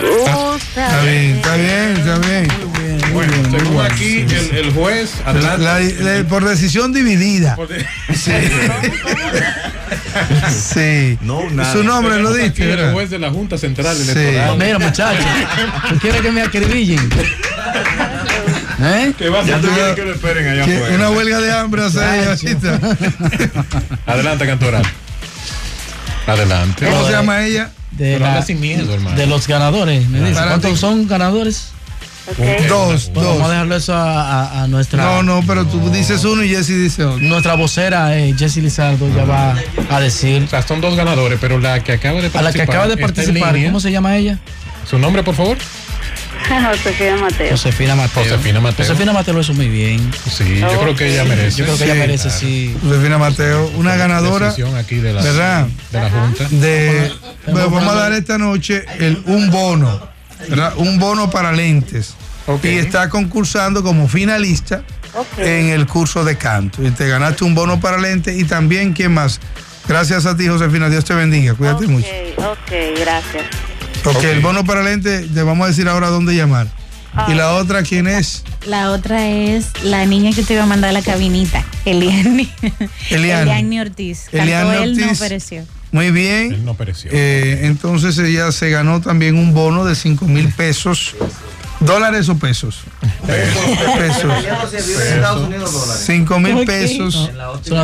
Tú 0.00 0.54
Está 0.56 1.02
bien, 1.02 1.36
está 1.36 1.56
bien, 1.56 1.96
está 1.96 2.18
bien. 2.18 2.48
Bueno, 3.12 3.32
según 3.50 3.80
aquí 3.84 4.20
el, 4.28 4.56
el 4.56 4.72
juez, 4.72 5.14
adelante. 5.24 5.62
La- 6.02 6.12
la- 6.18 6.24
por 6.28 6.44
decisión 6.44 6.92
dividida. 6.92 7.56
Sí. 8.14 8.32
Sí. 10.50 11.18
Su 11.72 11.82
nombre 11.82 12.18
lo 12.22 12.32
diste, 12.32 12.72
El 12.72 12.92
juez 12.92 13.10
de 13.10 13.18
la 13.18 13.30
Junta 13.30 13.58
Central 13.58 13.94
Sí. 13.96 14.10
Electoral. 14.12 14.56
Mira, 14.58 14.78
muchachos, 14.78 15.24
¿tú 15.90 15.98
quieres 15.98 16.20
que 16.22 16.30
me 16.30 16.42
acribillen? 16.42 17.00
¿Eh? 18.80 19.12
¿Qué 19.16 19.28
va 19.28 19.38
a 19.40 19.42
hacer? 19.42 19.60
quieres 19.60 19.94
que 19.94 20.02
lo 20.02 20.12
esperen 20.14 20.48
allá 20.48 20.64
Que 20.64 20.76
afuera. 20.76 20.94
Una 20.96 21.10
huelga 21.10 21.38
de 21.40 21.52
hambre 21.52 21.84
hace 21.84 22.04
ahí, 22.04 22.24
ahorita. 22.26 22.80
Adelante, 24.06 24.46
Cantoral. 24.46 24.82
Adelante. 26.26 26.86
¿Cómo 26.86 27.04
se 27.06 27.12
llama 27.12 27.44
ella? 27.44 27.70
De, 27.92 28.14
Pero 28.14 28.26
habla 28.26 28.40
la- 28.40 28.46
sin 28.46 28.60
miedo, 28.60 28.92
hermano. 28.94 29.16
de 29.16 29.26
los 29.26 29.46
ganadores, 29.46 30.08
me 30.08 30.20
dice. 30.20 30.32
¿Cuántos 30.42 30.72
ti. 30.72 30.76
son 30.78 31.06
ganadores? 31.06 31.68
Dos, 32.68 33.10
Bueno, 33.12 33.28
Vamos 33.28 33.42
a 33.42 33.42
dos. 33.44 33.50
dejarlo 33.50 33.76
eso 33.76 33.94
a, 33.94 34.44
a- 34.44 34.62
a 34.62 34.66
nuestra. 34.68 35.04
No, 35.04 35.22
no, 35.22 35.42
pero 35.46 35.66
tú 35.66 35.90
dices 35.90 36.24
uno 36.24 36.42
y 36.42 36.48
Jesse 36.48 36.68
dice 36.68 37.04
otro. 37.04 37.20
Nuestra 37.22 37.54
vocera, 37.54 38.16
eh, 38.18 38.34
Jessie 38.36 38.62
Lizardo, 38.62 39.06
ya 39.14 39.24
va 39.24 39.54
a 39.90 40.00
decir. 40.00 40.42
O 40.42 40.48
sea, 40.48 40.62
son 40.66 40.80
dos 40.80 40.96
ganadores, 40.96 41.38
pero 41.40 41.58
la 41.60 41.80
que 41.84 41.92
acaba 41.92 42.20
de 42.22 42.28
A 42.28 42.30
participar. 42.30 42.44
la 42.44 42.52
que 42.52 42.62
acaba 42.62 42.88
de 42.88 42.96
participar. 42.96 43.54
¿cómo 43.66 43.78
se 43.78 43.92
llama 43.92 44.16
ella? 44.16 44.38
¿Su 44.88 44.98
nombre, 44.98 45.22
por 45.22 45.34
favor? 45.34 45.58
Josefina 46.70 47.16
Mateo. 47.16 47.50
Josefina 47.50 47.94
Mateo. 47.94 48.22
Josefina 48.24 48.60
Mateo. 48.60 48.86
Josefina 48.86 49.12
Mateo 49.12 49.34
lo 49.34 49.40
hizo 49.40 49.54
muy 49.54 49.68
bien. 49.68 50.10
Sí, 50.30 50.60
yo 50.60 50.80
creo 50.80 50.94
que 50.94 51.12
ella 51.12 51.24
merece. 51.24 51.58
Yo 51.58 51.64
creo 51.64 51.78
que 51.78 51.84
ella 51.84 51.94
merece, 51.94 52.30
sí. 52.30 52.76
Josefina 52.82 53.18
Mateo, 53.18 53.70
una 53.76 53.96
ganadora 53.96 54.54
aquí 54.78 54.96
de 54.96 55.12
la, 55.12 55.22
¿Verdad? 55.22 55.66
de 55.90 56.00
la 56.00 56.10
Junta. 56.10 56.48
de. 56.50 57.12
Bueno, 57.46 57.70
vamos 57.70 57.92
a 57.92 57.94
dar 57.94 58.12
esta 58.12 58.38
noche 58.38 58.84
el, 58.98 59.22
un 59.26 59.50
bono, 59.50 60.08
¿verdad? 60.48 60.74
Un 60.76 60.98
bono 60.98 61.30
para 61.30 61.52
lentes. 61.52 62.14
Y 62.62 62.68
está 62.68 63.08
concursando 63.08 63.82
como 63.82 64.06
finalista 64.06 64.82
en 65.38 65.68
el 65.68 65.86
curso 65.86 66.24
de 66.24 66.36
canto. 66.36 66.82
Y 66.82 66.90
te 66.90 67.08
ganaste 67.08 67.44
un 67.44 67.54
bono 67.54 67.80
para 67.80 67.98
lentes 67.98 68.38
y 68.38 68.44
también, 68.44 68.92
¿quién 68.92 69.14
más? 69.14 69.40
Gracias 69.88 70.26
a 70.26 70.36
ti, 70.36 70.46
Josefina. 70.46 70.88
Dios 70.88 71.04
te 71.04 71.14
bendiga. 71.14 71.54
Cuídate 71.54 71.86
mucho. 71.86 72.06
Ok, 72.38 72.44
ok, 72.46 73.00
gracias. 73.00 73.44
Ok, 74.04 74.16
Ok. 74.16 74.24
el 74.24 74.40
bono 74.40 74.64
para 74.64 74.82
lentes, 74.82 75.32
te 75.32 75.42
vamos 75.42 75.64
a 75.64 75.68
decir 75.68 75.88
ahora 75.88 76.08
dónde 76.08 76.34
llamar. 76.34 76.66
Ah. 77.16 77.26
Y 77.30 77.34
la 77.34 77.54
otra, 77.54 77.82
¿quién 77.84 78.06
es? 78.08 78.42
La 78.66 78.90
otra 78.90 79.28
es 79.28 79.66
la 79.84 80.04
niña 80.04 80.32
que 80.32 80.42
te 80.42 80.54
iba 80.54 80.64
a 80.64 80.66
mandar 80.66 80.90
a 80.90 80.92
la 80.92 81.02
cabinita, 81.02 81.64
Eliani. 81.84 82.50
Eliani. 83.10 83.42
Eliani 83.50 83.80
Ortiz. 83.80 84.24
Cantó 84.30 84.38
Eliani 84.42 84.82
él, 84.82 84.96
no 84.98 85.04
Ortiz. 85.04 85.18
pereció. 85.20 85.64
Muy 85.92 86.10
bien. 86.10 86.52
Él 86.52 86.64
no 86.64 86.74
pereció. 86.74 87.10
Eh, 87.14 87.60
entonces 87.66 88.18
ella 88.18 88.50
se 88.50 88.68
ganó 88.70 89.00
también 89.00 89.36
un 89.38 89.54
bono 89.54 89.84
de 89.84 89.94
5 89.94 90.26
mil 90.26 90.48
pesos. 90.52 91.14
¿Dólares 91.84 92.28
o 92.28 92.36
pesos? 92.36 92.80
Pesos. 93.26 93.62
Pesos. 93.98 94.32
5 96.04 96.40
mil 96.40 96.64
pesos. 96.64 97.30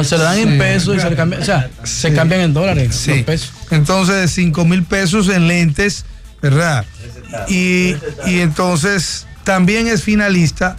Se, 0.05 0.17
le 0.17 0.25
dan 0.25 0.39
en 0.39 0.59
pesos 0.59 0.97
y 0.97 1.01
se 1.01 1.11
le 1.11 1.17
cambian, 1.17 1.43
o 1.43 1.45
sea, 1.45 1.71
se 1.85 2.13
cambian 2.13 2.41
en 2.41 2.55
dólares. 2.55 2.95
Sí. 2.95 3.17
los 3.17 3.23
pesos. 3.23 3.53
Entonces, 3.71 4.31
5 4.33 4.65
mil 4.65 4.85
pesos 4.85 5.29
en 5.29 5.49
lentes, 5.49 6.05
¿verdad? 6.41 6.85
Y, 7.49 7.95
y 8.27 8.41
entonces 8.41 9.27
también 9.45 9.87
es 9.87 10.03
finalista 10.03 10.77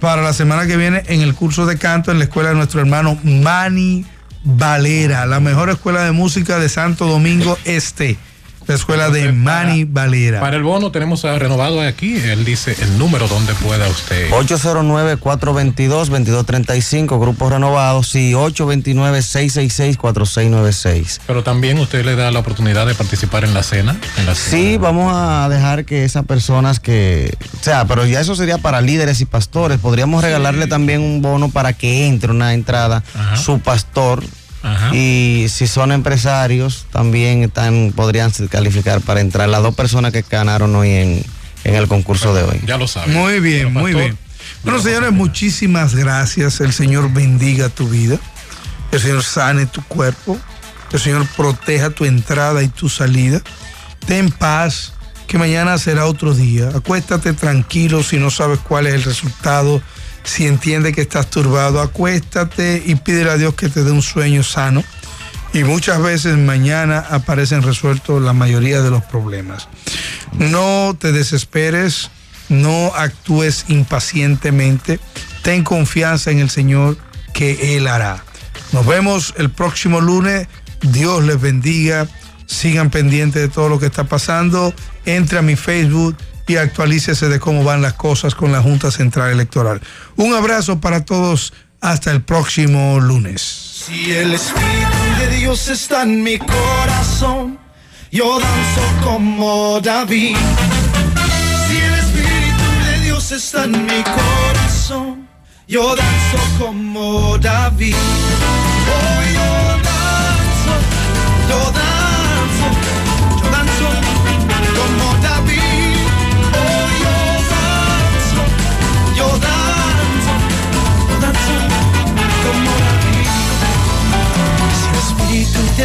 para 0.00 0.22
la 0.22 0.32
semana 0.32 0.66
que 0.66 0.76
viene 0.76 1.02
en 1.06 1.20
el 1.20 1.34
curso 1.34 1.64
de 1.64 1.78
canto 1.78 2.10
en 2.10 2.18
la 2.18 2.24
escuela 2.24 2.48
de 2.50 2.56
nuestro 2.56 2.80
hermano 2.80 3.18
Manny 3.22 4.04
Valera, 4.44 5.26
la 5.26 5.38
mejor 5.38 5.70
escuela 5.70 6.02
de 6.02 6.10
música 6.10 6.58
de 6.58 6.68
Santo 6.68 7.06
Domingo 7.06 7.56
Este. 7.64 8.18
La 8.66 8.74
escuela 8.74 9.10
de 9.10 9.32
Manny 9.32 9.84
Valera. 9.84 10.40
Para 10.40 10.56
el 10.56 10.62
bono 10.62 10.90
tenemos 10.92 11.24
a 11.24 11.38
renovado 11.38 11.80
aquí. 11.80 12.16
Él 12.16 12.44
dice 12.44 12.76
el 12.80 12.98
número 12.98 13.26
donde 13.28 13.54
pueda 13.54 13.86
usted. 13.88 14.30
809-422-2235, 14.30 17.20
grupos 17.20 17.52
renovados, 17.52 18.14
y 18.14 18.32
829-666-4696. 18.32 21.20
Pero 21.26 21.42
también 21.42 21.78
usted 21.78 22.04
le 22.04 22.16
da 22.16 22.30
la 22.30 22.40
oportunidad 22.40 22.86
de 22.86 22.94
participar 22.94 23.44
en 23.44 23.54
la 23.54 23.62
cena. 23.62 23.96
En 24.16 24.26
la 24.26 24.34
cena. 24.34 24.50
Sí, 24.56 24.76
vamos 24.76 25.12
a 25.14 25.48
dejar 25.48 25.84
que 25.84 26.04
esas 26.04 26.24
personas 26.24 26.80
que, 26.80 27.36
o 27.60 27.64
sea, 27.64 27.84
pero 27.86 28.06
ya 28.06 28.20
eso 28.20 28.34
sería 28.36 28.58
para 28.58 28.80
líderes 28.80 29.20
y 29.20 29.24
pastores. 29.24 29.78
Podríamos 29.78 30.22
regalarle 30.22 30.66
también 30.66 31.00
un 31.00 31.22
bono 31.22 31.50
para 31.50 31.72
que 31.72 32.06
entre 32.06 32.30
una 32.30 32.54
entrada 32.54 33.02
Ajá. 33.14 33.36
su 33.36 33.60
pastor. 33.60 34.22
Ajá. 34.62 34.94
Y 34.94 35.46
si 35.48 35.66
son 35.66 35.92
empresarios, 35.92 36.86
también 36.92 37.42
están, 37.42 37.92
podrían 37.94 38.30
calificar 38.48 39.00
para 39.00 39.20
entrar 39.20 39.48
las 39.48 39.62
dos 39.62 39.74
personas 39.74 40.12
que 40.12 40.22
ganaron 40.22 40.74
hoy 40.76 40.90
en, 40.90 41.24
en 41.64 41.74
el 41.74 41.88
concurso 41.88 42.34
de 42.34 42.42
hoy. 42.44 42.60
Ya 42.66 42.76
lo 42.76 42.86
sabe. 42.86 43.12
Muy 43.12 43.40
bien, 43.40 43.68
Pero, 43.68 43.70
muy 43.70 43.92
pastor, 43.92 44.02
bien. 44.02 44.18
Bueno, 44.64 44.80
señores, 44.80 45.12
muchísimas 45.12 45.94
gracias. 45.94 46.60
El 46.60 46.72
Señor 46.72 47.12
bendiga 47.12 47.68
tu 47.68 47.88
vida. 47.88 48.18
El 48.92 49.00
Señor 49.00 49.24
sane 49.24 49.66
tu 49.66 49.82
cuerpo. 49.82 50.38
El 50.92 51.00
Señor 51.00 51.26
proteja 51.36 51.90
tu 51.90 52.04
entrada 52.04 52.62
y 52.62 52.68
tu 52.68 52.88
salida. 52.88 53.40
Ten 54.06 54.30
paz, 54.30 54.92
que 55.26 55.38
mañana 55.38 55.78
será 55.78 56.06
otro 56.06 56.34
día. 56.34 56.68
Acuéstate 56.74 57.32
tranquilo 57.32 58.02
si 58.02 58.18
no 58.18 58.30
sabes 58.30 58.58
cuál 58.58 58.86
es 58.86 58.94
el 58.94 59.02
resultado. 59.02 59.80
Si 60.24 60.46
entiendes 60.46 60.94
que 60.94 61.02
estás 61.02 61.30
turbado, 61.30 61.80
acuéstate 61.80 62.82
y 62.84 62.94
pídele 62.94 63.30
a 63.30 63.36
Dios 63.36 63.54
que 63.54 63.68
te 63.68 63.84
dé 63.84 63.90
un 63.90 64.02
sueño 64.02 64.42
sano. 64.42 64.84
Y 65.52 65.64
muchas 65.64 66.00
veces 66.00 66.38
mañana 66.38 67.04
aparecen 67.10 67.62
resueltos 67.62 68.22
la 68.22 68.32
mayoría 68.32 68.80
de 68.80 68.90
los 68.90 69.02
problemas. 69.04 69.68
No 70.32 70.96
te 70.98 71.12
desesperes, 71.12 72.10
no 72.48 72.92
actúes 72.94 73.66
impacientemente, 73.68 74.98
ten 75.42 75.62
confianza 75.62 76.30
en 76.30 76.38
el 76.38 76.48
Señor 76.48 76.96
que 77.34 77.76
Él 77.76 77.86
hará. 77.86 78.24
Nos 78.72 78.86
vemos 78.86 79.34
el 79.36 79.50
próximo 79.50 80.00
lunes, 80.00 80.48
Dios 80.80 81.22
les 81.24 81.40
bendiga, 81.40 82.08
sigan 82.46 82.90
pendientes 82.90 83.42
de 83.42 83.48
todo 83.48 83.68
lo 83.68 83.78
que 83.78 83.86
está 83.86 84.04
pasando, 84.04 84.72
entre 85.04 85.38
a 85.38 85.42
mi 85.42 85.56
Facebook 85.56 86.16
y 86.46 86.56
actualícese 86.56 87.28
de 87.28 87.40
cómo 87.40 87.64
van 87.64 87.82
las 87.82 87.94
cosas 87.94 88.34
con 88.34 88.52
la 88.52 88.60
Junta 88.60 88.90
Central 88.90 89.30
Electoral. 89.30 89.80
Un 90.16 90.34
abrazo 90.34 90.80
para 90.80 91.04
todos, 91.04 91.52
hasta 91.80 92.10
el 92.10 92.22
próximo 92.22 93.00
lunes. 93.00 93.42
Si 93.86 94.12
el 94.12 94.34
Espíritu 94.34 94.98
de 95.18 95.36
Dios 95.36 95.68
está 95.68 96.02
en 96.02 96.22
mi 96.22 96.38
corazón, 96.38 97.58
yo 98.10 98.38
danzo 98.38 98.82
como 99.04 99.80
David. 99.80 100.36
Si 101.68 101.76
el 101.76 101.94
Espíritu 101.94 102.64
de 102.86 103.00
Dios 103.00 103.32
está 103.32 103.64
en 103.64 103.86
mi 103.86 104.02
corazón, 104.04 105.28
yo 105.66 105.96
danzo 105.96 106.38
como 106.58 107.38
David. 107.38 107.94
Oh, 107.94 109.22
yo 109.34 109.82
danzo, 109.82 109.91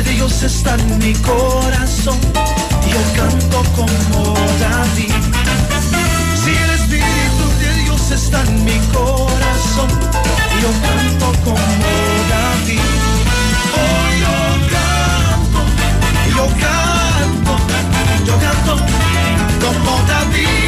que 0.04 0.12
Dios 0.12 0.44
está 0.44 0.76
en 0.76 0.98
mi 1.00 1.14
corazón. 1.14 2.20
Yo 2.92 3.02
canto 3.16 3.64
como 3.76 4.34
David. 4.60 5.14
Si 6.42 6.52
el 6.52 6.70
Espíritu 6.80 7.46
de 7.60 7.84
Dios 7.84 8.12
está 8.12 8.42
en 8.44 8.64
mi 8.64 8.78
corazón, 8.94 9.90
yo 10.62 10.70
canto 10.86 11.28
como 11.44 11.58
David. 12.34 12.80
Oh, 13.82 14.08
yo 14.24 14.36
canto, 14.76 15.62
yo 16.36 16.46
canto, 16.64 17.54
yo 18.26 18.36
canto 18.40 18.74
como 19.64 19.92
David. 20.08 20.67